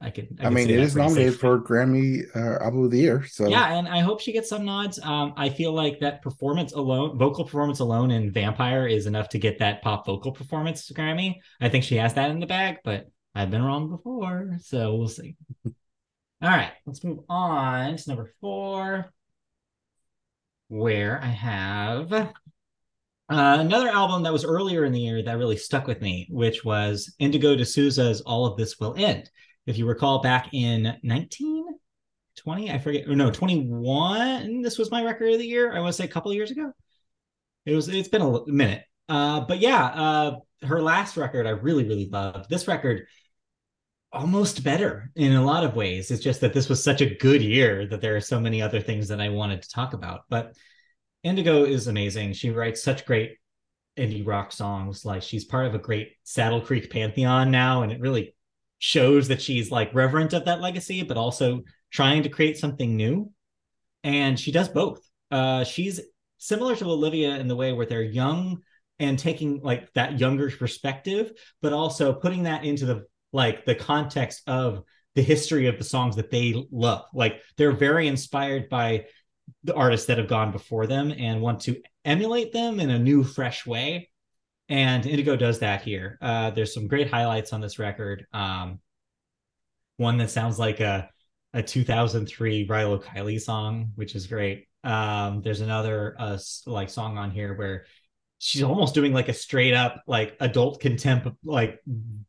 [0.00, 0.38] I could.
[0.40, 3.24] I, I mean, it is nominated for Grammy uh, Album of the Year.
[3.24, 4.98] So yeah, and I hope she gets some nods.
[5.02, 9.38] Um, I feel like that performance alone, vocal performance alone in Vampire is enough to
[9.38, 11.36] get that pop vocal performance Grammy.
[11.60, 15.08] I think she has that in the bag, but I've been wrong before, so we'll
[15.08, 15.36] see.
[15.64, 15.74] All
[16.50, 19.10] right, let's move on to number four,
[20.68, 22.32] where I have
[23.28, 26.64] uh, another album that was earlier in the year that really stuck with me, which
[26.64, 29.30] was Indigo De Souza's "All of This Will End."
[29.66, 35.32] if you recall back in 1920, I forget, or no, 21, this was my record
[35.32, 35.74] of the year.
[35.74, 36.72] I want to say a couple years ago.
[37.64, 38.84] It was, it's been a minute.
[39.08, 42.48] Uh, but yeah, uh, her last record I really, really loved.
[42.48, 43.06] This record,
[44.12, 46.10] almost better in a lot of ways.
[46.10, 48.80] It's just that this was such a good year that there are so many other
[48.80, 50.22] things that I wanted to talk about.
[50.30, 50.54] But
[51.26, 52.32] Indigo is amazing.
[52.32, 53.36] She writes such great
[53.98, 55.04] indie rock songs.
[55.04, 58.34] Like she's part of a great Saddle Creek pantheon now, and it really
[58.78, 63.30] shows that she's like reverent of that legacy, but also trying to create something new.
[64.04, 65.00] And she does both.
[65.30, 66.00] Uh, she's
[66.38, 68.58] similar to Olivia in the way where they're young
[68.98, 74.42] and taking like that younger perspective, but also putting that into the like the context
[74.46, 74.82] of
[75.16, 77.06] the history of the songs that they love.
[77.12, 79.06] Like they're very inspired by
[79.64, 83.24] the artists that have gone before them and want to emulate them in a new,
[83.24, 84.10] fresh way
[84.68, 86.18] and Indigo does that here.
[86.20, 88.26] Uh, there's some great highlights on this record.
[88.32, 88.80] Um,
[89.96, 91.08] one that sounds like a
[91.52, 94.66] a 2003 Rilo Kiley song, which is great.
[94.84, 97.86] Um, there's another uh, like song on here where
[98.38, 101.80] she's almost doing like a straight up like adult contempt like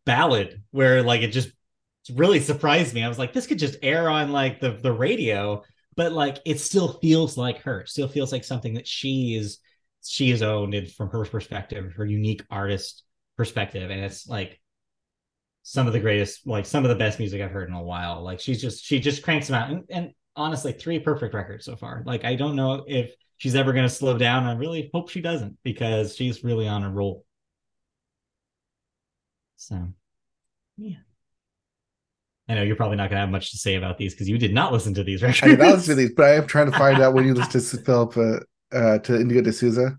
[0.06, 1.50] ballad where like it just
[2.14, 3.04] really surprised me.
[3.04, 5.64] I was like, this could just air on like the the radio,
[5.98, 7.86] but like it still feels like her.
[7.86, 9.60] Still feels like something that she is
[10.06, 13.04] she is owned and from her perspective, her unique artist
[13.36, 13.90] perspective.
[13.92, 14.62] And it's like
[15.64, 18.24] some of the greatest, like some of the best music I've heard in a while.
[18.24, 19.70] Like she's just she just cranks them out.
[19.72, 22.04] And, and honestly, three perfect records so far.
[22.06, 24.46] Like I don't know if she's ever gonna slow down.
[24.46, 27.26] I really hope she doesn't because she's really on a roll.
[29.58, 29.94] So
[30.78, 31.07] yeah.
[32.50, 34.38] I know you're probably not going to have much to say about these because you
[34.38, 35.44] did not listen to these records.
[35.44, 37.34] I did not listen to these, but I am trying to find out when you
[37.34, 39.98] listen to Philip uh, uh, to Indigo De Souza,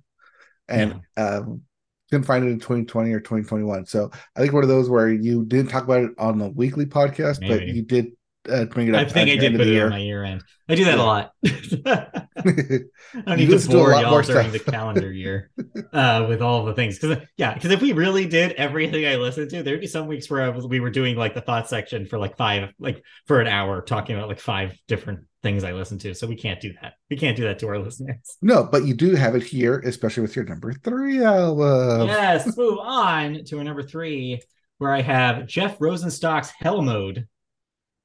[0.68, 1.24] and yeah.
[1.24, 1.62] um,
[2.10, 3.86] couldn't find it in 2020 or 2021.
[3.86, 6.86] So I think one of those where you didn't talk about it on the weekly
[6.86, 7.54] podcast, Maybe.
[7.54, 8.12] but you did
[8.48, 9.00] uh, bring it up.
[9.00, 9.84] I think I did put it year.
[9.84, 10.42] on my year end.
[10.68, 11.02] I do that yeah.
[11.02, 11.32] a lot.
[13.26, 15.50] I need to bore y'all during the calendar year
[15.92, 16.98] uh, with all the things.
[16.98, 20.28] Because yeah, because if we really did everything I listened to, there'd be some weeks
[20.30, 23.46] where was, we were doing like the thought section for like five, like for an
[23.46, 26.14] hour, talking about like five different things I listened to.
[26.14, 26.94] So we can't do that.
[27.10, 28.36] We can't do that to our listeners.
[28.42, 32.08] No, but you do have it here, especially with your number three album.
[32.08, 34.40] Yes, move on to a number three,
[34.78, 37.26] where I have Jeff Rosenstock's Hell Mode.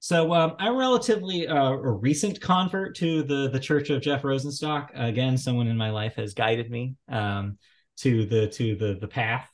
[0.03, 4.89] So um, I'm relatively uh, a recent convert to the the Church of Jeff Rosenstock.
[4.93, 7.57] Again, someone in my life has guided me um,
[7.99, 9.49] to the to the the path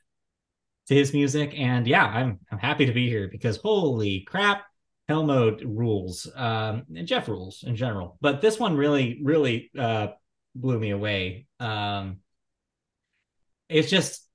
[0.88, 4.64] to his music, and yeah, I'm I'm happy to be here because holy crap,
[5.08, 8.18] Hell Mode rules, um, and Jeff rules in general.
[8.20, 10.08] But this one really really uh,
[10.56, 11.46] blew me away.
[11.60, 12.22] Um,
[13.70, 14.28] it's just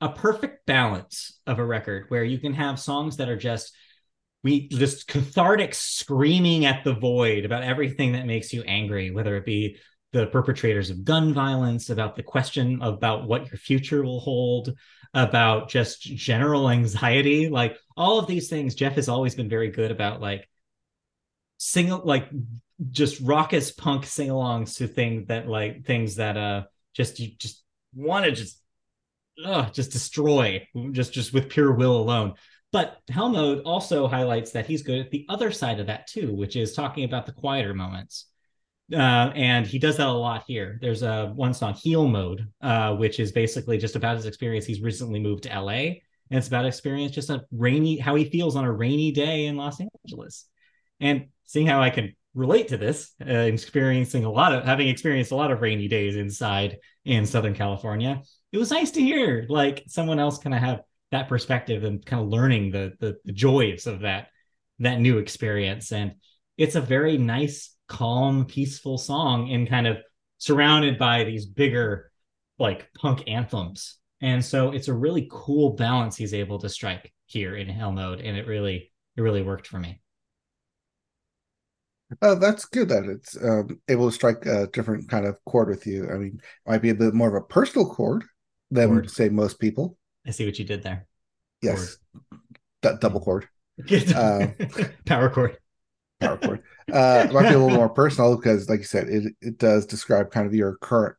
[0.00, 3.74] a perfect balance of a record where you can have songs that are just
[4.44, 9.46] we this cathartic screaming at the void about everything that makes you angry, whether it
[9.46, 9.78] be
[10.12, 14.74] the perpetrators of gun violence, about the question about what your future will hold,
[15.14, 18.74] about just general anxiety, like all of these things.
[18.74, 20.48] Jeff has always been very good about like
[21.56, 22.28] single like
[22.90, 27.62] just raucous punk sing-alongs to things that like things that uh just you just
[27.94, 28.60] want to just
[29.44, 32.34] uh, just destroy just just with pure will alone.
[32.74, 36.34] But Hell Mode also highlights that he's good at the other side of that too,
[36.34, 38.26] which is talking about the quieter moments.
[38.92, 40.80] Uh, and he does that a lot here.
[40.80, 44.66] There's a one song, Heal Mode, uh, which is basically just about his experience.
[44.66, 46.00] He's recently moved to LA, and
[46.32, 49.80] it's about experience just a rainy, how he feels on a rainy day in Los
[50.04, 50.46] Angeles.
[50.98, 55.30] And seeing how I can relate to this, uh, experiencing a lot of having experienced
[55.30, 58.20] a lot of rainy days inside in Southern California,
[58.50, 60.80] it was nice to hear like someone else kind of have
[61.10, 64.28] that perspective and kind of learning the, the the joys of that
[64.80, 65.92] that new experience.
[65.92, 66.14] And
[66.56, 69.98] it's a very nice, calm, peaceful song, and kind of
[70.38, 72.10] surrounded by these bigger
[72.58, 73.98] like punk anthems.
[74.20, 78.20] And so it's a really cool balance he's able to strike here in Hell Mode,
[78.20, 80.00] and it really it really worked for me.
[82.22, 85.86] Oh, that's good that it's um, able to strike a different kind of chord with
[85.86, 86.08] you.
[86.10, 88.24] I mean, it might be a bit more of a personal chord
[88.70, 89.10] than chord.
[89.10, 89.96] say most people.
[90.26, 91.06] I see what you did there.
[91.62, 91.98] Yes,
[92.82, 93.48] D- double chord.
[94.14, 94.46] uh,
[95.06, 95.58] power chord.
[96.20, 96.62] Power chord.
[96.92, 100.30] Uh, might be a little more personal because, like you said, it it does describe
[100.30, 101.16] kind of your current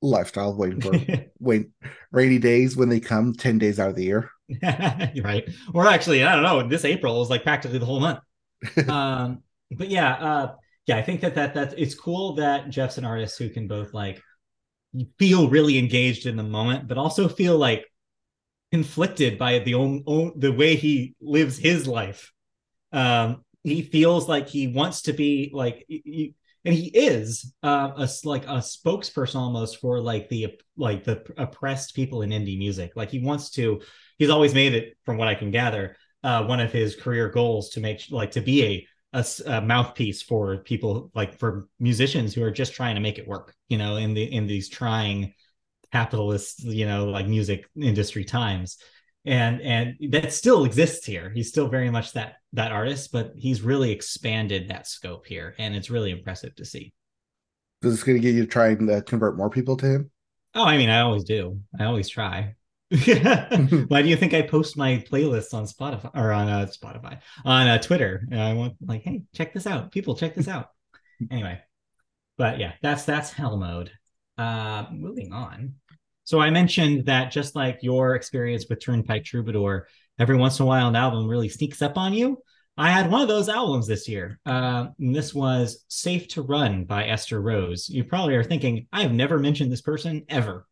[0.00, 0.92] lifestyle, waiting for
[1.38, 1.68] wait
[2.10, 4.30] rainy days when they come, ten days out of the year.
[4.62, 5.48] right.
[5.74, 6.68] Or actually, I don't know.
[6.68, 8.20] This April is like practically the whole month.
[8.88, 10.54] um, but yeah, uh,
[10.86, 13.94] yeah, I think that that that it's cool that Jeff's an artist who can both
[13.94, 14.20] like
[15.18, 17.86] feel really engaged in the moment, but also feel like
[18.72, 22.32] conflicted by the own, own the way he lives his life.
[22.90, 26.34] Um, he feels like he wants to be like, he,
[26.64, 31.94] and he is uh, a like a spokesperson almost for like the like the oppressed
[31.94, 32.92] people in indie music.
[32.94, 33.80] Like he wants to.
[34.18, 37.70] He's always made it, from what I can gather, uh, one of his career goals
[37.70, 42.42] to make like to be a a, a, mouthpiece for people like for musicians who
[42.42, 45.34] are just trying to make it work you know in the in these trying
[45.92, 48.78] capitalist you know like music industry times.
[49.24, 51.30] And and that still exists here.
[51.30, 55.74] He's still very much that that artist but he's really expanded that scope here and
[55.74, 56.92] it's really impressive to see.
[57.82, 60.10] Is this going to get you to try and uh, convert more people to him?
[60.54, 61.60] Oh i mean i always do.
[61.78, 62.54] I always try.
[63.88, 67.20] Why do you think I post my playlists on Spotify or on uh, Spotify?
[67.44, 68.26] On uh, Twitter?
[68.30, 70.68] And I want like, hey, check this out, people, check this out.
[71.30, 71.60] anyway,
[72.36, 73.90] but yeah, that's that's hell mode.
[74.36, 75.76] Uh, moving on.
[76.24, 79.88] So I mentioned that just like your experience with Turnpike Troubadour,
[80.18, 82.38] every once in a while an album really sneaks up on you.
[82.76, 84.38] I had one of those albums this year.
[84.46, 87.88] Uh, this was Safe to Run by Esther Rose.
[87.88, 90.66] You probably are thinking, I have never mentioned this person ever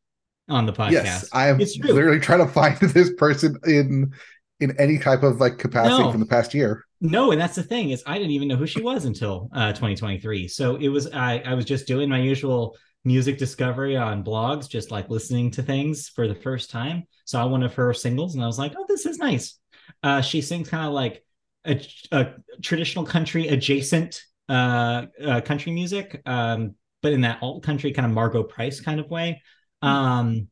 [0.49, 0.93] on the podcast.
[0.93, 4.13] Yes, I am literally trying to find this person in
[4.61, 6.11] in any type of like capacity no.
[6.11, 6.85] from the past year.
[7.01, 9.73] No, and that's the thing is I didn't even know who she was until uh,
[9.73, 10.49] 2023.
[10.49, 14.91] So it was I I was just doing my usual music discovery on blogs, just
[14.91, 17.05] like listening to things for the first time.
[17.25, 19.59] Saw one of her singles and I was like, oh, this is nice.
[20.03, 21.25] Uh, she sings kind of like
[21.65, 21.81] a,
[22.13, 28.07] a, traditional country adjacent uh, uh, country music, um, but in that alt country kind
[28.07, 29.43] of Margo Price kind of way.
[29.83, 30.49] Um,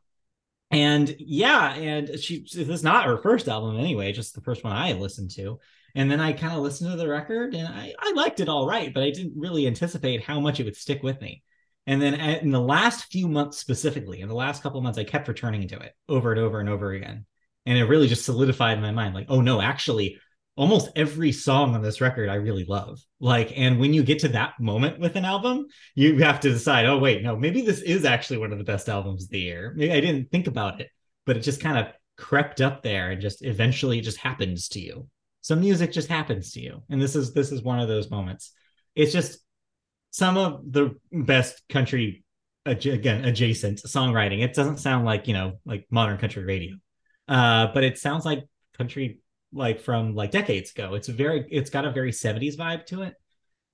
[0.71, 4.75] and yeah, and she this is not her first album anyway, just the first one
[4.75, 5.59] I listened to.
[5.95, 8.67] And then I kind of listened to the record and I, I liked it all
[8.67, 11.43] right, but I didn't really anticipate how much it would stick with me.
[11.89, 15.05] And then in the last few months specifically, in the last couple of months, I
[15.05, 17.25] kept returning to it over and over and over again.
[17.65, 20.19] And it really just solidified in my mind, like, oh no, actually,
[20.55, 23.01] almost every song on this record I really love.
[23.21, 26.85] Like, and when you get to that moment with an album, you have to decide,
[26.85, 29.73] oh, wait, no, maybe this is actually one of the best albums of the year.
[29.75, 30.91] Maybe I didn't think about it,
[31.25, 34.81] but it just kind of crept up there and just eventually it just happens to
[34.81, 35.09] you.
[35.41, 36.83] Some music just happens to you.
[36.91, 38.53] And this is this is one of those moments.
[38.95, 39.39] It's just
[40.19, 42.25] some of the best country
[42.67, 44.43] again adjacent songwriting.
[44.43, 46.75] It doesn't sound like, you know, like modern country radio.
[47.29, 48.45] Uh, but it sounds like
[48.77, 49.21] country
[49.53, 50.95] like from like decades ago.
[50.95, 53.15] It's very it's got a very 70s vibe to it.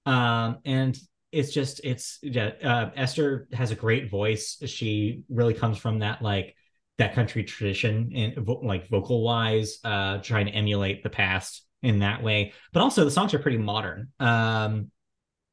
[0.05, 0.97] Um and
[1.33, 4.59] it's just it's yeah, uh, Esther has a great voice.
[4.67, 6.55] She really comes from that like
[6.99, 12.23] that country tradition and like vocal wise uh trying to emulate the past in that
[12.23, 12.53] way.
[12.75, 14.09] But also the songs are pretty modern.
[14.21, 14.91] Um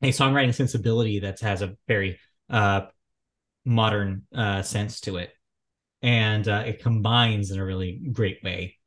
[0.01, 2.19] a songwriting sensibility that has a very
[2.49, 2.81] uh
[3.65, 5.31] modern uh sense to it
[6.01, 8.77] and uh, it combines in a really great way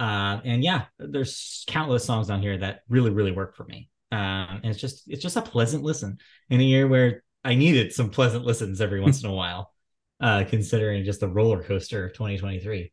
[0.00, 3.88] uh, and yeah, there's countless songs on here that really, really work for me.
[4.10, 6.18] Um, and it's just it's just a pleasant listen
[6.50, 9.72] in a year where I needed some pleasant listens every once in a while,
[10.20, 12.92] uh, considering just the roller coaster of 2023.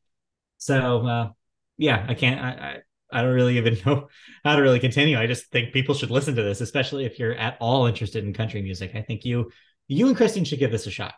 [0.58, 1.30] So uh,
[1.78, 2.40] yeah, I can't.
[2.40, 2.78] I,
[3.12, 4.08] I don't really even know
[4.44, 5.18] how to really continue.
[5.18, 8.34] I just think people should listen to this, especially if you're at all interested in
[8.34, 8.92] country music.
[8.96, 9.52] I think you
[9.88, 11.14] you and Kristen should give this a shot.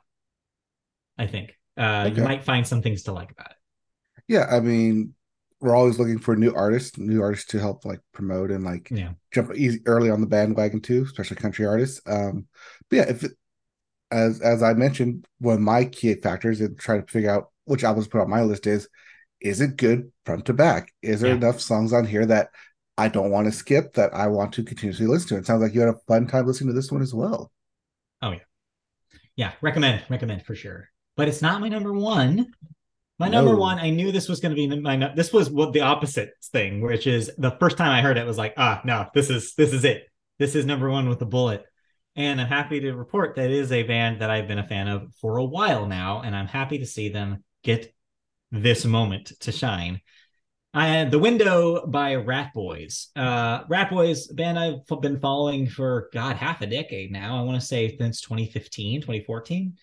[1.18, 2.16] I think uh, okay.
[2.16, 3.58] you might find some things to like about it.
[4.28, 5.14] Yeah, I mean,
[5.60, 9.12] we're always looking for new artists, new artists to help like promote and like yeah.
[9.32, 12.02] jump easy early on the bandwagon too, especially country artists.
[12.06, 12.48] Um,
[12.90, 13.32] but yeah, if it,
[14.12, 17.84] as as I mentioned, one of my key factors in trying to figure out which
[17.84, 18.88] albums to put on my list is
[19.44, 20.92] is it good front to back?
[21.02, 21.36] Is there yeah.
[21.36, 22.50] enough songs on here that
[22.98, 25.38] I don't want to skip that I want to continuously listen to?
[25.38, 27.52] It sounds like you had a fun time listening to this one as well.
[28.22, 28.40] Oh yeah.
[29.36, 30.90] Yeah, recommend, recommend for sure.
[31.18, 32.52] But it's not my number one.
[33.20, 33.42] My no.
[33.42, 35.14] number one, I knew this was going to be my.
[35.16, 38.38] This was what the opposite thing, which is the first time I heard it was
[38.38, 40.08] like, ah, no, this is this is it.
[40.40, 41.66] This is number one with a bullet.
[42.16, 44.88] And I'm happy to report that it is a band that I've been a fan
[44.88, 47.94] of for a while now, and I'm happy to see them get
[48.54, 50.00] this moment to shine.
[50.74, 53.08] The Window by Ratboys.
[53.16, 57.38] Uh, Ratboys, band I've been following for, God, half a decade now.
[57.38, 59.74] I want to say since 2015, 2014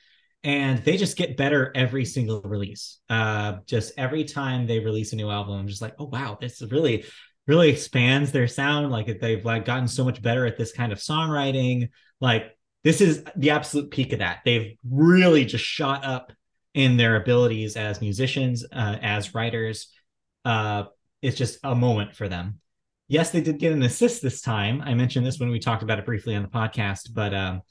[0.42, 2.98] and they just get better every single release.
[3.08, 6.62] Uh, just every time they release a new album, I'm just like, oh wow, this
[6.62, 7.04] really,
[7.46, 8.90] really expands their sound.
[8.90, 11.90] Like they've like gotten so much better at this kind of songwriting.
[12.20, 14.38] Like this is the absolute peak of that.
[14.44, 16.32] They've really just shot up
[16.74, 19.88] in their abilities as musicians, uh, as writers.
[20.44, 20.84] Uh,
[21.22, 22.60] it's just a moment for them.
[23.08, 24.80] Yes, they did get an assist this time.
[24.82, 27.62] I mentioned this when we talked about it briefly on the podcast, but um,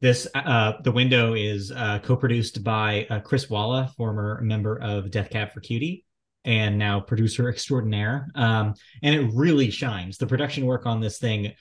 [0.00, 5.28] this uh, the window is uh, co-produced by uh, Chris Walla, former member of Death
[5.28, 6.06] Cab for Cutie,
[6.44, 8.28] and now producer extraordinaire.
[8.34, 10.16] Um, and it really shines.
[10.16, 11.52] The production work on this thing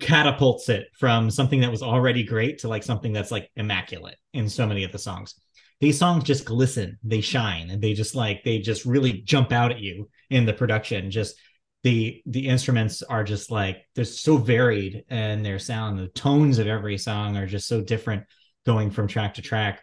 [0.00, 4.48] catapults it from something that was already great to like something that's like immaculate in
[4.48, 5.34] so many of the songs.
[5.80, 9.72] These songs just glisten, they shine, and they just like they just really jump out
[9.72, 11.10] at you in the production.
[11.10, 11.36] Just
[11.82, 15.98] the the instruments are just like they're so varied and their sound.
[15.98, 18.24] The tones of every song are just so different
[18.64, 19.82] going from track to track.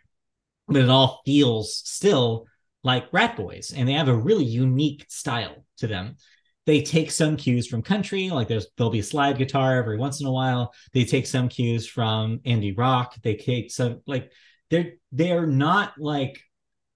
[0.67, 2.47] But it all feels still
[2.83, 6.17] like Ratboys and they have a really unique style to them.
[6.65, 10.27] They take some cues from country like there's there'll be slide guitar every once in
[10.27, 10.73] a while.
[10.93, 13.15] They take some cues from indie rock.
[13.21, 14.31] They take some like
[14.73, 16.41] they're they're not like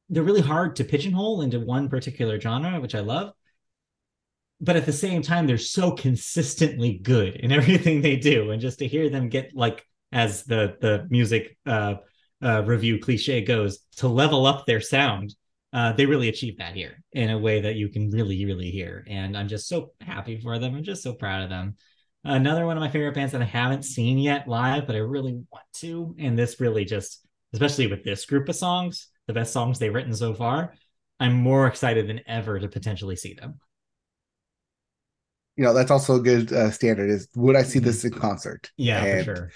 [0.10, 3.34] they're really hard to pigeonhole into one particular genre which i love.
[4.60, 8.50] But at the same time they're so consistently good in everything they do.
[8.50, 11.96] And just to hear them get like as the the music uh,
[12.42, 15.36] uh, review cliche goes to level up their sound
[15.74, 19.06] uh, they really achieve that here in a way that you can really really hear.
[19.08, 20.76] And i'm just so happy for them.
[20.76, 21.76] I'm just so proud of them.
[22.24, 25.34] Another one of my favorite bands that i haven't seen yet live but i really
[25.52, 29.80] want to and this really just especially with this group of songs the best songs
[29.80, 30.74] they've written so far
[31.20, 33.60] i'm more excited than ever to potentially see them.
[35.56, 38.72] You know that's also a good uh, standard is would i see this in concert?
[38.78, 39.52] Yeah and for sure.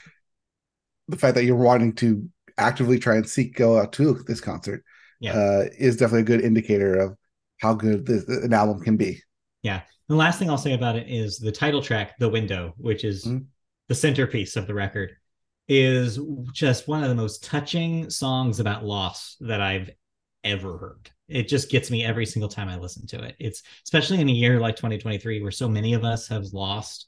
[1.07, 2.27] the fact that you're wanting to
[2.57, 4.84] actively try and seek go out to this concert
[5.19, 5.34] yeah.
[5.34, 7.15] uh, is definitely a good indicator of
[7.59, 9.22] how good this, an album can be.
[9.61, 9.81] Yeah.
[10.09, 13.26] The last thing i'll say about it is the title track the window which is
[13.26, 13.45] mm-hmm.
[13.88, 15.15] the centerpiece of the record
[15.73, 16.19] is
[16.53, 19.89] just one of the most touching songs about loss that i've
[20.43, 23.35] ever heard it just gets me every single time I listen to it.
[23.39, 27.07] It's especially in a year like 2023 where so many of us have lost,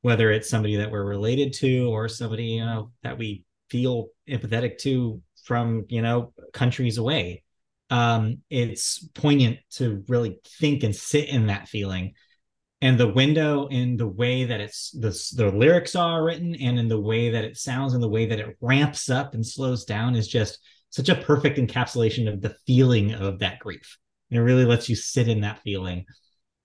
[0.00, 4.78] whether it's somebody that we're related to or somebody you know that we feel empathetic
[4.78, 7.42] to from you know countries away.
[7.90, 12.14] Um, it's poignant to really think and sit in that feeling.
[12.80, 16.88] And the window in the way that it's the, the lyrics are written and in
[16.88, 20.14] the way that it sounds and the way that it ramps up and slows down
[20.16, 20.58] is just
[20.90, 23.98] such a perfect encapsulation of the feeling of that grief.
[24.30, 26.04] And it really lets you sit in that feeling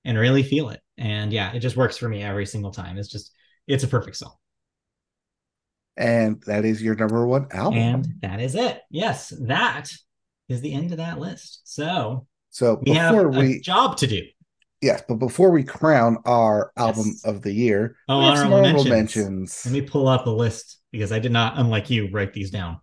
[0.03, 0.81] and really feel it.
[0.97, 2.97] And yeah, it just works for me every single time.
[2.97, 3.31] It's just,
[3.67, 4.33] it's a perfect song.
[5.95, 7.79] And that is your number one album.
[7.79, 8.81] And that is it.
[8.89, 9.89] Yes, that
[10.47, 11.61] is the end of that list.
[11.65, 14.23] So, so we have we, a job to do.
[14.81, 17.25] Yes, but before we crown our album yes.
[17.25, 19.25] of the year, oh, honorable, honorable mentions.
[19.25, 19.65] mentions.
[19.65, 22.79] Let me pull up the list because I did not, unlike you, write these down.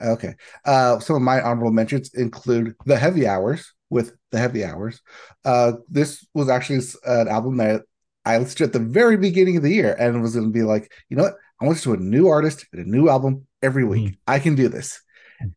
[0.00, 0.34] Okay.
[0.64, 5.00] Uh, some of my honorable mentions include The Heavy Hours with The Heavy Hours.
[5.44, 7.82] Uh, this was actually an album that
[8.24, 10.62] I listened to at the very beginning of the year and was going to be
[10.62, 11.34] like, you know what?
[11.60, 14.12] I want to a new artist and a new album every week.
[14.12, 14.16] Mm.
[14.26, 15.00] I can do this.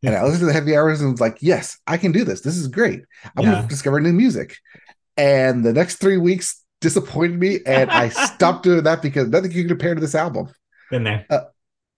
[0.03, 2.41] and I listened to The Heavy Hours and was like, yes, I can do this.
[2.41, 3.01] This is great.
[3.35, 3.51] I'm yeah.
[3.51, 4.55] going to discover new music.
[5.17, 9.61] And the next three weeks disappointed me and I stopped doing that because nothing you
[9.63, 10.49] can compare to this album.
[10.91, 11.25] Been there.
[11.29, 11.41] Uh,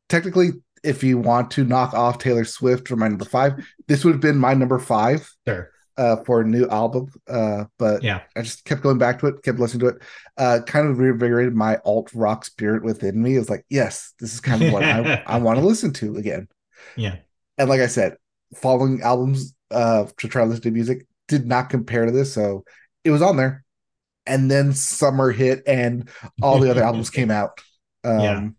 [0.09, 0.51] technically,
[0.83, 3.53] if you want to knock off Taylor Swift for my number five,
[3.87, 5.29] this would have been my number five.
[5.47, 5.71] Sure.
[5.97, 8.21] uh, for a new album, uh, but Yeah.
[8.35, 10.01] I just kept going back to it, kept listening to it.
[10.37, 13.35] Uh, kind of reinvigorated my alt rock spirit within me.
[13.35, 16.47] It's like, yes, this is kind of what I, I want to listen to again.
[16.95, 17.15] Yeah.
[17.57, 18.17] And like I said,
[18.53, 22.63] following albums uh, to try to listen to music did not compare to this, so
[23.07, 23.63] it was on there.
[24.25, 26.09] And then summer hit, and
[26.41, 27.61] all the other albums came out.
[28.03, 28.49] Um, Yeah.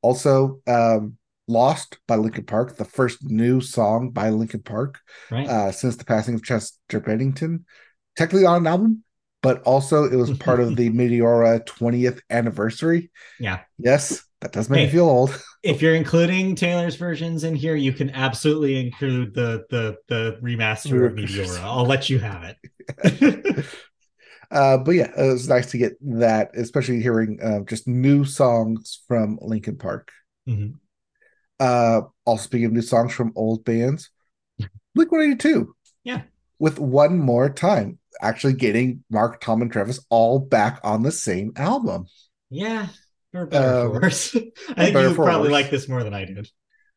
[0.00, 1.16] Also, um,
[1.46, 4.98] "Lost" by Linkin Park, the first new song by Linkin Park
[5.30, 5.48] Right.
[5.48, 7.64] uh, since the passing of Chester Bennington.
[8.16, 9.04] Technically on an album,
[9.42, 13.10] but also it was part of the Meteora 20th anniversary.
[13.38, 13.60] yeah.
[13.78, 15.42] Yes, that does make me feel old.
[15.62, 21.06] If you're including Taylor's versions in here, you can absolutely include the the the remaster
[21.06, 21.60] of Meteora.
[21.62, 23.66] I'll let you have it.
[24.50, 29.00] Uh, but yeah, it was nice to get that, especially hearing uh, just new songs
[29.08, 30.12] from Linkin Park.
[30.46, 30.74] Mhm.
[31.58, 34.10] Uh, also, speaking of new songs from old bands,
[34.94, 35.74] Blink 182.
[36.04, 36.22] Yeah.
[36.58, 41.52] With one more time, actually getting Mark, Tom, and Travis all back on the same
[41.56, 42.06] album.
[42.50, 42.88] Yeah,
[43.32, 44.34] for better or Um, worse.
[44.76, 46.48] I think you probably like this more than I did.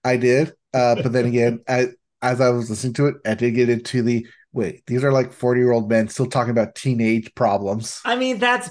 [0.03, 0.53] I did.
[0.73, 1.87] Uh, but then again, I,
[2.21, 5.33] as I was listening to it, I did get into the wait, these are like
[5.33, 7.99] 40 year old men still talking about teenage problems.
[8.05, 8.69] I mean, that's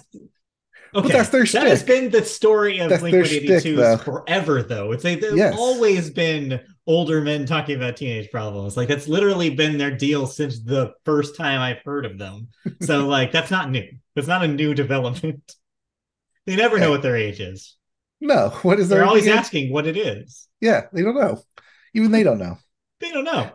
[0.95, 1.09] okay.
[1.12, 3.97] that's their That has been the story of That's Blink their 182 though.
[3.99, 4.93] forever, though.
[4.93, 5.55] It's like they've Yes.
[5.59, 8.77] always been older men talking about teenage problems.
[8.77, 12.49] Like that's literally been their deal since the first time I've heard of them.
[12.82, 13.89] So like that's not new.
[14.15, 15.55] That's not a new development.
[16.47, 17.77] They never know what their age is.
[18.21, 18.99] No, what is their?
[18.99, 19.39] They're always again?
[19.39, 20.49] asking what it is.
[20.61, 21.43] Yeah, they don't know.
[21.95, 22.59] Even they don't know.
[23.01, 23.51] They don't know.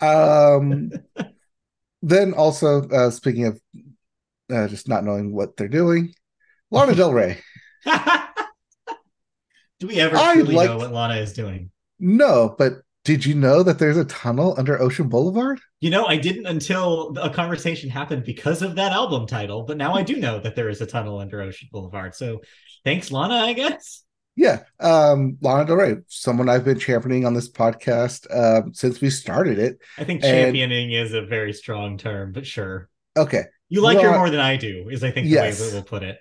[0.00, 0.90] Um,
[2.02, 3.60] then also uh, speaking of
[4.52, 6.14] uh, just not knowing what they're doing,
[6.70, 7.38] Lana Del Rey.
[9.78, 11.70] Do we ever truly liked- know what Lana is doing?
[11.98, 12.74] No, but
[13.06, 15.60] did you know that there's a tunnel under Ocean Boulevard?
[15.80, 19.94] You know, I didn't until a conversation happened because of that album title, but now
[19.94, 22.16] I do know that there is a tunnel under Ocean Boulevard.
[22.16, 22.40] So
[22.84, 24.02] thanks, Lana, I guess.
[24.34, 29.08] Yeah, um, Lana Del Rey, someone I've been championing on this podcast um, since we
[29.08, 29.78] started it.
[29.96, 32.88] I think And- championing is a very strong term, but sure.
[33.16, 35.60] Okay, You like her more than I do, is I think the yes.
[35.60, 36.18] way that we'll put it.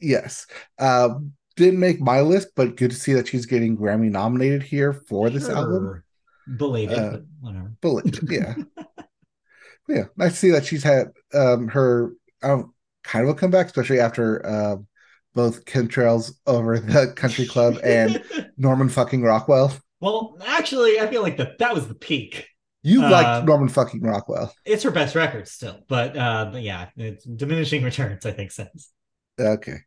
[0.00, 0.46] yes.
[0.78, 4.92] Um, didn't make my list, but good to see that she's getting Grammy nominated here
[4.92, 6.02] for this album.
[6.56, 7.72] Belated, Uh, but whatever.
[7.80, 8.54] Bullet, yeah,
[9.88, 10.04] yeah.
[10.16, 12.12] Nice to see that she's had um her
[12.42, 12.72] um
[13.02, 14.76] kind of a comeback, especially after uh,
[15.34, 18.22] both chemtrails over the country club and
[18.56, 19.72] Norman fucking Rockwell.
[20.00, 22.46] well, actually, I feel like that that was the peak.
[22.82, 26.88] You Uh, like Norman fucking Rockwell, It's her best record still, but uh, but yeah,
[26.96, 28.26] it's diminishing returns.
[28.26, 28.90] I think since
[29.40, 29.78] okay.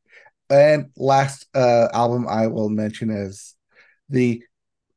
[0.50, 3.56] And last uh album I will mention is
[4.10, 4.44] the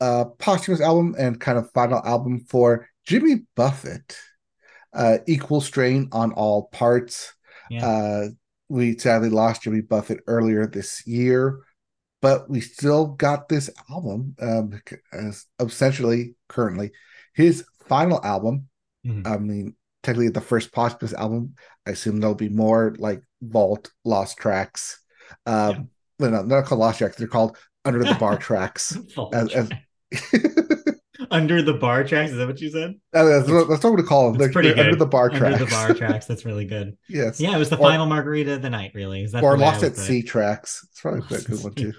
[0.01, 4.17] uh posthumous album and kind of final album for Jimmy Buffett.
[4.93, 7.35] Uh Equal Strain on All Parts.
[7.71, 8.29] yeah, Uh,
[8.69, 11.61] we sadly lost Jimmy Buffett earlier this year,
[12.23, 14.81] but we still got this album um,
[15.13, 16.93] as essentially currently
[17.35, 18.69] his final album.
[19.05, 19.27] Mhm.
[19.27, 19.75] I mean,
[20.05, 21.55] technically the first posthumous album.
[21.87, 25.00] I assume there'll be more like Vault Lost Tracks.
[25.47, 25.89] Um,
[26.19, 27.17] well, no, they're not called Lost Tracks.
[27.17, 28.97] They're called Under the Bar Tracks.
[29.33, 29.71] As, as,
[31.31, 32.33] under the bar tracks.
[32.33, 32.95] Is that what you said?
[33.13, 34.35] that's, what, that's what we call them.
[34.35, 35.45] It's They're, pretty they're under the bar tracks.
[35.55, 36.27] Under the bar tracks.
[36.27, 36.97] That's really good.
[37.09, 37.41] yes.
[37.41, 38.93] Yeah, it was the Or- final margarita of the night.
[38.95, 39.97] Really, is that or the way I Lost at?
[39.97, 40.87] Sea tracks.
[40.91, 41.93] It's probably a good one too.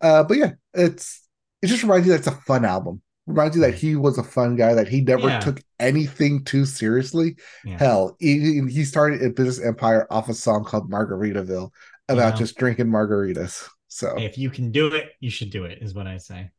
[0.00, 1.26] Uh, but yeah, it's
[1.62, 3.02] it just reminds you that it's a fun album.
[3.26, 4.74] Reminds you that he was a fun guy.
[4.74, 5.40] That he never Yeah.
[5.40, 7.36] took anything too seriously.
[7.64, 7.78] Yeah.
[7.78, 11.70] Hell, he, he started a business empire off a song called Margaritaville
[12.08, 13.68] about just drinking margaritas.
[13.88, 15.78] So if you can do it, you should do it.
[15.80, 16.50] Is what I say.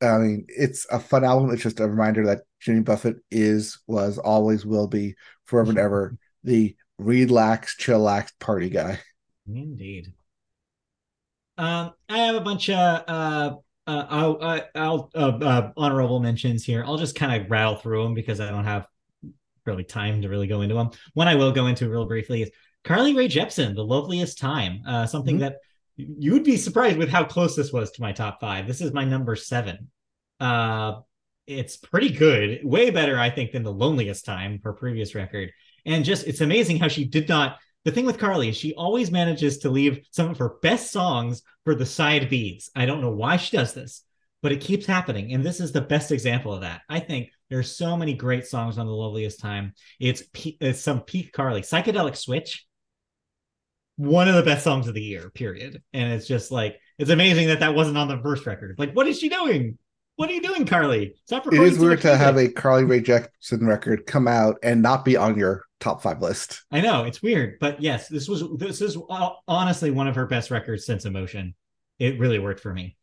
[0.00, 1.50] I mean, it's a fun album.
[1.50, 6.16] It's just a reminder that Jimmy Buffett is, was, always will be, forever and ever
[6.44, 9.00] the relax, chillax party guy.
[9.48, 10.12] Indeed.
[11.56, 13.56] Um, I have a bunch of uh,
[13.88, 16.84] uh, I'll, uh, I'll uh, uh, honorable mentions here.
[16.86, 18.86] I'll just kind of rattle through them because I don't have
[19.64, 20.90] really time to really go into them.
[21.14, 22.50] One I will go into real briefly is
[22.88, 25.40] Carly Rae Jepsen, "The Loveliest Time," uh, something Mhm.
[25.40, 25.56] that
[25.96, 28.66] you would be surprised with how close this was to my top five.
[28.66, 29.90] This is my number seven.
[30.40, 31.00] Uh,
[31.46, 35.52] it's pretty good, way better, I think, than "The Loneliest Time," her previous record.
[35.84, 39.10] And just it's amazing how she did not the thing with Carly is she always
[39.10, 42.68] manages to leave some of her best songs for the side Bs.
[42.74, 44.02] I don't know why she does this,
[44.42, 45.32] but it keeps happening.
[45.32, 46.82] And this is the best example of that.
[46.88, 49.72] I think there's so many great songs on The Loveliest Time.
[50.00, 51.62] It's, pe- it's some peak Carly.
[51.62, 52.66] Psychedelic Switch,
[53.98, 55.82] one of the best songs of the year, period.
[55.92, 58.76] And it's just like, it's amazing that that wasn't on the first record.
[58.78, 59.76] Like, what is she doing?
[60.14, 61.16] What are you doing, Carly?
[61.26, 61.66] Stop recording.
[61.66, 65.16] It is weird to have a Carly Rae Jepsen record come out and not be
[65.16, 66.62] on your top five list.
[66.70, 68.96] I know it's weird, but yes, this was this is
[69.46, 71.54] honestly one of her best records since Emotion.
[71.98, 72.96] It really worked for me.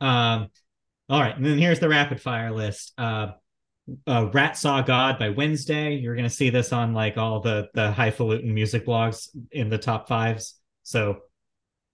[0.00, 0.48] Um,
[1.08, 2.92] all right, and then here's the rapid fire list.
[2.98, 3.32] Uh,
[4.06, 5.94] uh, Rat Saw God by Wednesday.
[5.94, 10.08] You're gonna see this on like all the the highfalutin music blogs in the top
[10.08, 10.58] fives.
[10.82, 11.20] So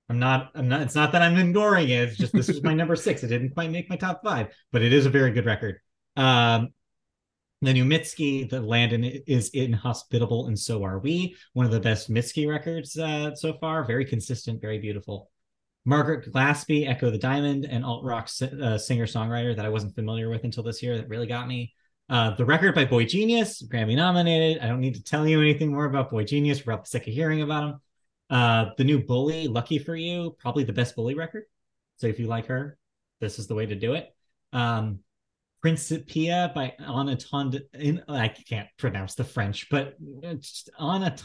[0.09, 2.09] I'm not, I'm not, it's not that I'm ignoring it.
[2.09, 3.23] It's just this is my number six.
[3.23, 5.81] It didn't quite make my top five, but it is a very good record.
[6.17, 6.69] Um,
[7.63, 11.37] the new Mitski, the Landon is inhospitable, and so are we.
[11.55, 13.85] One of the best Mitski records uh, so far.
[13.85, 15.31] Very consistent, very beautiful.
[15.85, 20.29] Margaret Glaspy, Echo the Diamond, an alt rock uh, singer songwriter that I wasn't familiar
[20.29, 20.97] with until this year.
[20.97, 21.75] That really got me.
[22.09, 24.63] Uh, the record by boygenius, Grammy nominated.
[24.63, 26.65] I don't need to tell you anything more about boygenius.
[26.65, 27.81] We're all sick of hearing about him.
[28.31, 31.45] Uh, the new Bully, Lucky for You, probably the best Bully record.
[31.97, 32.79] So if you like her,
[33.21, 34.15] this is the way to do it.
[34.53, 35.01] Um,
[35.63, 37.63] Principia by Anna Tondon.
[38.09, 41.17] I can't pronounce the French, but it's Anna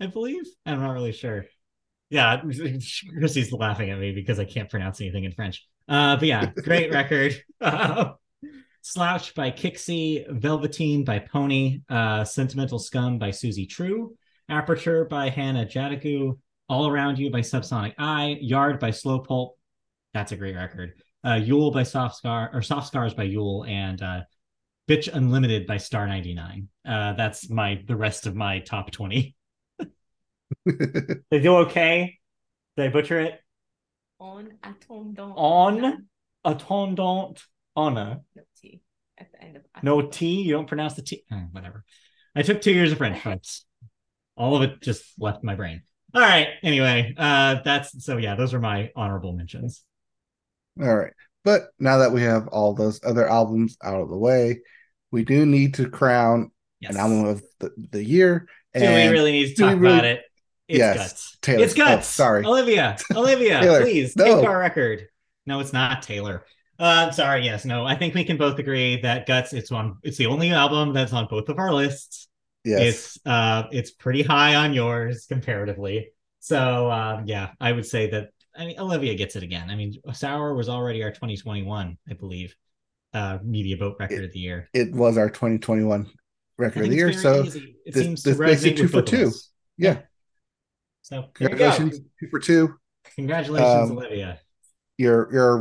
[0.00, 0.44] I believe.
[0.64, 1.44] I'm not really sure.
[2.08, 2.40] Yeah,
[3.18, 5.66] Chrissy's laughing at me because I can't pronounce anything in French.
[5.88, 7.36] Uh, but yeah, great record.
[8.88, 14.16] Slouch by Kixie, Velveteen by Pony, uh, Sentimental Scum by Susie True,
[14.48, 16.38] Aperture by Hannah Jadagu,
[16.70, 19.58] All Around You by Subsonic Eye, Yard by Slow Pulp.
[20.14, 20.94] That's a great record.
[21.22, 24.20] Uh, yeule by Soft Scar or Soft Scars by yeule and uh,
[24.88, 26.68] Bitch Unlimited by Star 99.
[26.88, 29.36] Uh, that's my the rest of my top 20.
[30.64, 32.18] they do okay?
[32.78, 33.38] Did I butcher it?
[34.18, 35.34] On attendant.
[35.36, 36.08] En
[36.42, 37.38] Attendant
[37.76, 38.22] Ana.
[39.20, 40.42] No T at the end of No T?
[40.42, 41.24] You don't pronounce the T?
[41.32, 41.84] Oh, whatever.
[42.34, 43.64] I took two years of French, folks
[44.38, 45.82] all of it just left my brain.
[46.14, 46.48] All right.
[46.62, 49.82] Anyway, uh, that's so yeah, those are my honorable mentions.
[50.80, 51.12] All right.
[51.44, 54.60] But now that we have all those other albums out of the way,
[55.10, 56.50] we do need to crown
[56.80, 56.92] yes.
[56.92, 58.48] an album of the, the year.
[58.72, 59.94] And do we really need to talk really...
[59.94, 60.22] about it?
[60.68, 61.38] It's yes, guts.
[61.40, 61.64] Taylor.
[61.64, 62.08] It's guts.
[62.08, 62.44] Oh, sorry.
[62.44, 62.96] Olivia.
[63.14, 64.24] Olivia, please no.
[64.24, 65.06] take our record.
[65.46, 66.44] No, it's not Taylor.
[66.78, 67.44] Uh, sorry.
[67.44, 67.64] Yes.
[67.64, 67.84] No.
[67.84, 69.52] I think we can both agree that Guts.
[69.52, 69.98] It's on.
[70.02, 72.28] It's the only album that's on both of our lists.
[72.64, 72.80] Yes.
[72.80, 76.10] It's uh it's pretty high on yours comparatively.
[76.40, 79.70] So um yeah, I would say that I mean Olivia gets it again.
[79.70, 82.54] I mean Sour was already our 2021, I believe,
[83.14, 84.68] uh media boat record it, of the year.
[84.74, 86.10] It was our 2021
[86.58, 87.12] record of the year.
[87.12, 87.76] So easy.
[87.86, 89.32] it this, seems this basically two for two.
[89.76, 89.90] Yeah.
[89.90, 90.00] yeah.
[91.02, 92.74] So congratulations, two for two.
[93.14, 94.40] Congratulations, um, Olivia.
[94.98, 95.56] Your your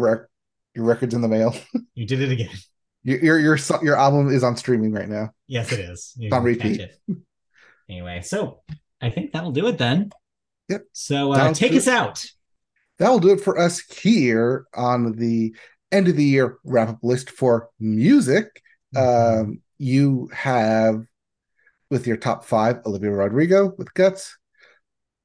[0.78, 1.56] your record's in the mail.
[1.95, 2.56] you did it again.
[3.04, 5.30] Your, your your your album is on streaming right now.
[5.48, 6.14] Yes, it is.
[6.18, 6.82] You on repeat.
[7.88, 8.60] Anyway, so
[8.99, 10.12] I think that'll do it then.
[10.68, 10.82] Yep.
[10.91, 12.26] So uh, take us out.
[12.99, 15.56] That'll do it for us here on the
[15.90, 18.62] end of the year wrap up list for music.
[18.94, 19.41] Mm-hmm.
[19.41, 21.06] Um, you have
[21.90, 24.38] with your top five Olivia Rodrigo with Guts.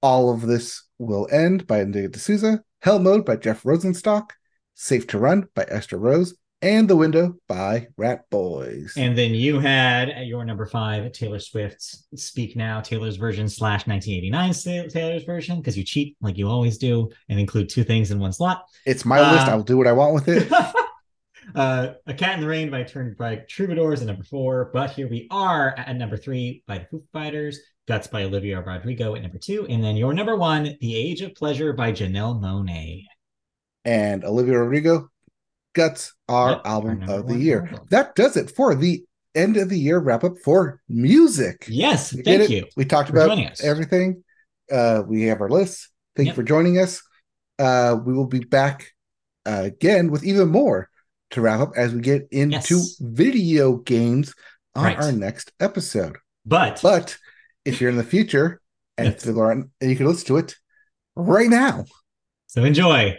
[0.02, 2.62] All of this will end by Indigo De Souza.
[2.80, 4.30] Hell Mode by Jeff Rosenstock.
[4.82, 8.90] Safe to Run by Esther Rose and The Window by Ratboys.
[8.96, 13.86] And then you had at your number five Taylor Swift's Speak Now, Taylor's version slash
[13.86, 18.18] 1989 Taylor's version, because you cheat like you always do and include two things in
[18.18, 18.64] one slot.
[18.84, 19.46] It's my uh, list.
[19.46, 20.52] I will do what I want with it.
[21.54, 24.68] uh, A Cat in the Rain by Turnpike Troubadours at number four.
[24.74, 27.60] But here we are at number three by the Foo Fighters.
[27.86, 29.64] Guts by Olivia Rodrigo at number two.
[29.68, 33.04] And then your number one, The Age of Pleasure by Janelle Monáe.
[33.84, 35.08] And Olivia Rodrigo
[35.74, 37.66] Guts, our yep, album of the year.
[37.66, 37.86] Album.
[37.90, 39.04] That does it for the
[39.34, 41.64] end of the year wrap up for music.
[41.68, 42.66] Yes, we thank you.
[42.76, 44.22] We talked about everything.
[44.70, 45.88] Uh, we have our list.
[46.16, 46.36] Thank yep.
[46.36, 47.02] you for joining us.
[47.58, 48.92] Uh, we will be back
[49.46, 50.88] uh, again with even more
[51.30, 52.96] to wrap up as we get into yes.
[53.00, 54.34] video games
[54.74, 54.98] on right.
[54.98, 56.18] our next episode.
[56.44, 57.16] But but
[57.64, 58.60] if you're in the future
[58.98, 60.56] and you can listen to it
[61.16, 61.84] right now.
[62.46, 63.18] So enjoy.